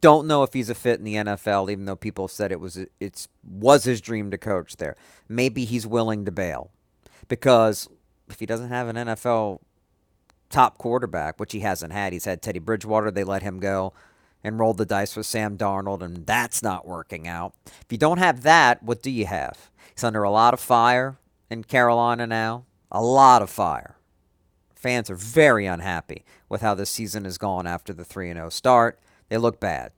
Don't 0.00 0.26
know 0.26 0.42
if 0.42 0.52
he's 0.52 0.68
a 0.68 0.74
fit 0.74 0.98
in 0.98 1.04
the 1.04 1.14
NFL, 1.14 1.70
even 1.70 1.84
though 1.84 1.94
people 1.94 2.26
said 2.26 2.50
it 2.50 2.58
was 2.58 2.84
it's 2.98 3.28
was 3.44 3.84
his 3.84 4.00
dream 4.00 4.32
to 4.32 4.38
coach 4.38 4.78
there. 4.78 4.96
Maybe 5.28 5.64
he's 5.64 5.86
willing 5.86 6.24
to 6.24 6.32
bail 6.32 6.72
because 7.28 7.88
if 8.30 8.40
he 8.40 8.46
doesn't 8.46 8.68
have 8.68 8.88
an 8.88 8.96
NFL 8.96 9.60
top 10.50 10.78
quarterback, 10.78 11.38
which 11.38 11.52
he 11.52 11.60
hasn't 11.60 11.92
had, 11.92 12.12
he's 12.12 12.24
had 12.24 12.42
Teddy 12.42 12.58
Bridgewater. 12.58 13.10
They 13.10 13.24
let 13.24 13.42
him 13.42 13.60
go 13.60 13.92
and 14.42 14.58
rolled 14.58 14.78
the 14.78 14.86
dice 14.86 15.16
with 15.16 15.26
Sam 15.26 15.56
Darnold, 15.56 16.02
and 16.02 16.26
that's 16.26 16.62
not 16.62 16.86
working 16.86 17.26
out. 17.26 17.54
If 17.66 17.86
you 17.90 17.98
don't 17.98 18.18
have 18.18 18.42
that, 18.42 18.82
what 18.82 19.02
do 19.02 19.10
you 19.10 19.26
have? 19.26 19.70
He's 19.94 20.04
under 20.04 20.22
a 20.22 20.30
lot 20.30 20.54
of 20.54 20.60
fire 20.60 21.18
in 21.50 21.64
Carolina 21.64 22.26
now. 22.26 22.64
A 22.90 23.02
lot 23.02 23.42
of 23.42 23.50
fire. 23.50 23.96
Fans 24.74 25.10
are 25.10 25.16
very 25.16 25.66
unhappy 25.66 26.24
with 26.48 26.60
how 26.62 26.74
this 26.74 26.88
season 26.88 27.24
has 27.24 27.36
gone 27.36 27.66
after 27.66 27.92
the 27.92 28.04
3 28.04 28.32
0 28.32 28.48
start. 28.48 29.00
They 29.28 29.36
look 29.36 29.60
bad. 29.60 29.92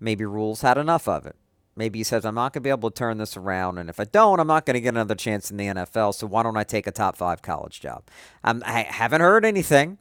Maybe 0.00 0.24
Rhule's 0.24 0.62
had 0.62 0.78
enough 0.78 1.08
of 1.08 1.26
it. 1.26 1.36
Maybe 1.78 2.00
he 2.00 2.02
says, 2.02 2.24
I'm 2.24 2.34
not 2.34 2.52
going 2.52 2.62
to 2.62 2.66
be 2.66 2.70
able 2.70 2.90
to 2.90 2.94
turn 2.94 3.18
this 3.18 3.36
around. 3.36 3.78
And 3.78 3.88
if 3.88 4.00
I 4.00 4.04
don't, 4.04 4.40
I'm 4.40 4.48
not 4.48 4.66
going 4.66 4.74
to 4.74 4.80
get 4.80 4.88
another 4.88 5.14
chance 5.14 5.48
in 5.48 5.56
the 5.56 5.66
NFL. 5.66 6.12
So 6.12 6.26
why 6.26 6.42
don't 6.42 6.56
I 6.56 6.64
take 6.64 6.88
a 6.88 6.90
top 6.90 7.16
five 7.16 7.40
college 7.40 7.80
job? 7.80 8.02
I'm, 8.42 8.64
I 8.66 8.80
haven't 8.80 9.20
heard 9.20 9.44
anything, 9.44 9.98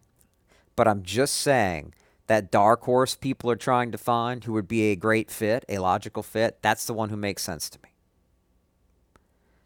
but 0.75 0.87
I'm 0.87 1.03
just 1.03 1.35
saying 1.35 1.93
that 2.25 2.49
dark 2.49 2.81
horse 2.81 3.13
people 3.13 3.51
are 3.51 3.55
trying 3.55 3.91
to 3.91 3.97
find 3.99 4.43
who 4.43 4.53
would 4.53 4.67
be 4.67 4.91
a 4.91 4.95
great 4.95 5.29
fit, 5.29 5.65
a 5.69 5.77
logical 5.77 6.23
fit, 6.23 6.57
that's 6.63 6.85
the 6.85 6.95
one 6.95 7.09
who 7.09 7.15
makes 7.15 7.43
sense 7.43 7.69
to 7.69 7.79
me. 7.83 7.89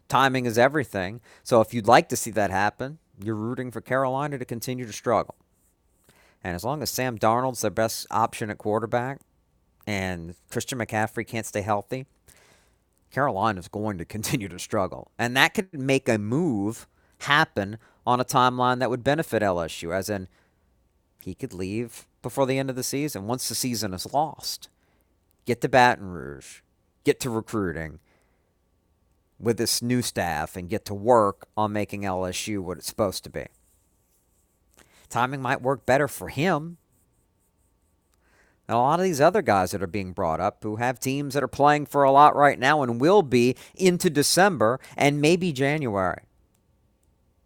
Timing 0.06 0.44
is 0.44 0.58
everything. 0.58 1.22
So 1.42 1.62
if 1.62 1.72
you'd 1.72 1.86
like 1.86 2.10
to 2.10 2.16
see 2.16 2.30
that 2.32 2.50
happen, 2.50 2.98
you're 3.18 3.34
rooting 3.34 3.70
for 3.70 3.80
Carolina 3.80 4.36
to 4.36 4.44
continue 4.44 4.84
to 4.84 4.92
struggle. 4.92 5.36
And 6.44 6.54
as 6.54 6.62
long 6.62 6.82
as 6.82 6.90
Sam 6.90 7.18
Darnold's 7.18 7.62
their 7.62 7.70
best 7.70 8.06
option 8.10 8.50
at 8.50 8.58
quarterback 8.58 9.20
and 9.86 10.34
Christian 10.50 10.78
McCaffrey 10.78 11.26
can't 11.26 11.46
stay 11.46 11.62
healthy, 11.62 12.06
Carolina 13.10 13.60
is 13.60 13.68
going 13.68 13.98
to 13.98 14.04
continue 14.16 14.48
to 14.48 14.58
struggle. 14.58 15.10
And 15.18 15.36
that 15.36 15.54
could 15.54 15.72
make 15.72 16.08
a 16.08 16.18
move 16.18 16.86
happen 17.20 17.78
on 18.06 18.20
a 18.20 18.24
timeline 18.24 18.78
that 18.80 18.90
would 18.90 19.04
benefit 19.04 19.42
LSU, 19.42 19.94
as 19.94 20.08
in 20.10 20.28
he 21.20 21.34
could 21.34 21.52
leave 21.52 22.06
before 22.20 22.46
the 22.46 22.58
end 22.58 22.70
of 22.70 22.76
the 22.76 22.82
season 22.82 23.26
once 23.26 23.48
the 23.48 23.54
season 23.54 23.94
is 23.94 24.12
lost. 24.12 24.68
Get 25.44 25.60
to 25.60 25.68
Baton 25.68 26.10
Rouge, 26.10 26.60
get 27.04 27.20
to 27.20 27.30
recruiting 27.30 27.98
with 29.38 29.56
this 29.56 29.82
new 29.82 30.02
staff, 30.02 30.56
and 30.56 30.68
get 30.68 30.84
to 30.84 30.94
work 30.94 31.48
on 31.56 31.72
making 31.72 32.02
LSU 32.02 32.60
what 32.60 32.78
it's 32.78 32.86
supposed 32.86 33.24
to 33.24 33.30
be. 33.30 33.46
Timing 35.08 35.42
might 35.42 35.60
work 35.60 35.84
better 35.84 36.08
for 36.08 36.28
him. 36.28 36.78
And 38.68 38.76
a 38.76 38.78
lot 38.78 39.00
of 39.00 39.04
these 39.04 39.20
other 39.20 39.42
guys 39.42 39.72
that 39.72 39.82
are 39.82 39.88
being 39.88 40.12
brought 40.12 40.40
up 40.40 40.62
who 40.62 40.76
have 40.76 41.00
teams 41.00 41.34
that 41.34 41.42
are 41.42 41.48
playing 41.48 41.86
for 41.86 42.04
a 42.04 42.12
lot 42.12 42.36
right 42.36 42.58
now 42.58 42.82
and 42.82 43.00
will 43.00 43.22
be 43.22 43.56
into 43.74 44.08
December 44.08 44.80
and 44.96 45.20
maybe 45.20 45.52
January. 45.52 46.22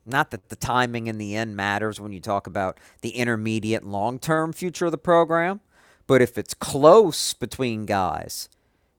Not 0.04 0.30
that 0.30 0.50
the 0.50 0.56
timing 0.56 1.08
in 1.08 1.18
the 1.18 1.34
end 1.34 1.56
matters 1.56 2.00
when 2.00 2.12
you 2.12 2.20
talk 2.20 2.46
about 2.46 2.78
the 3.00 3.10
intermediate 3.10 3.84
long 3.84 4.18
term 4.18 4.52
future 4.52 4.86
of 4.86 4.92
the 4.92 4.98
program, 4.98 5.60
but 6.06 6.22
if 6.22 6.38
it's 6.38 6.54
close 6.54 7.34
between 7.34 7.86
guys 7.86 8.48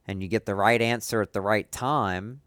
and 0.06 0.22
you 0.22 0.28
get 0.28 0.44
the 0.44 0.54
right 0.54 0.82
answer 0.82 1.22
at 1.22 1.32
the 1.32 1.40
right 1.40 1.70
time, 1.72 2.42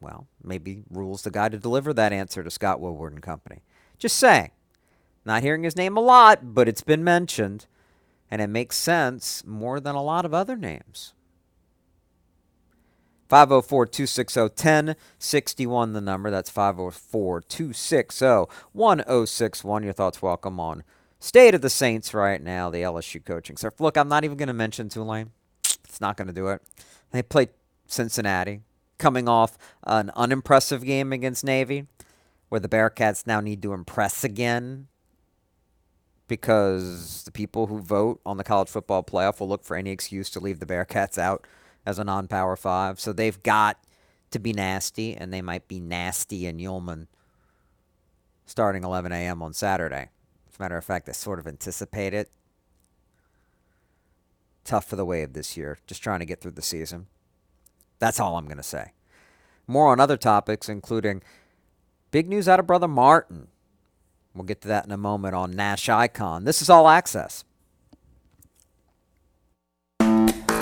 well, 0.00 0.26
maybe 0.42 0.84
Rhule's 0.88 1.22
the 1.22 1.30
guy 1.30 1.50
to 1.50 1.58
deliver 1.58 1.92
that 1.92 2.12
answer 2.12 2.42
to 2.42 2.50
Scott 2.50 2.80
Woodward 2.80 3.12
and 3.12 3.22
company. 3.22 3.62
Just 3.98 4.16
saying. 4.16 4.50
Not 5.24 5.42
hearing 5.42 5.62
his 5.62 5.76
name 5.76 5.96
a 5.96 6.00
lot, 6.00 6.54
but 6.54 6.68
it's 6.68 6.82
been 6.82 7.02
mentioned, 7.02 7.66
and 8.30 8.42
it 8.42 8.48
makes 8.48 8.76
sense 8.76 9.42
more 9.46 9.80
than 9.80 9.94
a 9.94 10.02
lot 10.02 10.24
of 10.24 10.34
other 10.34 10.56
names. 10.56 11.14
504 13.28 13.86
260 13.86 14.40
1061, 14.40 15.92
the 15.94 16.00
number. 16.00 16.30
That's 16.30 16.50
504 16.50 17.40
260 17.40 18.26
1061. 18.72 19.82
Your 19.82 19.92
thoughts 19.92 20.20
welcome 20.20 20.60
on 20.60 20.84
state 21.18 21.54
of 21.54 21.62
the 21.62 21.70
Saints 21.70 22.12
right 22.12 22.42
now, 22.42 22.68
the 22.68 22.82
LSU 22.82 23.24
coaching 23.24 23.56
staff. 23.56 23.80
Look, 23.80 23.96
I'm 23.96 24.08
not 24.08 24.24
even 24.24 24.36
going 24.36 24.48
to 24.48 24.52
mention 24.52 24.90
Tulane. 24.90 25.30
It's 25.84 26.00
not 26.00 26.16
going 26.16 26.28
to 26.28 26.34
do 26.34 26.48
it. 26.48 26.60
They 27.12 27.22
played 27.22 27.48
Cincinnati, 27.86 28.60
coming 28.98 29.28
off 29.28 29.56
an 29.84 30.10
unimpressive 30.14 30.84
game 30.84 31.12
against 31.12 31.44
Navy, 31.44 31.86
where 32.50 32.60
the 32.60 32.68
Bearcats 32.68 33.26
now 33.26 33.40
need 33.40 33.62
to 33.62 33.72
impress 33.72 34.22
again 34.22 34.88
because 36.28 37.22
the 37.24 37.32
people 37.32 37.66
who 37.66 37.80
vote 37.80 38.20
on 38.24 38.36
the 38.36 38.44
college 38.44 38.68
football 38.68 39.02
playoff 39.02 39.40
will 39.40 39.48
look 39.48 39.64
for 39.64 39.76
any 39.76 39.90
excuse 39.90 40.30
to 40.30 40.40
leave 40.40 40.60
the 40.60 40.66
Bearcats 40.66 41.18
out 41.18 41.46
as 41.84 41.98
a 41.98 42.04
non 42.04 42.28
power 42.28 42.56
five. 42.56 42.98
So 42.98 43.12
they've 43.12 43.42
got 43.42 43.78
to 44.30 44.38
be 44.38 44.52
nasty, 44.52 45.14
and 45.14 45.32
they 45.32 45.42
might 45.42 45.68
be 45.68 45.80
nasty 45.80 46.46
in 46.46 46.58
Yulman 46.58 47.06
starting 48.46 48.84
11 48.84 49.12
a.m. 49.12 49.42
on 49.42 49.52
Saturday. 49.52 50.10
As 50.48 50.58
a 50.58 50.62
matter 50.62 50.76
of 50.76 50.84
fact, 50.84 51.08
I 51.08 51.12
sort 51.12 51.38
of 51.38 51.46
anticipate 51.46 52.14
it. 52.14 52.30
Tough 54.64 54.86
for 54.86 54.96
the 54.96 55.04
wave 55.04 55.32
this 55.32 55.56
year, 55.56 55.78
just 55.86 56.02
trying 56.02 56.20
to 56.20 56.26
get 56.26 56.40
through 56.40 56.52
the 56.52 56.62
season. 56.62 57.06
That's 57.98 58.20
all 58.20 58.36
I'm 58.36 58.46
going 58.46 58.56
to 58.56 58.62
say. 58.62 58.92
More 59.66 59.88
on 59.88 60.00
other 60.00 60.16
topics, 60.16 60.68
including 60.68 61.22
big 62.10 62.28
news 62.28 62.48
out 62.48 62.60
of 62.60 62.66
Brother 62.66 62.88
Martin. 62.88 63.48
We'll 64.34 64.44
get 64.44 64.60
to 64.62 64.68
that 64.68 64.84
in 64.84 64.90
a 64.90 64.96
moment 64.96 65.34
on 65.34 65.52
Nash 65.52 65.88
Icon. 65.88 66.44
This 66.44 66.60
is 66.60 66.68
All 66.68 66.88
Access. 66.88 67.44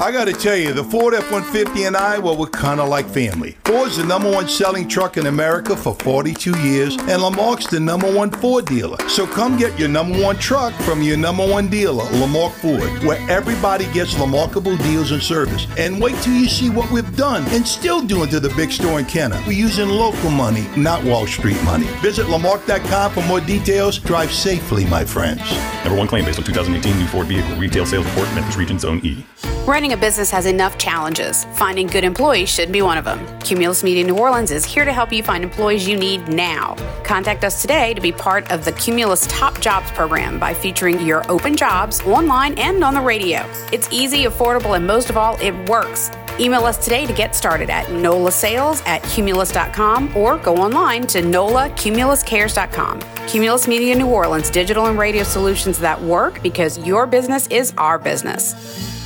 I 0.03 0.11
gotta 0.11 0.33
tell 0.33 0.57
you, 0.57 0.73
the 0.73 0.83
Ford 0.83 1.15
F-150 1.15 1.87
and 1.87 1.97
I, 1.97 2.19
well, 2.19 2.37
we're 2.37 2.47
kinda 2.49 2.83
like 2.83 3.09
family. 3.09 3.57
Ford's 3.65 3.99
the 3.99 4.05
number 4.05 4.29
one 4.29 4.49
selling 4.49 4.89
truck 4.89 5.17
in 5.17 5.29
America 5.29 5.77
for 5.77 5.95
42 5.95 6.59
years, 6.59 6.97
and 6.97 7.23
Lamarque's 7.23 7.69
the 7.69 7.79
number 7.79 8.13
one 8.13 8.29
Ford 8.29 8.65
dealer. 8.67 8.97
So 9.09 9.29
come 9.29 9.57
get 9.57 9.79
your 9.79 9.89
number 9.89 10.21
one 10.21 10.39
truck 10.39 10.73
from 10.83 11.03
your 11.03 11.17
number 11.17 11.47
one 11.47 11.69
dealer, 11.69 12.03
Lamarque 12.15 12.51
Ford, 12.55 13.05
where 13.05 13.21
everybody 13.31 13.85
gets 13.93 14.19
remarkable 14.19 14.77
deals 14.79 15.13
and 15.13 15.23
service. 15.23 15.69
And 15.79 16.03
wait 16.03 16.17
till 16.17 16.35
you 16.35 16.49
see 16.49 16.69
what 16.69 16.91
we've 16.91 17.17
done 17.17 17.45
and 17.51 17.65
still 17.65 18.03
doing 18.03 18.29
to 18.31 18.41
the 18.41 18.53
big 18.57 18.73
store 18.73 18.99
in 18.99 19.05
Kenner. 19.05 19.41
We're 19.47 19.53
using 19.53 19.89
local 19.89 20.31
money, 20.31 20.67
not 20.77 21.05
Wall 21.05 21.29
Street 21.29 21.63
money. 21.63 21.87
Visit 22.03 22.27
Lamarque.com 22.27 23.13
for 23.13 23.23
more 23.29 23.41
details. 23.41 24.01
Drive 24.01 24.33
safely, 24.33 24.85
my 24.87 25.05
friends. 25.05 25.49
Number 25.85 25.97
one 25.97 26.09
claim 26.09 26.25
based 26.25 26.41
on 26.41 26.45
2018 26.45 26.99
new 26.99 27.07
Ford 27.07 27.29
vehicle 27.29 27.55
retail 27.55 27.87
sales 27.87 28.05
report, 28.07 28.27
Memphis 28.35 28.57
Region 28.57 28.81
Zone 28.81 29.01
E. 29.05 29.25
Running 29.67 29.92
a 29.93 29.97
business 29.97 30.31
has 30.31 30.47
enough 30.47 30.79
challenges. 30.79 31.45
Finding 31.55 31.87
good 31.87 32.05
employees 32.05 32.49
should 32.49 32.73
be 32.73 32.83
one 32.83 32.97
of 32.97 33.05
them. 33.05 33.41
Cumulus 33.41 33.85
Media 33.85 34.05
New 34.05 34.19
Orleans 34.19 34.51
is 34.51 34.65
here 34.65 34.85
to 34.85 34.93
help 34.93 35.13
you 35.13 35.23
find 35.23 35.45
employees 35.45 35.87
you 35.87 35.97
need 35.97 36.29
now. 36.29 36.75
Contact 37.05 37.45
us 37.45 37.61
today 37.61 37.93
to 37.95 38.01
be 38.01 38.11
part 38.11 38.51
of 38.51 38.65
the 38.65 38.73
Cumulus 38.73 39.27
Top 39.29 39.61
Jobs 39.61 39.91
program 39.93 40.39
by 40.39 40.55
featuring 40.55 41.01
your 41.07 41.31
open 41.31 41.57
jobs 41.57 42.01
online 42.03 42.55
and 42.59 42.83
on 42.83 42.95
the 42.95 43.01
radio. 43.01 43.45
It's 43.71 43.89
easy, 43.93 44.25
affordable, 44.25 44.77
and 44.77 44.87
most 44.87 45.11
of 45.11 45.17
all, 45.17 45.39
it 45.41 45.55
works. 45.69 46.11
Email 46.41 46.65
us 46.65 46.83
today 46.83 47.07
to 47.07 47.13
get 47.13 47.35
started 47.35 47.69
at 47.69 47.87
nolasales 47.87 48.85
at 48.87 49.03
cumulus.com 49.03 50.17
or 50.17 50.39
go 50.39 50.57
online 50.57 51.07
to 51.09 51.21
nolacumuluscares.com. 51.21 53.01
Cumulus 53.29 53.69
Media 53.69 53.95
New 53.95 54.09
Orleans, 54.09 54.49
digital 54.49 54.87
and 54.87 54.99
radio 54.99 55.23
solutions 55.23 55.79
that 55.79 56.01
work 56.01 56.43
because 56.43 56.79
your 56.79 57.07
business 57.07 57.47
is 57.49 57.75
our 57.77 57.99
business. 57.99 59.02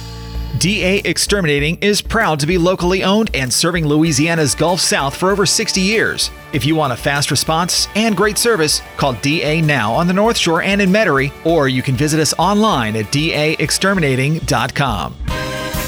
DA 0.58 0.98
Exterminating 0.98 1.76
is 1.82 2.00
proud 2.00 2.40
to 2.40 2.46
be 2.46 2.56
locally 2.56 3.04
owned 3.04 3.30
and 3.34 3.52
serving 3.52 3.86
Louisiana's 3.86 4.54
Gulf 4.54 4.80
South 4.80 5.14
for 5.14 5.30
over 5.30 5.44
60 5.44 5.80
years. 5.80 6.30
If 6.52 6.64
you 6.64 6.74
want 6.74 6.92
a 6.92 6.96
fast 6.96 7.30
response 7.30 7.88
and 7.94 8.16
great 8.16 8.38
service, 8.38 8.80
call 8.96 9.12
DA 9.14 9.60
now 9.60 9.92
on 9.92 10.06
the 10.06 10.14
North 10.14 10.38
Shore 10.38 10.62
and 10.62 10.80
in 10.80 10.90
Metairie, 10.90 11.32
or 11.44 11.68
you 11.68 11.82
can 11.82 11.94
visit 11.94 12.20
us 12.20 12.32
online 12.38 12.96
at 12.96 13.06
daexterminating.com. 13.06 15.25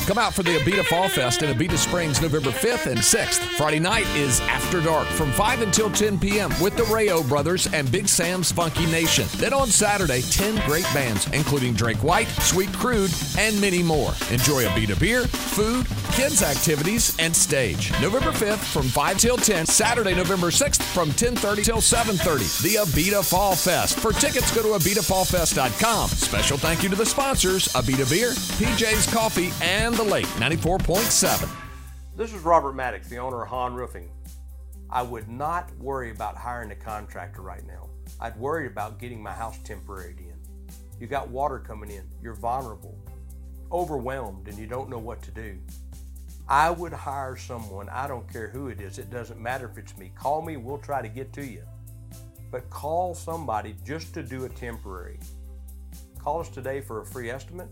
Come 0.09 0.17
out 0.17 0.33
for 0.33 0.43
the 0.43 0.57
Abita 0.57 0.87
Fall 0.87 1.07
Fest 1.07 1.43
in 1.43 1.55
Abita 1.55 1.77
Springs 1.77 2.23
November 2.23 2.49
5th 2.49 2.87
and 2.87 2.99
6th. 2.99 3.41
Friday 3.59 3.79
night 3.79 4.07
is 4.17 4.41
After 4.41 4.81
Dark 4.81 5.07
from 5.07 5.31
5 5.33 5.61
until 5.61 5.91
10 5.91 6.19
p.m. 6.19 6.51
with 6.63 6.79
the 6.79 6.85
Rayo 6.85 7.23
Brothers 7.23 7.67
and 7.75 7.93
Big 7.93 8.09
Sam's 8.09 8.51
Funky 8.51 8.87
Nation. 8.87 9.27
Then 9.37 9.53
on 9.53 9.67
Saturday, 9.67 10.23
10 10.23 10.67
great 10.67 10.85
bands, 10.95 11.27
including 11.35 11.75
Drake 11.75 12.03
White, 12.03 12.29
Sweet 12.41 12.73
Crude, 12.73 13.11
and 13.37 13.61
many 13.61 13.83
more. 13.83 14.15
Enjoy 14.31 14.65
Abita 14.65 14.99
beer, 14.99 15.27
food, 15.27 15.87
kids' 16.13 16.43
activities, 16.43 17.15
and 17.19 17.37
stage. 17.37 17.93
November 18.01 18.31
5th 18.31 18.65
from 18.73 18.85
5 18.85 19.19
till 19.19 19.37
10. 19.37 19.67
Saturday, 19.67 20.15
November 20.15 20.47
6th 20.47 20.81
from 20.95 21.11
10.30 21.11 21.65
till 21.65 21.83
7.30. 21.83 22.63
The 22.63 22.77
Abita 22.77 23.29
Fall 23.29 23.55
Fest. 23.55 24.01
For 24.01 24.15
tickets, 24.15 24.57
go 24.57 24.63
to 24.63 24.83
AbitaFallFest.com. 24.83 26.09
Special 26.09 26.57
thank 26.57 26.83
you 26.83 26.89
to 26.89 26.97
the 26.97 27.05
sponsors, 27.05 27.69
Abita 27.75 28.09
Beer, 28.09 28.31
PJ's 28.31 29.07
Coffee, 29.13 29.53
and 29.61 29.98
the 29.99 30.05
Lake 30.05 30.27
94.7. 30.37 31.51
This 32.15 32.33
is 32.33 32.41
Robert 32.43 32.75
Maddox, 32.75 33.09
the 33.09 33.17
owner 33.17 33.43
of 33.43 33.49
Han 33.49 33.75
Roofing. 33.75 34.09
I 34.89 35.03
would 35.03 35.29
not 35.29 35.77
worry 35.77 36.13
about 36.13 36.37
hiring 36.37 36.71
a 36.71 36.77
contractor 36.77 37.43
right 37.43 37.67
now. 37.67 37.89
I'd 38.21 38.37
worry 38.37 38.69
about 38.69 39.01
getting 39.01 39.21
my 39.21 39.33
house 39.33 39.59
temporaried 39.65 40.21
in. 40.21 40.37
You 41.01 41.09
got 41.09 41.31
water 41.31 41.59
coming 41.59 41.91
in, 41.91 42.05
you're 42.23 42.37
vulnerable, 42.37 42.97
overwhelmed, 43.73 44.47
and 44.47 44.57
you 44.57 44.69
don't 44.69 44.89
know 44.89 45.01
what 45.01 45.21
to 45.23 45.33
do. 45.33 45.59
I 46.49 46.71
would 46.71 46.93
hire 46.93 47.37
someone, 47.37 47.89
I 47.89 48.07
don't 48.07 48.33
care 48.33 48.47
who 48.47 48.69
it 48.69 48.81
is, 48.81 48.99
it 48.99 49.11
doesn't 49.11 49.41
matter 49.41 49.69
if 49.69 49.79
it's 49.79 49.99
me. 49.99 50.13
Call 50.15 50.43
me, 50.43 50.57
we'll 50.57 50.79
try 50.79 51.03
to 51.03 51.09
get 51.09 51.33
to 51.33 51.45
you. 51.45 51.65
But 52.53 52.71
call 52.71 53.17
somebody 53.17 53.75
just 53.85 54.15
to 54.15 54.23
do 54.23 54.45
a 54.45 54.49
temporary. 54.49 55.19
Call 56.21 56.39
us 56.39 56.51
today 56.51 56.83
for 56.83 57.01
a 57.01 57.05
free 57.05 57.31
estimate 57.31 57.69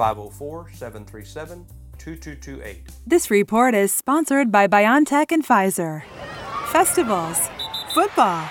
504 0.00 0.70
737 0.72 1.66
2228. 1.98 2.88
This 3.06 3.30
report 3.30 3.74
is 3.74 3.92
sponsored 3.92 4.50
by 4.50 4.66
BioNTech 4.66 5.30
and 5.30 5.46
Pfizer. 5.46 6.02
Festivals, 6.68 7.50
football, 7.92 8.48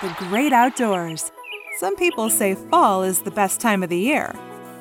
the 0.00 0.08
great 0.16 0.54
outdoors. 0.54 1.30
Some 1.80 1.96
people 1.96 2.30
say 2.30 2.54
fall 2.54 3.02
is 3.02 3.20
the 3.20 3.30
best 3.30 3.60
time 3.60 3.82
of 3.82 3.90
the 3.90 3.98
year. 3.98 4.34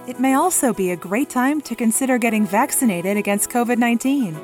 It 0.08 0.18
may 0.18 0.36
also 0.36 0.74
be 0.74 0.92
a 0.92 0.96
great 0.96 1.30
time 1.30 1.60
to 1.62 1.76
consider 1.76 2.18
getting 2.18 2.46
vaccinated 2.46 3.18
against 3.18 3.50
COVID 3.50 3.78
19. 3.78 4.38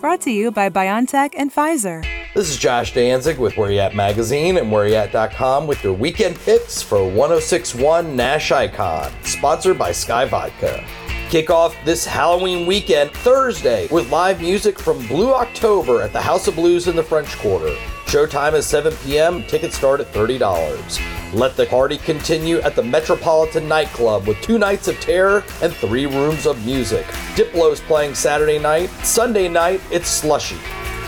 Brought 0.00 0.22
to 0.22 0.30
you 0.30 0.50
by 0.50 0.70
BioNTech 0.70 1.34
and 1.36 1.52
Pfizer. 1.52 2.06
This 2.34 2.48
is 2.48 2.56
Josh 2.56 2.94
Danzig 2.94 3.36
with 3.38 3.58
Where 3.58 3.70
You 3.70 3.80
At 3.80 3.94
Magazine 3.94 4.56
and 4.56 4.72
WhereYouAt.com 4.72 5.66
with 5.66 5.84
your 5.84 5.92
weekend 5.92 6.38
picks 6.38 6.80
for 6.80 7.04
1061 7.04 8.16
Nash 8.16 8.50
Icon, 8.50 9.12
sponsored 9.24 9.76
by 9.78 9.90
SKYY 9.90 10.28
Vodka. 10.28 10.86
Kick 11.28 11.50
off 11.50 11.76
this 11.84 12.06
Halloween 12.06 12.64
weekend 12.64 13.10
Thursday 13.10 13.86
with 13.88 14.10
live 14.10 14.40
music 14.40 14.78
from 14.78 15.06
Blue 15.08 15.34
October 15.34 16.00
at 16.00 16.10
the 16.14 16.22
House 16.22 16.48
of 16.48 16.54
Blues 16.54 16.88
in 16.88 16.96
the 16.96 17.02
French 17.02 17.36
Quarter. 17.36 17.76
Showtime 18.06 18.54
is 18.54 18.64
7 18.64 18.94
p.m. 19.04 19.42
Tickets 19.42 19.76
start 19.76 20.00
at 20.00 20.10
$30. 20.14 21.34
Let 21.34 21.54
the 21.54 21.66
party 21.66 21.98
continue 21.98 22.60
at 22.60 22.74
the 22.74 22.82
Metropolitan 22.82 23.68
Nightclub 23.68 24.26
with 24.26 24.40
two 24.40 24.58
nights 24.58 24.88
of 24.88 24.98
terror 25.00 25.44
and 25.60 25.70
three 25.74 26.06
rooms 26.06 26.46
of 26.46 26.64
music. 26.64 27.04
Diplo's 27.36 27.80
playing 27.80 28.14
Saturday 28.14 28.58
night. 28.58 28.88
Sunday 29.04 29.48
night, 29.48 29.82
it's 29.90 30.08
Slushy. 30.08 30.56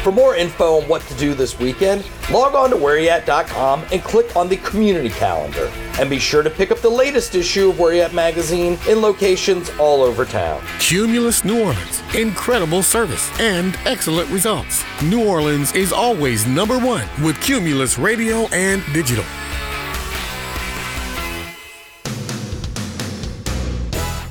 For 0.03 0.11
more 0.11 0.35
info 0.35 0.81
on 0.81 0.89
what 0.89 1.03
to 1.03 1.15
do 1.17 1.35
this 1.35 1.59
weekend, 1.59 2.09
log 2.33 2.55
on 2.55 2.71
to 2.71 2.77
whereyat.com 2.77 3.85
and 3.93 4.03
click 4.03 4.35
on 4.35 4.49
the 4.49 4.57
community 4.57 5.11
calendar. 5.11 5.71
And 5.99 6.09
be 6.09 6.19
sure 6.19 6.43
to 6.43 6.49
pick 6.49 6.71
up 6.71 6.79
the 6.79 6.89
latest 6.89 7.35
issue 7.35 7.69
of 7.69 7.79
Where 7.79 7.93
You 7.93 8.01
At 8.01 8.15
magazine 8.15 8.79
in 8.89 9.03
locations 9.03 9.69
all 9.79 10.01
over 10.01 10.25
town. 10.25 10.63
Cumulus 10.79 11.45
New 11.45 11.61
Orleans. 11.61 12.03
Incredible 12.15 12.83
service 12.83 13.31
and 13.39 13.77
excellent 13.85 14.31
results. 14.31 14.85
New 15.03 15.29
Orleans 15.29 15.75
is 15.75 15.93
always 15.93 16.47
number 16.47 16.79
one 16.79 17.07
with 17.23 17.39
Cumulus 17.43 17.99
Radio 17.99 18.47
and 18.55 18.83
Digital. 18.95 19.25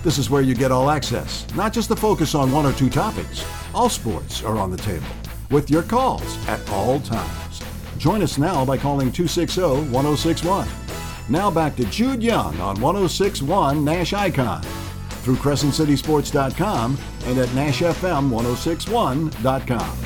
This 0.02 0.18
is 0.18 0.32
where 0.32 0.42
you 0.42 0.56
get 0.56 0.72
all 0.72 0.90
access, 0.90 1.46
not 1.54 1.74
just 1.74 1.90
the 1.90 1.96
focus 1.96 2.34
on 2.34 2.52
one 2.52 2.66
or 2.66 2.74
two 2.74 2.90
topics. 2.90 3.46
All 3.76 3.90
sports 3.90 4.42
are 4.42 4.58
on 4.58 4.72
the 4.72 4.78
table 4.78 5.06
with 5.52 5.70
your 5.70 5.84
calls 5.84 6.48
at 6.48 6.68
all 6.70 7.00
times. 7.00 7.62
Join 7.98 8.22
us 8.22 8.38
now 8.38 8.66
by 8.66 8.78
calling 8.78 9.12
260 9.12 9.62
1061. 9.92 10.68
Now 11.30 11.52
back 11.52 11.76
to 11.76 11.86
Jude 11.86 12.24
Young 12.24 12.60
on 12.60 12.82
1061 12.82 13.84
Nash 13.84 14.14
Icon 14.14 14.64
through 15.22 15.36
CrescentCitySports.com 15.36 16.98
and 17.26 17.38
at 17.38 17.50
NashFM1061.com. 17.50 19.98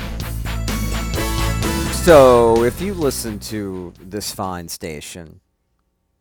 So, 1.94 2.66
if 2.66 2.82
you 2.82 2.94
listen 2.94 3.40
to 3.40 3.94
this 3.98 4.34
fine 4.34 4.68
station 4.68 5.40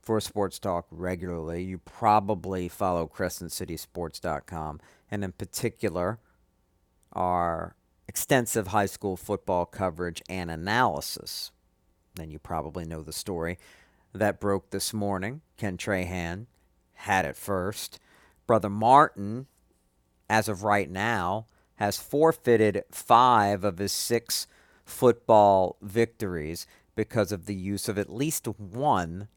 for 0.01 0.20
sports 0.20 0.61
talk 0.61 0.87
regularly, 0.93 1.64
you 1.64 1.79
probably 1.79 2.68
follow 2.68 3.09
CrescentCitySports.com, 3.09 4.81
and 5.11 5.25
in 5.25 5.33
particular, 5.33 6.20
our 7.12 7.75
extensive 8.13 8.67
high 8.67 8.85
school 8.85 9.17
football 9.17 9.65
coverage 9.65 10.21
and 10.29 10.51
analysis. 10.51 11.51
Then 12.15 12.31
you 12.31 12.39
probably 12.39 12.85
know 12.85 13.01
the 13.01 13.11
story 13.11 13.59
that 14.13 14.39
broke 14.39 14.69
this 14.69 14.93
morning. 14.93 15.41
Ken 15.57 15.79
Trahan 15.79 16.45
had 16.93 17.25
it 17.25 17.39
first. 17.39 17.99
Brother 18.47 18.69
Martin, 18.69 19.47
as 20.29 20.47
of 20.47 20.63
right 20.63 20.91
now, 20.91 21.47
has 21.77 21.97
forfeited 21.97 22.85
five 22.91 23.65
of 23.65 23.79
his 23.79 23.93
six 23.93 24.47
football 24.85 25.79
victories 25.81 26.67
because 26.95 27.33
of 27.33 27.47
the 27.47 27.55
use 27.55 27.89
of 27.89 27.97
at 27.97 28.13
least 28.13 28.47
one, 28.47 29.29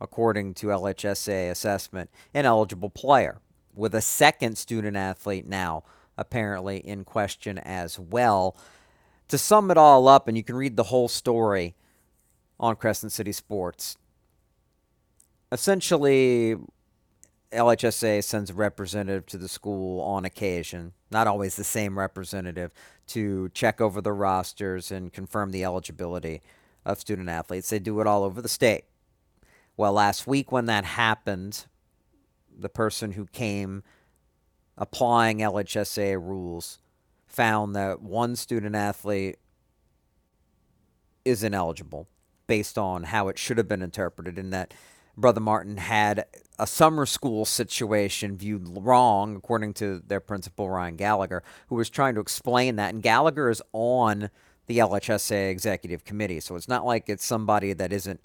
according 0.00 0.54
to 0.54 0.68
LHSA 0.68 1.50
assessment, 1.50 2.08
ineligible 2.32 2.88
player, 2.88 3.42
with 3.74 3.94
a 3.94 4.00
second 4.00 4.56
student 4.56 4.96
athlete 4.96 5.46
now 5.46 5.84
apparently 6.22 6.78
in 6.78 7.04
question 7.04 7.58
as 7.58 7.98
well. 7.98 8.56
To 9.28 9.36
sum 9.36 9.70
it 9.70 9.76
all 9.76 10.06
up, 10.06 10.28
and 10.28 10.36
you 10.36 10.44
can 10.44 10.56
read 10.56 10.76
the 10.76 10.84
whole 10.84 11.08
story 11.08 11.74
on 12.60 12.76
Crescent 12.76 13.10
City 13.10 13.32
Sports. 13.32 13.96
Essentially, 15.50 16.56
LHSA 17.52 18.22
sends 18.22 18.50
a 18.50 18.54
representative 18.54 19.26
to 19.26 19.36
the 19.36 19.48
school 19.48 20.00
on 20.00 20.24
occasion, 20.24 20.92
not 21.10 21.26
always 21.26 21.56
the 21.56 21.64
same 21.64 21.98
representative, 21.98 22.70
to 23.08 23.48
check 23.50 23.80
over 23.80 24.00
the 24.00 24.12
rosters 24.12 24.92
and 24.92 25.12
confirm 25.12 25.50
the 25.50 25.64
eligibility 25.64 26.40
of 26.84 27.00
student 27.00 27.28
athletes. 27.28 27.68
They 27.68 27.80
do 27.80 28.00
it 28.00 28.06
all 28.06 28.22
over 28.22 28.40
the 28.40 28.48
state. 28.48 28.84
Well, 29.76 29.92
last 29.92 30.26
week 30.26 30.52
when 30.52 30.66
that 30.66 30.84
happened, 30.84 31.66
the 32.56 32.68
person 32.68 33.12
who 33.12 33.26
came 33.26 33.82
applying 34.76 35.38
LHSA 35.38 36.14
rules, 36.14 36.78
found 37.26 37.74
that 37.76 38.02
one 38.02 38.36
student 38.36 38.74
athlete 38.74 39.38
is 41.24 41.42
ineligible 41.42 42.08
based 42.46 42.76
on 42.76 43.04
how 43.04 43.28
it 43.28 43.38
should 43.38 43.58
have 43.58 43.68
been 43.68 43.82
interpreted, 43.82 44.38
and 44.38 44.52
that 44.52 44.74
Brother 45.16 45.40
Martin 45.40 45.76
had 45.76 46.26
a 46.58 46.66
summer 46.66 47.06
school 47.06 47.44
situation 47.44 48.36
viewed 48.36 48.66
wrong, 48.78 49.36
according 49.36 49.74
to 49.74 50.02
their 50.06 50.20
principal, 50.20 50.68
Ryan 50.68 50.96
Gallagher, 50.96 51.42
who 51.68 51.76
was 51.76 51.88
trying 51.88 52.14
to 52.14 52.20
explain 52.20 52.76
that. 52.76 52.92
And 52.92 53.02
Gallagher 53.02 53.48
is 53.48 53.62
on 53.72 54.30
the 54.66 54.78
LHSA 54.78 55.50
executive 55.50 56.04
committee, 56.04 56.40
so 56.40 56.56
it's 56.56 56.68
not 56.68 56.84
like 56.84 57.08
it's 57.08 57.24
somebody 57.24 57.72
that 57.72 57.92
isn't 57.92 58.20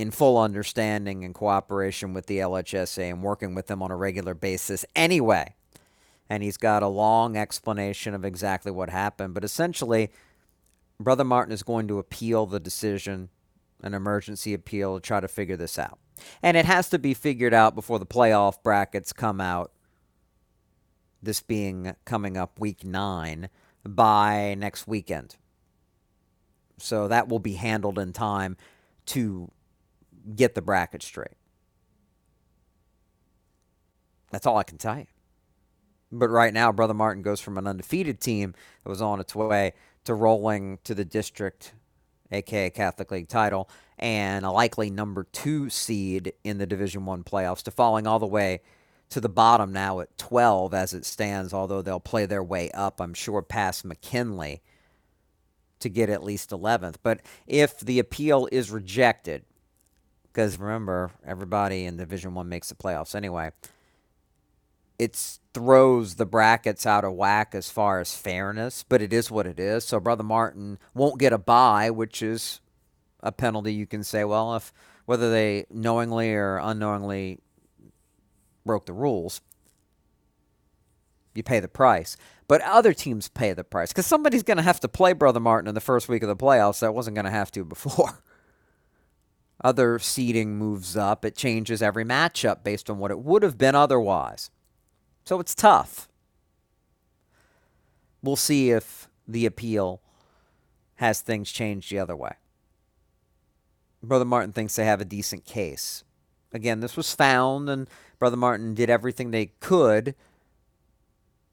in 0.00 0.10
full 0.10 0.38
understanding 0.38 1.24
and 1.24 1.34
cooperation 1.34 2.14
with 2.14 2.24
the 2.24 2.38
LHSA 2.38 3.10
and 3.10 3.22
working 3.22 3.54
with 3.54 3.66
them 3.66 3.82
on 3.82 3.90
a 3.90 3.96
regular 3.96 4.32
basis 4.32 4.86
anyway. 4.96 5.54
And 6.30 6.42
he's 6.42 6.56
got 6.56 6.82
a 6.82 6.88
long 6.88 7.36
explanation 7.36 8.14
of 8.14 8.24
exactly 8.24 8.72
what 8.72 8.88
happened. 8.88 9.34
But 9.34 9.44
essentially, 9.44 10.10
Brother 10.98 11.24
Martin 11.24 11.52
is 11.52 11.62
going 11.62 11.86
to 11.88 11.98
appeal 11.98 12.46
the 12.46 12.58
decision, 12.58 13.28
an 13.82 13.92
emergency 13.92 14.54
appeal, 14.54 14.94
to 14.94 15.00
try 15.06 15.20
to 15.20 15.28
figure 15.28 15.56
this 15.56 15.78
out. 15.78 15.98
And 16.42 16.56
it 16.56 16.64
has 16.64 16.88
to 16.90 16.98
be 16.98 17.12
figured 17.12 17.52
out 17.52 17.74
before 17.74 17.98
the 17.98 18.06
playoff 18.06 18.62
brackets 18.62 19.12
come 19.12 19.38
out, 19.38 19.70
this 21.22 21.42
being 21.42 21.94
coming 22.06 22.38
up 22.38 22.58
week 22.58 22.84
nine, 22.84 23.50
by 23.84 24.54
next 24.56 24.86
weekend. 24.86 25.36
So 26.78 27.06
that 27.08 27.28
will 27.28 27.38
be 27.38 27.54
handled 27.54 27.98
in 27.98 28.14
time 28.14 28.56
to 29.06 29.50
get 30.34 30.54
the 30.54 30.62
bracket 30.62 31.02
straight. 31.02 31.36
That's 34.30 34.46
all 34.46 34.56
I 34.56 34.62
can 34.62 34.78
tell 34.78 34.98
you. 34.98 35.06
But 36.12 36.28
right 36.28 36.52
now, 36.52 36.72
Brother 36.72 36.94
Martin 36.94 37.22
goes 37.22 37.40
from 37.40 37.58
an 37.58 37.66
undefeated 37.66 38.20
team 38.20 38.54
that 38.82 38.90
was 38.90 39.02
on 39.02 39.20
its 39.20 39.34
way 39.34 39.74
to 40.04 40.14
rolling 40.14 40.78
to 40.84 40.94
the 40.94 41.04
district, 41.04 41.72
aka 42.32 42.70
Catholic 42.70 43.10
League 43.10 43.28
title, 43.28 43.68
and 43.98 44.44
a 44.44 44.50
likely 44.50 44.90
number 44.90 45.24
two 45.24 45.70
seed 45.70 46.32
in 46.42 46.58
the 46.58 46.66
Division 46.66 47.04
One 47.06 47.22
playoffs 47.22 47.62
to 47.64 47.70
falling 47.70 48.06
all 48.06 48.18
the 48.18 48.26
way 48.26 48.60
to 49.10 49.20
the 49.20 49.28
bottom 49.28 49.72
now 49.72 50.00
at 50.00 50.16
12 50.18 50.72
as 50.72 50.94
it 50.94 51.04
stands, 51.04 51.52
although 51.52 51.82
they'll 51.82 52.00
play 52.00 52.26
their 52.26 52.42
way 52.42 52.70
up, 52.70 53.00
I'm 53.00 53.14
sure, 53.14 53.42
past 53.42 53.84
McKinley 53.84 54.62
to 55.80 55.88
get 55.88 56.10
at 56.10 56.22
least 56.22 56.50
11th. 56.50 56.96
But 57.02 57.20
if 57.46 57.80
the 57.80 57.98
appeal 57.98 58.48
is 58.52 58.70
rejected, 58.70 59.44
because 60.32 60.58
remember, 60.58 61.10
everybody 61.26 61.84
in 61.84 61.96
Division 61.96 62.34
One 62.34 62.48
makes 62.48 62.68
the 62.68 62.74
playoffs 62.74 63.14
anyway. 63.14 63.50
It 64.98 65.38
throws 65.54 66.16
the 66.16 66.26
brackets 66.26 66.86
out 66.86 67.04
of 67.04 67.14
whack 67.14 67.54
as 67.54 67.70
far 67.70 68.00
as 68.00 68.14
fairness, 68.14 68.84
but 68.88 69.00
it 69.00 69.12
is 69.12 69.30
what 69.30 69.46
it 69.46 69.58
is. 69.58 69.84
So 69.84 69.98
Brother 69.98 70.22
Martin 70.22 70.78
won't 70.94 71.18
get 71.18 71.32
a 71.32 71.38
bye, 71.38 71.90
which 71.90 72.22
is 72.22 72.60
a 73.20 73.32
penalty. 73.32 73.72
You 73.72 73.86
can 73.86 74.04
say, 74.04 74.24
well, 74.24 74.54
if 74.56 74.72
whether 75.06 75.30
they 75.30 75.66
knowingly 75.70 76.34
or 76.34 76.58
unknowingly 76.58 77.40
broke 78.64 78.86
the 78.86 78.92
rules, 78.92 79.40
you 81.34 81.42
pay 81.42 81.60
the 81.60 81.68
price. 81.68 82.16
But 82.46 82.60
other 82.62 82.92
teams 82.92 83.28
pay 83.28 83.52
the 83.52 83.64
price 83.64 83.90
because 83.90 84.06
somebody's 84.06 84.42
going 84.42 84.56
to 84.56 84.62
have 84.62 84.80
to 84.80 84.88
play 84.88 85.12
Brother 85.12 85.40
Martin 85.40 85.68
in 85.68 85.74
the 85.74 85.80
first 85.80 86.08
week 86.08 86.22
of 86.22 86.28
the 86.28 86.36
playoffs 86.36 86.80
that 86.80 86.94
wasn't 86.94 87.14
going 87.14 87.24
to 87.24 87.30
have 87.30 87.50
to 87.52 87.64
before 87.64 88.22
other 89.62 89.98
seeding 89.98 90.56
moves 90.56 90.96
up. 90.96 91.24
It 91.24 91.36
changes 91.36 91.82
every 91.82 92.04
matchup 92.04 92.64
based 92.64 92.88
on 92.88 92.98
what 92.98 93.10
it 93.10 93.20
would 93.20 93.42
have 93.42 93.58
been 93.58 93.74
otherwise. 93.74 94.50
So 95.24 95.40
it's 95.40 95.54
tough. 95.54 96.08
We'll 98.22 98.36
see 98.36 98.70
if 98.70 99.08
the 99.26 99.46
appeal 99.46 100.02
has 100.96 101.20
things 101.20 101.50
changed 101.50 101.90
the 101.90 101.98
other 101.98 102.16
way. 102.16 102.32
Brother 104.02 104.24
Martin 104.24 104.52
thinks 104.52 104.76
they 104.76 104.84
have 104.84 105.00
a 105.00 105.06
decent 105.06 105.44
case. 105.44 106.04
Again, 106.52 106.80
this 106.80 106.96
was 106.96 107.14
found, 107.14 107.68
and 107.68 107.88
Brother 108.18 108.36
Martin 108.36 108.74
did 108.74 108.90
everything 108.90 109.30
they 109.30 109.52
could 109.60 110.14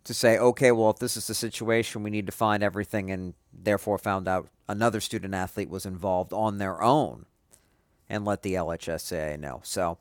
to 0.05 0.13
say, 0.13 0.37
okay, 0.37 0.71
well, 0.71 0.89
if 0.89 0.99
this 0.99 1.17
is 1.17 1.27
the 1.27 1.33
situation, 1.33 2.03
we 2.03 2.09
need 2.09 2.25
to 2.25 2.31
find 2.31 2.63
everything, 2.63 3.11
and 3.11 3.33
therefore 3.53 3.97
found 3.97 4.27
out 4.27 4.47
another 4.67 5.01
student 5.01 5.33
athlete 5.33 5.69
was 5.69 5.85
involved 5.85 6.33
on 6.33 6.57
their 6.57 6.81
own 6.81 7.25
and 8.09 8.25
let 8.25 8.41
the 8.41 8.53
LHSA 8.53 9.39
know. 9.39 9.61
So, 9.63 9.97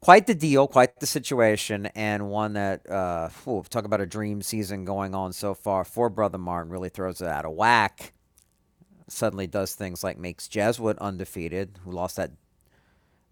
quite 0.00 0.26
the 0.26 0.34
deal, 0.34 0.66
quite 0.66 1.00
the 1.00 1.06
situation, 1.06 1.86
and 1.94 2.30
one 2.30 2.54
that, 2.54 2.88
uh, 2.90 3.28
talk 3.68 3.84
about 3.84 4.00
a 4.00 4.06
dream 4.06 4.42
season 4.42 4.84
going 4.84 5.14
on 5.14 5.32
so 5.32 5.54
far 5.54 5.84
for 5.84 6.08
Brother 6.08 6.38
Martin. 6.38 6.72
Really 6.72 6.88
throws 6.88 7.20
it 7.20 7.28
out 7.28 7.44
of 7.44 7.52
whack. 7.52 8.12
Suddenly 9.08 9.46
does 9.46 9.74
things 9.74 10.04
like 10.04 10.18
makes 10.18 10.48
Jesuit 10.48 10.98
undefeated, 10.98 11.78
who 11.84 11.90
lost 11.90 12.16
that 12.16 12.30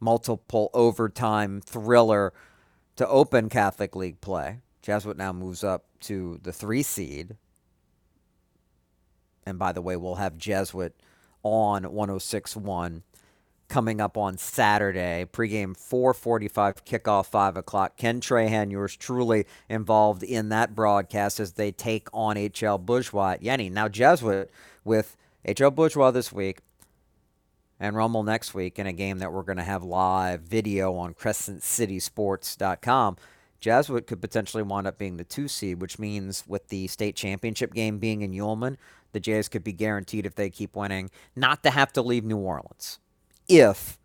multiple 0.00 0.70
overtime 0.74 1.60
thriller 1.60 2.32
to 2.96 3.06
open 3.08 3.48
Catholic 3.48 3.94
League 3.94 4.20
play. 4.20 4.58
Jesuit 4.82 5.16
now 5.16 5.32
moves 5.32 5.62
up 5.62 5.84
to 6.00 6.40
the 6.42 6.52
three 6.52 6.82
seed. 6.82 7.36
And 9.46 9.58
by 9.58 9.72
the 9.72 9.82
way, 9.82 9.96
we'll 9.96 10.16
have 10.16 10.36
Jesuit 10.36 10.94
on 11.42 11.84
1061 11.92 13.02
coming 13.68 14.00
up 14.00 14.16
on 14.16 14.38
Saturday. 14.38 15.26
Pregame 15.30 15.76
445, 15.76 16.84
kickoff 16.84 17.26
5 17.26 17.56
o'clock. 17.56 17.96
Ken 17.96 18.20
Trahan, 18.20 18.70
yours 18.70 18.96
truly, 18.96 19.46
involved 19.68 20.22
in 20.22 20.48
that 20.48 20.74
broadcast 20.74 21.38
as 21.38 21.52
they 21.52 21.70
take 21.70 22.08
on 22.12 22.36
HL 22.36 22.80
Bourgeois 22.80 23.32
at 23.32 23.42
Yenni. 23.42 23.70
Now, 23.70 23.88
Jesuit 23.88 24.50
with 24.84 25.16
HL 25.46 25.74
Bourgeois 25.74 26.10
this 26.10 26.32
week 26.32 26.60
and 27.78 27.94
Rummel 27.94 28.22
next 28.22 28.54
week 28.54 28.78
in 28.78 28.86
a 28.86 28.92
game 28.92 29.18
that 29.18 29.32
we're 29.32 29.42
going 29.42 29.58
to 29.58 29.64
have 29.64 29.82
live 29.82 30.42
video 30.42 30.94
on 30.94 31.14
CrescentCitySports.com. 31.14 33.16
Jesuit 33.60 34.06
could 34.06 34.20
potentially 34.20 34.62
wind 34.62 34.86
up 34.86 34.98
being 34.98 35.16
the 35.16 35.24
two 35.24 35.48
seed, 35.48 35.80
which 35.80 35.98
means 35.98 36.44
with 36.46 36.68
the 36.68 36.86
state 36.86 37.16
championship 37.16 37.74
game 37.74 37.98
being 37.98 38.22
in 38.22 38.32
Yulman, 38.32 38.76
the 39.12 39.20
Jays 39.20 39.48
could 39.48 39.64
be 39.64 39.72
guaranteed 39.72 40.26
if 40.26 40.36
they 40.36 40.50
keep 40.50 40.76
winning 40.76 41.10
not 41.34 41.64
to 41.64 41.70
have 41.70 41.92
to 41.94 42.02
leave 42.02 42.24
New 42.24 42.36
Orleans 42.36 43.00
if 43.48 43.98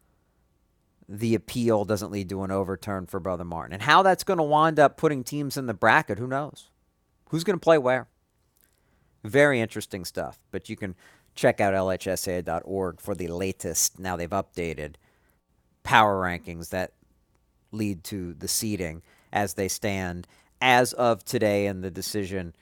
the 1.07 1.35
appeal 1.35 1.85
doesn't 1.85 2.11
lead 2.11 2.29
to 2.29 2.43
an 2.43 2.51
overturn 2.51 3.05
for 3.05 3.19
Brother 3.19 3.43
Martin. 3.43 3.73
And 3.73 3.83
how 3.83 4.01
that's 4.01 4.23
going 4.23 4.37
to 4.37 4.43
wind 4.43 4.79
up 4.79 4.97
putting 4.97 5.23
teams 5.23 5.57
in 5.57 5.65
the 5.65 5.73
bracket, 5.73 6.17
who 6.17 6.27
knows? 6.27 6.69
Who's 7.29 7.43
going 7.43 7.57
to 7.57 7.63
play 7.63 7.77
where? 7.77 8.07
Very 9.23 9.59
interesting 9.59 10.05
stuff. 10.05 10.39
But 10.51 10.69
you 10.69 10.75
can 10.75 10.95
check 11.35 11.59
out 11.59 11.73
lhsa.org 11.73 13.01
for 13.01 13.15
the 13.15 13.27
latest. 13.27 13.99
Now 13.99 14.15
they've 14.15 14.29
updated 14.29 14.95
power 15.83 16.21
rankings 16.21 16.69
that 16.69 16.93
lead 17.71 18.03
to 18.05 18.33
the 18.33 18.47
seeding 18.47 19.01
as 19.31 19.55
they 19.55 19.67
stand 19.67 20.27
as 20.61 20.93
of 20.93 21.23
today 21.25 21.65
and 21.65 21.83
the 21.83 21.91
decision 21.91 22.55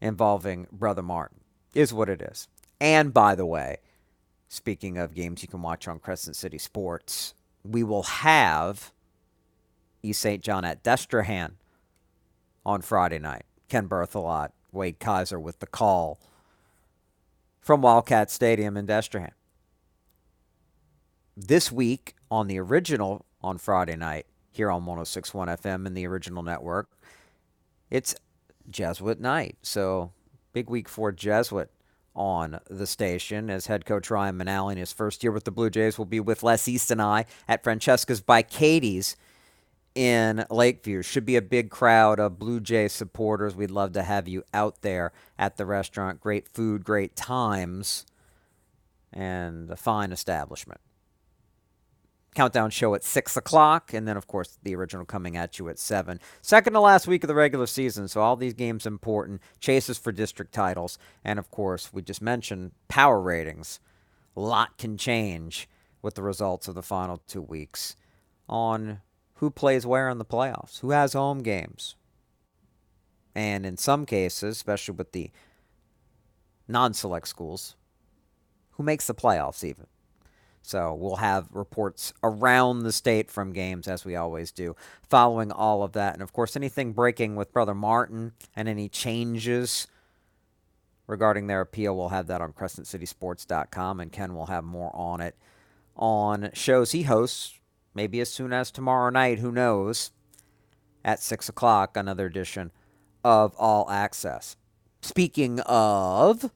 involving 0.00 0.66
Brother 0.72 1.02
Martin 1.02 1.40
is 1.74 1.92
what 1.92 2.08
it 2.08 2.20
is. 2.22 2.48
And 2.80 3.14
by 3.14 3.34
the 3.34 3.46
way, 3.46 3.78
speaking 4.48 4.98
of 4.98 5.14
games 5.14 5.42
you 5.42 5.48
can 5.48 5.62
watch 5.62 5.88
on 5.88 5.98
Crescent 5.98 6.36
City 6.36 6.58
Sports, 6.58 7.34
we 7.64 7.82
will 7.82 8.04
have 8.04 8.92
East 10.02 10.20
St. 10.20 10.42
John 10.42 10.64
at 10.64 10.82
Destrehan 10.82 11.52
on 12.64 12.82
Friday 12.82 13.18
night. 13.18 13.44
Ken 13.68 13.88
Berthelot, 13.88 14.50
Wade 14.72 14.98
Kaiser 15.00 15.40
with 15.40 15.58
the 15.58 15.66
call 15.66 16.20
from 17.60 17.82
Wildcat 17.82 18.30
Stadium 18.30 18.76
in 18.76 18.86
Destrehan. 18.86 19.32
This 21.36 21.72
week 21.72 22.14
on 22.30 22.46
the 22.46 22.58
original 22.60 23.26
on 23.42 23.58
Friday 23.58 23.96
night 23.96 24.26
here 24.50 24.70
on 24.70 24.86
1061 24.86 25.48
FM 25.48 25.86
in 25.86 25.94
the 25.94 26.06
original 26.06 26.42
network, 26.42 26.88
it's 27.90 28.14
Jesuit 28.70 29.20
night. 29.20 29.56
So 29.62 30.12
big 30.52 30.70
week 30.70 30.88
for 30.88 31.12
Jesuit 31.12 31.70
on 32.16 32.58
the 32.68 32.86
station 32.86 33.50
as 33.50 33.66
head 33.66 33.84
coach 33.84 34.10
Ryan 34.10 34.38
Manale 34.38 34.72
in 34.72 34.78
his 34.78 34.92
first 34.92 35.22
year 35.22 35.30
with 35.30 35.44
the 35.44 35.52
Blue 35.52 35.70
Jays 35.70 35.98
will 35.98 36.06
be 36.06 36.18
with 36.18 36.42
Les 36.42 36.66
East 36.66 36.90
and 36.90 37.00
I 37.00 37.26
at 37.46 37.62
Francesca's 37.62 38.20
by 38.20 38.42
Katie's 38.42 39.16
in 39.94 40.44
Lakeview. 40.50 41.02
Should 41.02 41.26
be 41.26 41.36
a 41.36 41.42
big 41.42 41.70
crowd 41.70 42.18
of 42.18 42.38
Blue 42.38 42.58
Jay 42.60 42.88
supporters. 42.88 43.54
We'd 43.54 43.70
love 43.70 43.92
to 43.92 44.02
have 44.02 44.26
you 44.26 44.42
out 44.52 44.82
there 44.82 45.12
at 45.38 45.56
the 45.56 45.66
restaurant. 45.66 46.20
Great 46.20 46.48
food, 46.48 46.84
great 46.84 47.14
times, 47.14 48.06
and 49.12 49.70
a 49.70 49.76
fine 49.76 50.10
establishment. 50.10 50.80
Countdown 52.36 52.70
show 52.70 52.94
at 52.94 53.02
6 53.02 53.36
o'clock, 53.36 53.94
and 53.94 54.06
then, 54.06 54.16
of 54.16 54.26
course, 54.26 54.58
the 54.62 54.76
original 54.76 55.06
coming 55.06 55.36
at 55.36 55.58
you 55.58 55.68
at 55.68 55.78
7. 55.78 56.20
Second 56.42 56.74
to 56.74 56.80
last 56.80 57.08
week 57.08 57.24
of 57.24 57.28
the 57.28 57.34
regular 57.34 57.66
season, 57.66 58.06
so 58.06 58.20
all 58.20 58.36
these 58.36 58.54
games 58.54 58.86
important. 58.86 59.40
Chases 59.58 59.96
for 59.96 60.12
district 60.12 60.52
titles, 60.52 60.98
and, 61.24 61.38
of 61.38 61.50
course, 61.50 61.92
we 61.92 62.02
just 62.02 62.20
mentioned 62.20 62.72
power 62.88 63.20
ratings. 63.20 63.80
A 64.36 64.40
lot 64.40 64.76
can 64.76 64.98
change 64.98 65.66
with 66.02 66.14
the 66.14 66.22
results 66.22 66.68
of 66.68 66.74
the 66.74 66.82
final 66.82 67.22
two 67.26 67.40
weeks 67.40 67.96
on 68.48 69.00
who 69.36 69.50
plays 69.50 69.86
where 69.86 70.08
in 70.08 70.18
the 70.18 70.24
playoffs, 70.24 70.80
who 70.80 70.90
has 70.90 71.14
home 71.14 71.38
games. 71.38 71.96
And 73.34 73.66
in 73.66 73.76
some 73.76 74.06
cases, 74.06 74.56
especially 74.56 74.94
with 74.94 75.12
the 75.12 75.30
non 76.68 76.92
select 76.94 77.28
schools, 77.28 77.76
who 78.72 78.82
makes 78.82 79.06
the 79.06 79.14
playoffs 79.14 79.64
even. 79.64 79.86
So 80.66 80.92
we'll 80.94 81.16
have 81.16 81.46
reports 81.52 82.12
around 82.24 82.80
the 82.80 82.90
state 82.90 83.30
from 83.30 83.52
games 83.52 83.86
as 83.86 84.04
we 84.04 84.16
always 84.16 84.50
do, 84.50 84.74
following 85.08 85.52
all 85.52 85.84
of 85.84 85.92
that. 85.92 86.14
And 86.14 86.22
of 86.22 86.32
course, 86.32 86.56
anything 86.56 86.92
breaking 86.92 87.36
with 87.36 87.52
Brother 87.52 87.74
Martin 87.74 88.32
and 88.56 88.68
any 88.68 88.88
changes 88.88 89.86
regarding 91.06 91.46
their 91.46 91.60
appeal, 91.60 91.96
we'll 91.96 92.08
have 92.08 92.26
that 92.26 92.40
on 92.40 92.52
CrescentCitySports.com, 92.52 94.00
and 94.00 94.10
Ken 94.10 94.34
will 94.34 94.46
have 94.46 94.64
more 94.64 94.90
on 94.92 95.20
it 95.20 95.36
on 95.94 96.50
shows 96.52 96.90
he 96.90 97.04
hosts, 97.04 97.54
maybe 97.94 98.18
as 98.18 98.28
soon 98.28 98.52
as 98.52 98.72
tomorrow 98.72 99.08
night, 99.10 99.38
who 99.38 99.52
knows, 99.52 100.10
at 101.04 101.22
6 101.22 101.48
o'clock, 101.48 101.96
another 101.96 102.26
edition 102.26 102.72
of 103.22 103.54
All 103.56 103.88
Access. 103.88 104.56
Speaking 105.00 105.60
of 105.60 106.50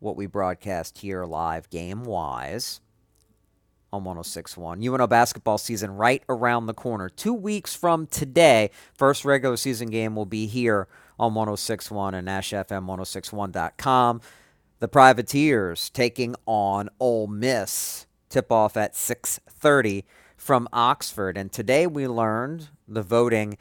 what 0.00 0.16
we 0.16 0.26
broadcast 0.26 0.98
here 0.98 1.24
live 1.24 1.70
game 1.70 2.04
wise 2.04 2.82
on 3.96 4.04
1061. 4.04 4.82
UNO 4.82 5.06
basketball 5.06 5.58
season 5.58 5.96
right 5.96 6.22
around 6.28 6.66
the 6.66 6.74
corner. 6.74 7.08
Two 7.08 7.34
weeks 7.34 7.74
from 7.74 8.06
today, 8.06 8.70
first 8.94 9.24
regular 9.24 9.56
season 9.56 9.88
game 9.88 10.14
will 10.14 10.26
be 10.26 10.46
here 10.46 10.88
on 11.18 11.34
1061 11.34 12.14
and 12.14 12.28
NashFM1061.com. 12.28 14.20
The 14.78 14.88
Privateers 14.88 15.90
taking 15.90 16.36
on 16.44 16.90
Ole 17.00 17.26
Miss. 17.26 18.06
Tip 18.28 18.52
off 18.52 18.76
at 18.76 18.94
6:30 18.94 20.04
from 20.36 20.68
Oxford. 20.72 21.38
And 21.38 21.50
today 21.50 21.86
we 21.86 22.06
learned 22.06 22.68
the 22.86 23.02
voting 23.02 23.56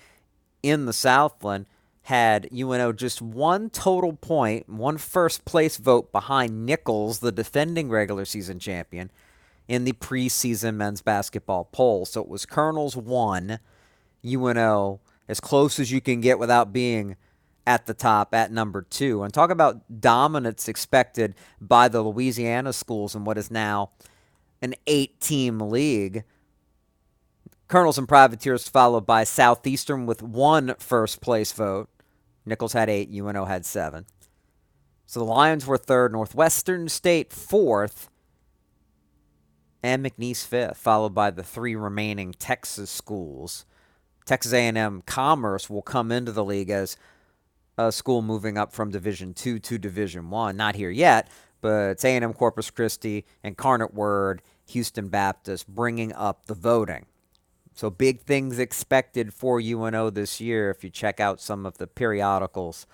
in 0.62 0.86
the 0.86 0.94
Southland 0.94 1.66
had 2.06 2.48
UNO 2.54 2.92
just 2.92 3.20
one 3.20 3.70
total 3.72 4.14
point, 4.14 4.70
one 4.70 4.98
first 5.00 5.44
place 5.44 5.78
vote 5.78 6.12
behind 6.12 6.64
Nicholls, 6.64 7.18
the 7.18 7.32
defending 7.32 7.90
regular 7.90 8.26
season 8.26 8.60
champion, 8.60 9.10
in 9.68 9.84
the 9.84 9.94
preseason 9.94 10.76
men's 10.76 11.02
basketball 11.02 11.66
poll. 11.66 12.06
So 12.06 12.22
it 12.22 12.28
was 12.28 12.46
Colonels 12.46 12.96
one, 12.96 13.60
UNO 14.26 15.00
as 15.28 15.40
close 15.40 15.80
as 15.80 15.92
you 15.92 16.02
can 16.02 16.22
get 16.22 16.40
without 16.40 16.72
being 16.72 17.16
at 17.68 17.88
the 17.88 17.94
top 17.94 18.34
at 18.34 18.52
number 18.52 18.82
two. 18.82 19.24
And 19.24 19.34
talk 19.34 19.50
about 19.50 20.02
dominance 20.02 20.68
expected 20.68 21.36
by 21.60 21.88
the 21.88 22.02
Louisiana 22.02 22.74
schools 22.74 23.16
in 23.16 23.24
what 23.24 23.38
is 23.38 23.50
now 23.50 23.92
an 24.62 24.76
eight 24.86 25.20
team 25.20 25.60
league. 25.60 26.24
Colonels 27.68 27.98
and 27.98 28.08
Privateers 28.08 28.70
followed 28.70 29.08
by 29.08 29.24
Southeastern 29.24 30.06
with 30.06 30.22
one 30.22 30.76
first 30.78 31.22
place 31.22 31.52
vote. 31.52 31.90
Nicholls 32.46 32.74
had 32.74 32.90
eight, 32.90 33.10
UNO 33.10 33.46
had 33.46 33.66
seven. 33.66 34.06
So 35.08 35.20
the 35.20 35.26
Lions 35.26 35.66
were 35.66 35.78
third, 35.78 36.12
Northwestern 36.12 36.90
State 36.90 37.34
fourth, 37.34 38.10
and 39.86 40.04
McNeese 40.04 40.44
fifth, 40.44 40.78
followed 40.78 41.14
by 41.14 41.30
the 41.30 41.44
three 41.44 41.76
remaining 41.76 42.34
Texas 42.34 42.90
schools. 42.90 43.66
Texas 44.26 44.52
A&M 44.52 45.04
Commerce 45.06 45.70
will 45.70 45.84
come 45.84 46.12
into 46.12 46.32
the 46.32 46.44
league 46.44 46.72
as 46.72 46.98
a 47.78 47.92
school 47.92 48.24
moving 48.24 48.58
up 48.58 48.74
from 48.74 48.90
Division 48.90 49.36
Two 49.36 49.60
to 49.60 49.78
Division 49.78 50.32
One. 50.32 50.58
Not 50.58 50.74
here 50.76 50.90
yet, 50.90 51.30
but 51.62 51.92
it's 51.92 52.04
A&M 52.04 52.34
Corpus 52.34 52.72
Christi, 52.72 53.26
Incarnate 53.44 53.94
Word, 53.94 54.42
Houston 54.70 55.08
Baptist 55.08 55.68
bringing 55.68 56.12
up 56.14 56.48
the 56.48 56.56
voting. 56.56 57.06
So 57.76 57.92
big 57.92 58.22
things 58.22 58.58
expected 58.58 59.36
for 59.36 59.62
UNO 59.62 60.10
this 60.10 60.42
year 60.42 60.72
if 60.72 60.84
you 60.84 60.90
check 60.90 61.20
out 61.20 61.40
some 61.40 61.64
of 61.64 61.78
the 61.78 61.86
periodicals 61.86 62.88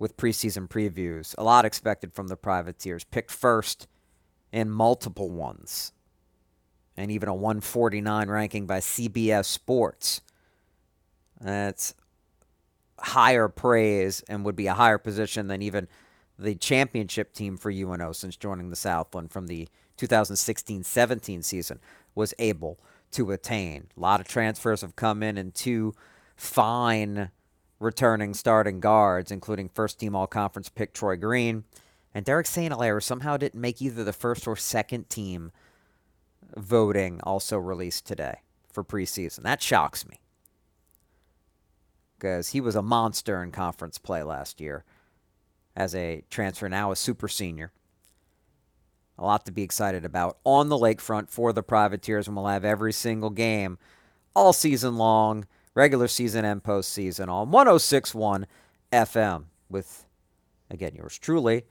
with 0.00 0.16
preseason 0.16 0.66
previews. 0.68 1.36
A 1.38 1.44
lot 1.44 1.64
expected 1.64 2.12
from 2.12 2.26
the 2.26 2.36
Privateers. 2.36 3.04
Picked 3.04 3.30
first 3.30 3.86
in 4.52 4.70
multiple 4.70 5.30
ones. 5.30 5.92
And 6.96 7.10
even 7.10 7.28
a 7.28 7.34
149 7.34 8.28
ranking 8.28 8.66
by 8.66 8.78
CBS 8.78 9.44
Sports. 9.44 10.22
That's 11.40 11.94
higher 12.98 13.48
praise 13.48 14.22
and 14.28 14.44
would 14.44 14.56
be 14.56 14.66
a 14.66 14.74
higher 14.74 14.98
position 14.98 15.48
than 15.48 15.60
even 15.60 15.88
the 16.38 16.54
championship 16.54 17.32
team 17.32 17.56
for 17.56 17.70
UNO 17.70 18.12
since 18.12 18.36
joining 18.36 18.70
the 18.70 18.76
Southland 18.76 19.30
from 19.30 19.46
the 19.46 19.68
2016 19.96 20.82
17 20.82 21.42
season 21.42 21.80
was 22.14 22.34
able 22.38 22.78
to 23.12 23.32
attain. 23.32 23.88
A 23.96 24.00
lot 24.00 24.20
of 24.20 24.28
transfers 24.28 24.82
have 24.82 24.96
come 24.96 25.22
in, 25.22 25.38
and 25.38 25.54
two 25.54 25.94
fine 26.36 27.30
returning 27.78 28.34
starting 28.34 28.80
guards, 28.80 29.30
including 29.30 29.68
first 29.68 29.98
team 29.98 30.14
all 30.14 30.26
conference 30.26 30.68
pick 30.68 30.92
Troy 30.92 31.16
Green. 31.16 31.64
And 32.16 32.24
Derek 32.24 32.46
St. 32.46 32.72
Hilaire 32.72 32.98
somehow 33.02 33.36
didn't 33.36 33.60
make 33.60 33.82
either 33.82 34.02
the 34.02 34.10
first 34.10 34.48
or 34.48 34.56
second 34.56 35.10
team 35.10 35.52
voting 36.56 37.20
also 37.24 37.58
released 37.58 38.06
today 38.06 38.36
for 38.72 38.82
preseason. 38.82 39.42
That 39.42 39.60
shocks 39.60 40.08
me. 40.08 40.20
Because 42.16 42.48
he 42.48 42.60
was 42.62 42.74
a 42.74 42.80
monster 42.80 43.42
in 43.42 43.52
conference 43.52 43.98
play 43.98 44.22
last 44.22 44.62
year 44.62 44.82
as 45.76 45.94
a 45.94 46.24
transfer, 46.30 46.70
now 46.70 46.90
a 46.90 46.96
super 46.96 47.28
senior. 47.28 47.70
A 49.18 49.22
lot 49.22 49.44
to 49.44 49.52
be 49.52 49.62
excited 49.62 50.06
about 50.06 50.38
on 50.42 50.70
the 50.70 50.78
lakefront 50.78 51.28
for 51.28 51.52
the 51.52 51.62
Privateers, 51.62 52.26
and 52.26 52.34
we'll 52.34 52.46
have 52.46 52.64
every 52.64 52.94
single 52.94 53.28
game 53.28 53.76
all 54.34 54.54
season 54.54 54.96
long, 54.96 55.44
regular 55.74 56.08
season 56.08 56.46
and 56.46 56.62
postseason 56.62 57.28
on 57.28 57.50
1061 57.50 58.46
FM 58.90 59.44
with, 59.68 60.06
again, 60.70 60.94
yours 60.94 61.18
truly, 61.18 61.64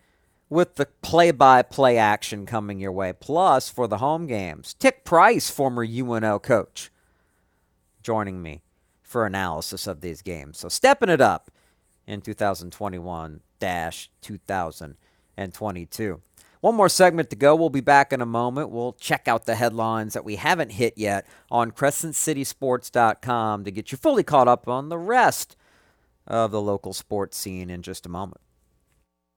with 0.50 0.76
the 0.76 0.88
play 1.02 1.32
by 1.32 1.62
play 1.62 1.98
action 1.98 2.46
coming 2.46 2.80
your 2.80 2.92
way. 2.92 3.14
Plus, 3.14 3.70
for 3.70 3.88
the 3.88 3.98
home 3.98 4.28
games, 4.28 4.74
Tic 4.74 5.04
Price, 5.04 5.50
former 5.50 5.84
UNO 5.84 6.40
coach, 6.40 6.92
joining 8.04 8.42
me 8.42 8.62
for 9.02 9.26
analysis 9.26 9.88
of 9.88 10.02
these 10.02 10.22
games. 10.22 10.60
So, 10.60 10.70
stepping 10.70 11.10
it 11.10 11.22
up 11.22 11.50
in 12.08 12.22
2021 12.22 13.42
2022. 13.60 16.22
One 16.62 16.76
more 16.76 16.90
segment 16.90 17.30
to 17.30 17.36
go. 17.36 17.56
We'll 17.56 17.70
be 17.70 17.82
back 17.82 18.12
in 18.12 18.22
a 18.22 18.26
moment. 18.26 18.70
We'll 18.70 18.94
check 18.94 19.28
out 19.28 19.46
the 19.46 19.56
headlines 19.56 20.14
that 20.14 20.26
we 20.26 20.38
haven't 20.38 20.72
hit 20.72 20.98
yet 20.98 21.28
on 21.52 21.72
CrescentCitySports.com 21.72 23.64
to 23.64 23.72
get 23.72 23.92
you 23.92 23.98
fully 23.98 24.24
caught 24.24 24.48
up 24.48 24.68
on 24.68 24.90
the 24.90 24.98
rest 24.98 25.56
of 26.26 26.50
the 26.52 26.62
local 26.62 26.94
sports 26.94 27.38
scene 27.38 27.70
in 27.70 27.84
just 27.84 28.06
a 28.06 28.10
moment. 28.10 28.42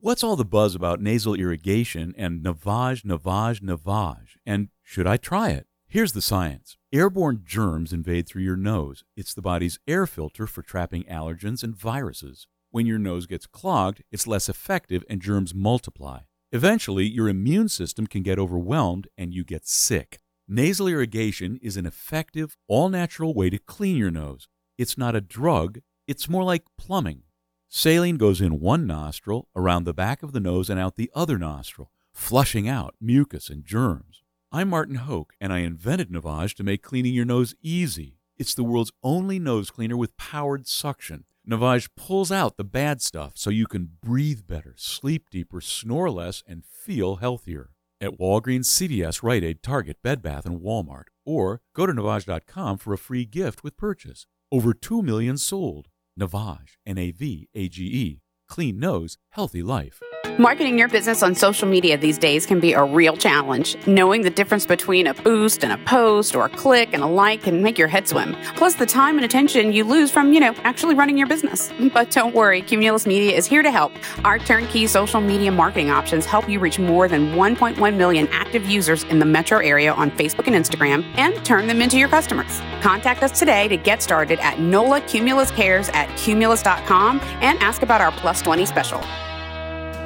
What's 0.01 0.23
all 0.23 0.37
the 0.37 0.45
buzz 0.45 0.77
about 0.77 1.01
nasal 1.01 1.35
irrigation 1.35 2.15
and 2.17 2.41
Navage, 2.41 3.03
Navage, 3.03 3.61
Navage? 3.61 4.37
And 4.47 4.69
should 4.85 5.09
I 5.09 5.17
try 5.17 5.51
it? 5.51 5.67
Here's 5.89 6.13
the 6.13 6.23
science. 6.23 6.77
Airborne 6.93 7.43
germs 7.45 7.93
invade 7.93 8.29
through 8.29 8.45
your 8.45 8.57
nose. 8.57 9.03
It's 9.17 9.35
the 9.35 9.43
body's 9.43 9.81
air 9.89 10.07
filter 10.07 10.47
for 10.47 10.63
trapping 10.63 11.03
allergens 11.11 11.65
and 11.65 11.75
viruses. 11.75 12.47
When 12.71 12.87
your 12.87 13.01
nose 13.01 13.27
gets 13.27 13.49
clogged, 13.49 14.05
it's 14.13 14.29
less 14.29 14.49
effective 14.49 15.03
and 15.11 15.21
germs 15.21 15.53
multiply. 15.53 16.21
Eventually, 16.53 17.05
your 17.05 17.29
immune 17.29 17.69
system 17.69 18.07
can 18.07 18.23
get 18.23 18.39
overwhelmed 18.39 19.09
and 19.19 19.35
you 19.35 19.43
get 19.43 19.67
sick. 19.67 20.21
Nasal 20.47 20.87
irrigation 20.87 21.59
is 21.61 21.77
an 21.77 21.87
effective, 21.87 22.57
all 22.69 22.89
natural 22.89 23.35
way 23.35 23.51
to 23.51 23.59
clean 23.59 23.97
your 23.97 24.13
nose. 24.13 24.47
It's 24.79 24.97
not 24.97 25.17
a 25.17 25.21
drug, 25.21 25.81
it's 26.07 26.29
more 26.29 26.45
like 26.45 26.63
plumbing. 26.79 27.25
Saline 27.71 28.17
goes 28.17 28.41
in 28.41 28.61
one 28.61 28.87
nostril, 28.87 29.49
around 29.55 29.85
the 29.85 29.93
back 29.93 30.23
of 30.23 30.33
the 30.33 30.41
nose, 30.41 30.71
and 30.71 30.81
out 30.81 30.97
the 30.97 31.11
other 31.15 31.37
nostril, 31.37 31.93
flushing 32.15 32.67
out 32.67 32.95
mucus 32.99 33.51
and 33.51 33.63
germs. 33.63 34.23
I'm 34.51 34.71
Martin 34.71 34.95
Hoke, 34.95 35.35
and 35.39 35.53
I 35.53 35.59
invented 35.59 36.09
Navage 36.09 36.55
to 36.55 36.65
make 36.65 36.83
cleaning 36.83 37.13
your 37.13 37.27
nose 37.27 37.55
easy. 37.61 38.17
It's 38.39 38.55
the 38.55 38.65
world's 38.65 38.93
only 39.03 39.39
nose 39.39 39.71
cleaner 39.71 39.99
with 39.99 40.17
powered 40.17 40.67
suction. 40.67 41.25
Navage 41.47 41.91
pulls 41.95 42.33
out 42.33 42.57
the 42.57 42.65
bad 42.65 43.03
stuff 43.03 43.33
so 43.35 43.51
you 43.51 43.67
can 43.67 43.91
breathe 44.03 44.47
better, 44.47 44.73
sleep 44.79 45.29
deeper, 45.31 45.61
snore 45.61 46.11
less, 46.11 46.43
and 46.47 46.65
feel 46.65 47.17
healthier. 47.17 47.73
At 48.01 48.19
Walgreens, 48.19 48.65
CVS, 48.65 49.23
Rite 49.23 49.45
Aid, 49.45 49.63
Target, 49.63 49.99
Bed 50.03 50.23
Bath, 50.23 50.47
and 50.47 50.63
Walmart. 50.63 51.09
Or 51.27 51.61
go 51.75 51.85
to 51.85 51.93
Navage.com 51.93 52.79
for 52.79 52.95
a 52.95 52.99
free 52.99 53.27
gift 53.27 53.63
with 53.63 53.77
purchase. 53.77 54.27
Over 54.51 54.73
2 54.73 55.03
million 55.03 55.37
sold. 55.37 55.89
Navage, 56.19 56.79
N 56.85 56.99
A 56.99 57.13
V 57.13 57.49
A 57.55 57.69
G 57.69 57.85
E. 57.85 58.21
clean 58.49 58.79
nose, 58.79 59.19
healthy 59.31 59.63
life. 59.63 60.01
Marketing 60.39 60.79
your 60.79 60.87
business 60.87 61.25
on 61.25 61.35
social 61.35 61.67
media 61.67 61.99
these 61.99 62.17
days 62.17 62.47
can 62.47 62.61
be 62.61 62.73
a 62.73 62.85
real 62.85 63.17
challenge. 63.17 63.77
Knowing 63.89 64.23
the 64.23 64.31
difference 64.31 64.67
between 64.67 65.09
a 65.09 65.15
boost 65.15 65.65
and 65.65 65.73
a 65.73 65.79
post 65.79 66.37
or 66.37 66.45
a 66.45 66.49
click 66.49 66.91
and 66.93 67.03
a 67.03 67.07
like 67.07 67.43
can 67.43 67.61
make 67.61 67.77
your 67.77 67.89
head 67.89 68.07
swim. 68.07 68.37
Plus, 68.55 68.77
the 68.77 68.87
time 68.87 69.17
and 69.17 69.25
attention 69.25 69.73
you 69.73 69.83
lose 69.83 70.13
from, 70.13 70.33
you 70.33 70.39
know, 70.39 70.55
actually 70.63 70.95
running 70.95 71.19
your 71.19 71.27
business. 71.27 71.73
But 71.99 72.13
don't 72.13 72.35
worry, 72.35 72.63
Cumulus 72.63 73.07
Media 73.07 73.35
is 73.37 73.47
here 73.47 73.63
to 73.63 73.73
help. 73.73 73.93
Our 74.25 74.39
turnkey 74.39 74.87
social 74.87 75.21
media 75.21 75.51
marketing 75.51 75.91
options 75.91 76.25
help 76.25 76.49
you 76.49 76.61
reach 76.61 76.79
more 76.79 77.09
than 77.09 77.35
1.1 77.35 77.97
million 77.97 78.29
active 78.29 78.65
users 78.67 79.03
in 79.05 79.19
the 79.19 79.25
metro 79.25 79.59
area 79.59 79.93
on 79.93 80.13
Facebook 80.13 80.47
and 80.47 80.55
Instagram 80.55 81.03
and 81.17 81.45
turn 81.45 81.67
them 81.67 81.83
into 81.83 81.99
your 81.99 82.09
customers. 82.09 82.61
Contact 82.81 83.25
us 83.25 83.37
today 83.37 83.67
to 83.67 83.77
get 83.77 84.03
started 84.03 84.39
at 84.39 84.61
NOLA 84.61 84.99
at 84.99 86.17
cumulus.com 86.17 87.21
and 87.41 87.59
ask 87.59 87.83
about 87.83 88.01
our 88.01 88.13
Plus 88.13 88.38
20 88.43 88.67
special. 88.67 89.01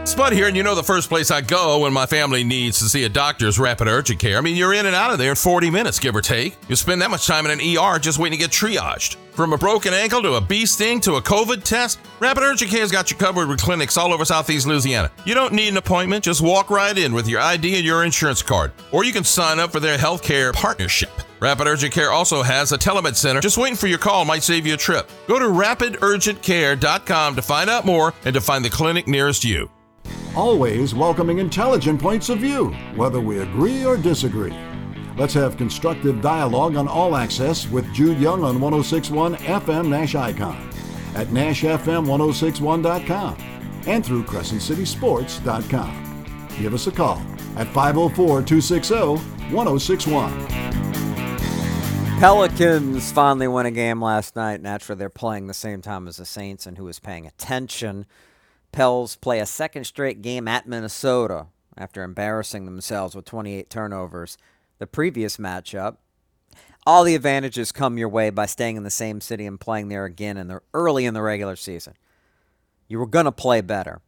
Spud 0.05 0.33
here, 0.33 0.49
and 0.49 0.57
you 0.57 0.64
know 0.64 0.74
the 0.74 0.83
first 0.83 1.09
place 1.09 1.30
I 1.30 1.43
go 1.43 1.78
when 1.78 1.93
my 1.93 2.07
family 2.07 2.43
needs 2.43 2.80
to 2.80 2.89
see 2.89 3.05
a 3.05 3.09
doctor 3.09 3.47
is 3.47 3.57
Rapid 3.57 3.87
Urgent 3.87 4.18
Care. 4.18 4.37
I 4.37 4.41
mean, 4.41 4.57
you're 4.57 4.74
in 4.74 4.87
and 4.87 4.97
out 4.97 5.12
of 5.12 5.18
there 5.18 5.30
in 5.30 5.37
40 5.37 5.70
minutes, 5.70 6.01
give 6.01 6.16
or 6.16 6.20
take. 6.20 6.57
You 6.68 6.74
spend 6.74 7.03
that 7.03 7.11
much 7.11 7.26
time 7.26 7.47
in 7.47 7.53
an 7.53 7.61
ER 7.61 8.01
just 8.01 8.18
waiting 8.18 8.37
to 8.37 8.45
get 8.45 8.51
triaged. 8.51 9.16
From 9.33 9.55
a 9.55 9.57
broken 9.57 9.95
ankle 9.95 10.20
to 10.20 10.35
a 10.35 10.43
bee 10.43 10.66
sting 10.66 11.01
to 11.01 11.14
a 11.14 11.22
COVID 11.22 11.62
test, 11.62 11.99
Rapid 12.20 12.43
Urgent 12.43 12.70
Care's 12.70 12.93
got 12.93 13.11
you 13.11 13.16
covered 13.16 13.49
with 13.49 13.62
clinics 13.62 13.97
all 13.97 14.12
over 14.12 14.26
Southeast 14.26 14.66
Louisiana. 14.66 15.11
You 15.24 15.33
don't 15.33 15.55
need 15.55 15.68
an 15.68 15.78
appointment, 15.78 16.24
just 16.24 16.43
walk 16.43 16.68
right 16.68 16.97
in 16.97 17.14
with 17.14 17.26
your 17.26 17.41
ID 17.41 17.76
and 17.76 17.85
your 17.85 18.05
insurance 18.05 18.43
card. 18.43 18.72
Or 18.91 19.05
you 19.05 19.12
can 19.12 19.24
sign 19.24 19.59
up 19.59 19.72
for 19.72 19.80
their 19.80 19.97
healthcare 19.97 20.53
partnership. 20.53 21.11
Rapid 21.41 21.66
Urgent 21.66 21.95
Care 21.95 22.12
also 22.12 22.43
has 22.43 22.72
a 22.72 22.78
telemed 22.78 23.16
center. 23.16 23.41
Just 23.41 23.57
waiting 23.57 23.74
for 23.74 23.87
your 23.87 23.99
call 23.99 24.26
might 24.26 24.43
save 24.43 24.66
you 24.66 24.74
a 24.74 24.76
trip. 24.76 25.11
Go 25.26 25.39
to 25.39 25.47
rapidurgentcare.com 25.47 27.35
to 27.35 27.43
find 27.43 27.70
out 27.70 27.87
more 27.87 28.12
and 28.26 28.35
to 28.35 28.41
find 28.43 28.62
the 28.62 28.70
clinic 28.70 29.09
nearest 29.09 29.45
you. 29.45 29.70
Always 30.37 30.95
welcoming 30.95 31.39
intelligent 31.39 32.03
points 32.03 32.28
of 32.28 32.41
view, 32.41 32.68
whether 32.97 33.20
we 33.20 33.39
agree 33.39 33.87
or 33.87 33.97
disagree. 33.97 34.55
Let's 35.16 35.34
have 35.34 35.58
constructive 35.58 36.22
dialogue 36.22 36.76
on 36.76 36.86
All 36.88 37.14
Access 37.16 37.68
with 37.68 37.92
Jude 37.92 38.18
Young 38.18 38.42
on 38.44 38.60
1061 38.60 39.34
FM 39.36 39.88
Nash 39.88 40.14
Icon, 40.14 40.70
at 41.14 41.26
NashFM1061.com, 41.28 43.36
and 43.86 44.06
through 44.06 44.24
CrescentCitySports.com. 44.24 46.46
Give 46.58 46.72
us 46.72 46.86
a 46.86 46.92
call 46.92 47.18
at 47.56 47.66
504 47.68 48.42
260 48.42 48.94
1061. 49.54 50.46
Pelicans 52.18 53.12
finally 53.12 53.48
won 53.48 53.66
a 53.66 53.70
game 53.70 54.00
last 54.00 54.34
night. 54.34 54.62
Naturally, 54.62 54.98
they're 54.98 55.10
playing 55.10 55.46
the 55.46 55.54
same 55.54 55.82
time 55.82 56.08
as 56.08 56.16
the 56.16 56.24
Saints, 56.24 56.66
and 56.66 56.78
who 56.78 56.88
is 56.88 57.00
paying 57.00 57.26
attention? 57.26 58.06
Pels 58.70 59.16
play 59.16 59.40
a 59.40 59.46
second 59.46 59.84
straight 59.84 60.22
game 60.22 60.48
at 60.48 60.66
Minnesota 60.66 61.48
after 61.76 62.02
embarrassing 62.02 62.64
themselves 62.64 63.14
with 63.14 63.26
28 63.26 63.68
turnovers 63.68 64.38
the 64.83 64.87
previous 64.89 65.37
matchup. 65.37 65.99
All 66.85 67.05
the 67.05 67.14
advantages 67.14 67.70
come 67.70 67.99
your 67.99 68.09
way 68.09 68.30
by 68.30 68.47
staying 68.47 68.76
in 68.76 68.83
the 68.83 68.91
same 68.91 69.20
city 69.20 69.47
and 69.47 69.61
playing 69.61 69.87
there 69.87 70.05
again 70.05 70.37
in 70.37 70.49
the 70.49 70.61
early 70.74 71.07
in 71.07 71.14
the 71.14 71.22
regular 71.22 71.55
season. 71.55 71.95
You 72.89 72.99
were 72.99 73.07
going 73.07 73.26
to 73.26 73.33
play 73.33 73.61
better. 73.61 74.01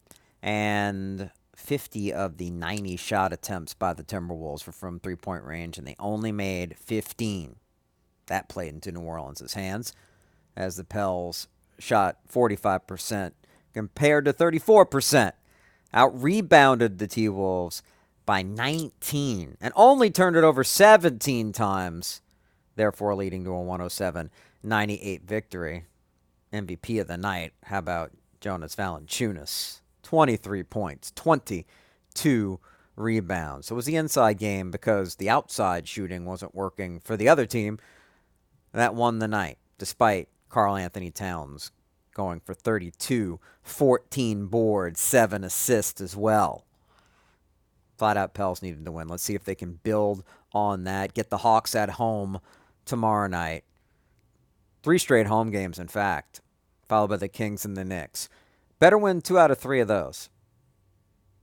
And 0.42 1.30
50 1.54 2.12
of 2.12 2.38
the 2.38 2.50
90 2.50 2.96
shot 2.96 3.32
attempts 3.32 3.72
by 3.72 3.94
the 3.94 4.02
Timberwolves 4.02 4.66
were 4.66 4.72
from 4.72 4.98
three-point 4.98 5.44
range 5.44 5.78
and 5.78 5.86
they 5.86 5.94
only 6.00 6.32
made 6.32 6.76
15. 6.76 7.54
That 8.26 8.48
played 8.48 8.74
into 8.74 8.90
New 8.90 9.02
Orleans' 9.02 9.54
hands 9.54 9.92
as 10.56 10.74
the 10.74 10.82
Pels 10.82 11.46
shot 11.78 12.18
45% 12.28 13.30
compared 13.72 14.24
to 14.24 14.32
34%. 14.32 15.34
Out 15.92 16.20
rebounded 16.20 16.98
the 16.98 17.06
T 17.06 17.28
Wolves 17.28 17.84
by 18.26 18.42
19 18.42 19.56
and 19.60 19.72
only 19.76 20.10
turned 20.10 20.36
it 20.36 20.44
over 20.44 20.64
17 20.64 21.52
times, 21.52 22.20
therefore 22.76 23.14
leading 23.14 23.44
to 23.44 23.50
a 23.50 23.60
107 23.60 24.30
98 24.62 25.22
victory. 25.22 25.84
MVP 26.54 27.00
of 27.00 27.08
the 27.08 27.16
night. 27.16 27.52
How 27.64 27.78
about 27.78 28.12
Jonas 28.40 28.76
Valanciunas? 28.76 29.80
23 30.02 30.62
points, 30.62 31.12
22 31.16 32.60
rebounds. 32.96 33.66
So 33.66 33.74
it 33.74 33.76
was 33.76 33.86
the 33.86 33.96
inside 33.96 34.38
game 34.38 34.70
because 34.70 35.16
the 35.16 35.28
outside 35.28 35.88
shooting 35.88 36.24
wasn't 36.24 36.54
working 36.54 37.00
for 37.00 37.16
the 37.16 37.28
other 37.28 37.46
team. 37.46 37.78
That 38.72 38.94
won 38.94 39.18
the 39.18 39.28
night, 39.28 39.58
despite 39.78 40.28
Karl-Anthony 40.48 41.10
Towns 41.10 41.72
going 42.14 42.40
for 42.40 42.54
32, 42.54 43.40
14 43.62 44.46
boards, 44.46 45.00
7 45.00 45.42
assists 45.42 46.00
as 46.00 46.16
well. 46.16 46.64
Flat 47.96 48.16
out 48.16 48.34
Pels 48.34 48.62
needed 48.62 48.84
to 48.84 48.92
win. 48.92 49.08
Let's 49.08 49.22
see 49.22 49.34
if 49.34 49.44
they 49.44 49.54
can 49.54 49.80
build 49.82 50.24
on 50.52 50.84
that. 50.84 51.14
Get 51.14 51.30
the 51.30 51.38
Hawks 51.38 51.74
at 51.74 51.90
home 51.90 52.40
tomorrow 52.84 53.28
night. 53.28 53.64
Three 54.82 54.98
straight 54.98 55.26
home 55.26 55.50
games, 55.50 55.78
in 55.78 55.88
fact, 55.88 56.40
followed 56.88 57.08
by 57.08 57.16
the 57.16 57.28
Kings 57.28 57.64
and 57.64 57.76
the 57.76 57.84
Knicks. 57.84 58.28
Better 58.78 58.98
win 58.98 59.20
two 59.20 59.38
out 59.38 59.50
of 59.50 59.58
three 59.58 59.80
of 59.80 59.88
those. 59.88 60.28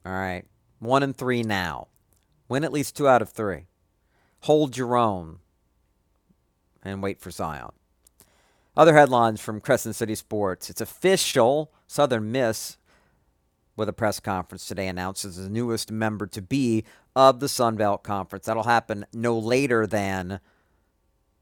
All 0.06 0.12
right. 0.12 0.43
One 0.80 1.04
and 1.04 1.16
three 1.16 1.43
now. 1.43 1.88
Win 2.49 2.64
at 2.64 2.74
least 2.74 2.95
two 2.95 3.08
out 3.08 3.22
of 3.22 3.30
three. 3.30 3.68
Hold 4.41 4.76
your 4.76 4.97
own 4.97 5.39
and 6.84 7.02
wait 7.02 7.22
for 7.22 7.32
Zion. 7.32 7.72
Other 8.76 8.95
headlines 8.95 9.39
from 9.41 9.62
Crescent 9.62 9.95
City 9.95 10.16
Sports. 10.16 10.70
It's 10.70 10.82
official. 10.82 11.72
Southern 11.88 12.32
Miss, 12.32 12.78
with 13.76 13.89
a 13.89 13.93
press 13.93 14.19
conference 14.19 14.65
today, 14.65 14.88
announces 14.88 15.38
the 15.38 15.49
newest 15.49 15.91
member 15.91 16.28
to 16.28 16.41
be 16.41 16.84
of 17.15 17.39
the 17.39 17.49
Sun 17.49 17.78
Belt 17.78 18.03
Conference. 18.03 18.45
That'll 18.45 18.63
happen 18.63 19.05
no 19.13 19.38
later 19.38 19.88
than 19.88 20.39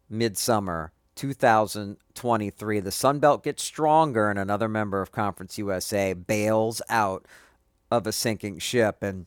midsummer 0.09 0.91
2023. 1.15 2.80
The 2.80 2.91
Sun 2.91 3.19
Belt 3.19 3.43
gets 3.43 3.63
stronger, 3.63 4.30
and 4.30 4.39
another 4.39 4.69
member 4.69 5.01
of 5.01 5.11
Conference 5.11 5.57
USA 5.57 6.13
bails 6.13 6.82
out 6.89 7.25
of 7.91 8.07
a 8.07 8.11
sinking 8.11 8.59
ship. 8.59 9.03
And 9.03 9.25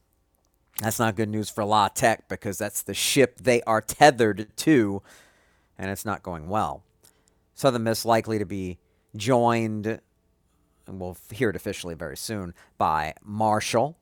that's 0.80 0.98
not 0.98 1.16
good 1.16 1.28
news 1.28 1.50
for 1.50 1.64
La 1.64 1.88
Tech 1.88 2.28
because 2.28 2.58
that's 2.58 2.82
the 2.82 2.94
ship 2.94 3.38
they 3.42 3.62
are 3.62 3.80
tethered 3.80 4.48
to, 4.58 5.02
and 5.78 5.90
it's 5.90 6.04
not 6.04 6.22
going 6.22 6.48
well. 6.48 6.82
Southern 7.54 7.84
Miss 7.84 8.04
likely 8.04 8.38
to 8.38 8.46
be 8.46 8.78
joined, 9.14 10.00
and 10.86 11.00
we'll 11.00 11.16
hear 11.30 11.50
it 11.50 11.56
officially 11.56 11.94
very 11.94 12.16
soon, 12.16 12.54
by 12.78 13.14
Marshall 13.22 13.98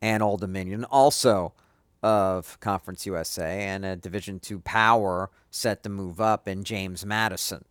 and 0.00 0.22
Old 0.22 0.40
Dominion, 0.40 0.84
also 0.84 1.54
of 2.02 2.58
Conference 2.60 3.06
USA, 3.06 3.60
and 3.60 3.84
a 3.84 3.96
Division 3.96 4.40
two 4.40 4.58
power 4.60 5.30
set 5.50 5.82
to 5.84 5.88
move 5.88 6.20
up 6.20 6.48
in 6.48 6.64
James 6.64 7.06
Madison. 7.06 7.64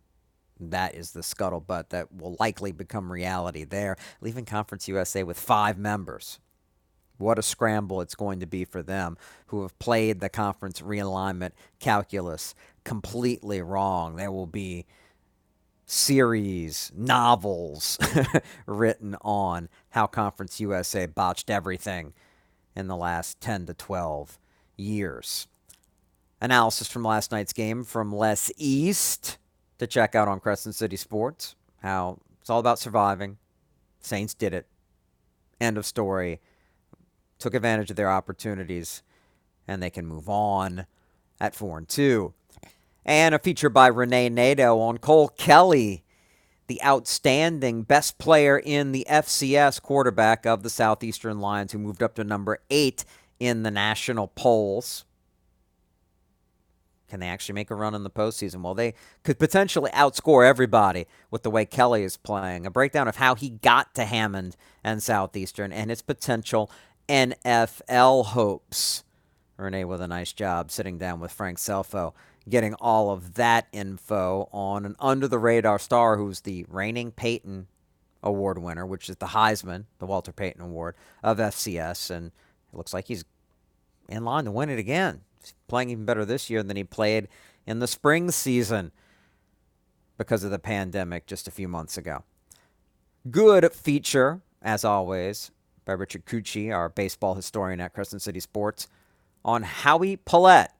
That 0.58 0.94
is 0.94 1.10
the 1.10 1.20
scuttlebutt 1.20 1.90
that 1.90 2.14
will 2.14 2.36
likely 2.38 2.72
become 2.72 3.12
reality 3.12 3.64
there, 3.64 3.96
leaving 4.20 4.44
Conference 4.44 4.88
USA 4.88 5.22
with 5.22 5.38
five 5.38 5.76
members. 5.76 6.38
What 7.18 7.38
a 7.38 7.42
scramble 7.42 8.00
it's 8.00 8.14
going 8.14 8.40
to 8.40 8.46
be 8.46 8.64
for 8.64 8.82
them 8.82 9.16
who 9.46 9.62
have 9.62 9.78
played 9.78 10.20
the 10.20 10.28
conference 10.28 10.80
realignment 10.80 11.52
calculus 11.78 12.54
completely 12.84 13.60
wrong. 13.62 14.16
There 14.16 14.32
will 14.32 14.46
be 14.46 14.86
series, 15.92 16.90
novels 16.96 17.98
written 18.66 19.14
on 19.20 19.68
how 19.90 20.06
Conference 20.06 20.58
USA 20.58 21.06
botched 21.06 21.50
everything 21.50 22.14
in 22.74 22.88
the 22.88 22.96
last 22.96 23.40
10 23.40 23.66
to 23.66 23.74
12 23.74 24.38
years. 24.76 25.46
Analysis 26.40 26.88
from 26.88 27.04
last 27.04 27.30
night's 27.30 27.52
game 27.52 27.84
from 27.84 28.10
Les 28.10 28.50
East 28.56 29.36
to 29.78 29.86
check 29.86 30.14
out 30.14 30.28
on 30.28 30.40
Crescent 30.40 30.74
City 30.74 30.96
Sports. 30.96 31.54
How 31.82 32.18
it's 32.40 32.48
all 32.50 32.58
about 32.58 32.78
surviving. 32.78 33.36
Saints 34.00 34.34
did 34.34 34.54
it. 34.54 34.66
End 35.60 35.76
of 35.76 35.86
story. 35.86 36.40
Took 37.38 37.54
advantage 37.54 37.90
of 37.90 37.96
their 37.96 38.10
opportunities, 38.10 39.02
and 39.68 39.82
they 39.82 39.90
can 39.90 40.06
move 40.06 40.28
on 40.28 40.86
at 41.38 41.54
4 41.54 41.78
and 41.78 41.88
2. 41.88 42.32
And 43.04 43.34
a 43.34 43.38
feature 43.38 43.70
by 43.70 43.88
Renee 43.88 44.28
Nato 44.28 44.78
on 44.78 44.98
Cole 44.98 45.28
Kelly, 45.28 46.04
the 46.68 46.82
outstanding 46.84 47.82
best 47.82 48.18
player 48.18 48.58
in 48.58 48.92
the 48.92 49.06
FCS 49.10 49.82
quarterback 49.82 50.46
of 50.46 50.62
the 50.62 50.70
Southeastern 50.70 51.40
Lions, 51.40 51.72
who 51.72 51.78
moved 51.78 52.02
up 52.02 52.14
to 52.14 52.24
number 52.24 52.60
eight 52.70 53.04
in 53.40 53.64
the 53.64 53.70
national 53.70 54.28
polls. 54.28 55.04
Can 57.08 57.20
they 57.20 57.28
actually 57.28 57.56
make 57.56 57.70
a 57.70 57.74
run 57.74 57.94
in 57.94 58.04
the 58.04 58.10
postseason? 58.10 58.62
Well, 58.62 58.72
they 58.72 58.94
could 59.22 59.38
potentially 59.38 59.90
outscore 59.90 60.46
everybody 60.46 61.06
with 61.30 61.42
the 61.42 61.50
way 61.50 61.66
Kelly 61.66 62.04
is 62.04 62.16
playing. 62.16 62.64
A 62.64 62.70
breakdown 62.70 63.06
of 63.06 63.16
how 63.16 63.34
he 63.34 63.50
got 63.50 63.94
to 63.96 64.06
Hammond 64.06 64.56
and 64.82 65.02
Southeastern 65.02 65.74
and 65.74 65.90
his 65.90 66.00
potential 66.00 66.70
NFL 67.10 68.26
hopes. 68.26 69.04
Renee 69.58 69.84
with 69.84 70.00
a 70.00 70.08
nice 70.08 70.32
job 70.32 70.70
sitting 70.70 70.96
down 70.96 71.20
with 71.20 71.32
Frank 71.32 71.58
Scelfo 71.58 72.14
getting 72.48 72.74
all 72.74 73.10
of 73.10 73.34
that 73.34 73.68
info 73.72 74.48
on 74.52 74.84
an 74.84 74.96
under 74.98 75.28
the 75.28 75.38
radar 75.38 75.78
star 75.78 76.16
who's 76.16 76.40
the 76.40 76.64
reigning 76.68 77.10
Payton 77.12 77.68
Award 78.22 78.58
winner, 78.58 78.86
which 78.86 79.08
is 79.08 79.16
the 79.16 79.26
Heisman, 79.26 79.84
the 79.98 80.06
Walter 80.06 80.32
Payton 80.32 80.60
Award 80.60 80.94
of 81.22 81.38
FCS. 81.38 82.10
And 82.10 82.28
it 82.72 82.76
looks 82.76 82.94
like 82.94 83.08
he's 83.08 83.24
in 84.08 84.24
line 84.24 84.44
to 84.44 84.50
win 84.50 84.70
it 84.70 84.78
again. 84.78 85.22
He's 85.40 85.54
playing 85.68 85.90
even 85.90 86.04
better 86.04 86.24
this 86.24 86.50
year 86.50 86.62
than 86.62 86.76
he 86.76 86.84
played 86.84 87.28
in 87.66 87.78
the 87.78 87.86
spring 87.86 88.30
season 88.30 88.92
because 90.18 90.44
of 90.44 90.50
the 90.50 90.58
pandemic 90.58 91.26
just 91.26 91.48
a 91.48 91.52
few 91.52 91.68
months 91.68 91.96
ago. 91.96 92.22
Good 93.30 93.72
feature, 93.72 94.40
as 94.60 94.84
always, 94.84 95.50
by 95.84 95.92
Richard 95.92 96.26
Cuicchi, 96.26 96.74
our 96.74 96.88
baseball 96.88 97.34
historian 97.34 97.80
at 97.80 97.92
Crescent 97.92 98.22
City 98.22 98.40
Sports, 98.40 98.88
on 99.44 99.62
Howie 99.62 100.16
Pollet. 100.16 100.70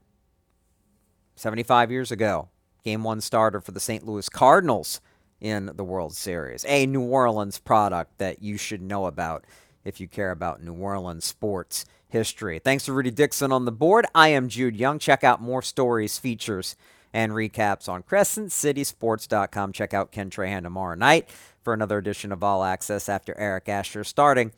75 1.35 1.91
years 1.91 2.11
ago, 2.11 2.49
game 2.85 3.05
one 3.05 3.21
starter 3.21 3.61
for 3.61 3.73
the 3.73 3.81
St. 3.81 4.07
Louis 4.07 4.29
Cardinals 4.29 5.01
in 5.41 5.71
the 5.75 5.85
World 5.85 6.15
Series. 6.15 6.65
A 6.69 6.87
New 6.87 7.03
Orleans 7.03 7.59
product 7.59 8.19
that 8.19 8.43
you 8.43 8.57
should 8.57 8.83
know 8.83 9.07
about 9.07 9.45
if 9.85 10.01
you 10.01 10.07
care 10.07 10.31
about 10.31 10.63
New 10.63 10.75
Orleans 10.75 11.25
sports 11.25 11.85
history. 12.09 12.59
Thanks 12.59 12.85
to 12.85 12.93
Rudy 12.93 13.11
Dixon 13.11 13.53
on 13.53 13.65
the 13.65 13.73
board. 13.73 14.07
I 14.15 14.29
am 14.29 14.49
Jude 14.49 14.77
Young. 14.77 14.99
Check 14.99 15.25
out 15.25 15.41
more 15.41 15.63
stories, 15.63 16.19
features, 16.19 16.77
and 17.13 17.33
recaps 17.33 17.89
on 17.89 18.03
CrescentCitySports.com. 18.03 19.73
Check 19.73 19.93
out 19.95 20.13
Ken 20.13 20.31
Trahan 20.31 20.63
tomorrow 20.63 20.95
night 20.95 21.29
for 21.63 21.73
another 21.73 21.99
edition 21.99 22.33
of 22.33 22.43
All 22.43 22.65
Access 22.65 23.09
after 23.09 23.39
Eric 23.39 23.69
Asher 23.69 24.05
starting 24.05 24.53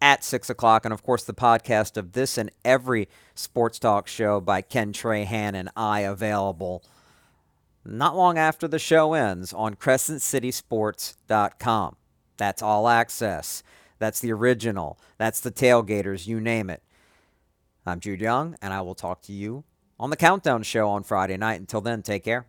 at 0.00 0.24
6 0.24 0.48
o'clock. 0.50 0.84
And 0.84 0.94
of 0.94 1.02
course, 1.02 1.24
the 1.24 1.34
podcast 1.34 1.96
of 1.96 2.12
this 2.12 2.38
and 2.38 2.50
every 2.64 3.08
sports 3.34 3.78
talk 3.78 4.08
show 4.08 4.40
by 4.40 4.62
Ken 4.62 4.92
Trahan 4.92 5.54
and 5.54 5.68
I 5.76 6.00
available 6.00 6.82
not 7.84 8.16
long 8.16 8.38
after 8.38 8.66
the 8.68 8.78
show 8.78 9.14
ends 9.14 9.52
on 9.52 9.74
CrescentCitySports.com. 9.74 11.96
That's 12.36 12.62
all 12.62 12.88
access. 12.88 13.64
That's 13.98 14.20
the 14.20 14.32
original. 14.32 14.98
That's 15.18 15.40
the 15.40 15.50
tailgaters, 15.50 16.26
you 16.26 16.40
name 16.40 16.70
it. 16.70 16.82
I'm 17.86 18.00
Jude 18.00 18.20
Young, 18.20 18.56
and 18.62 18.72
I 18.72 18.80
will 18.82 18.94
talk 18.94 19.22
to 19.22 19.32
you 19.32 19.64
on 19.98 20.10
the 20.10 20.16
Countdown 20.16 20.62
Show 20.62 20.88
on 20.88 21.02
Friday 21.02 21.36
night. 21.36 21.58
Until 21.60 21.80
then, 21.80 22.02
take 22.02 22.24
care. 22.24 22.46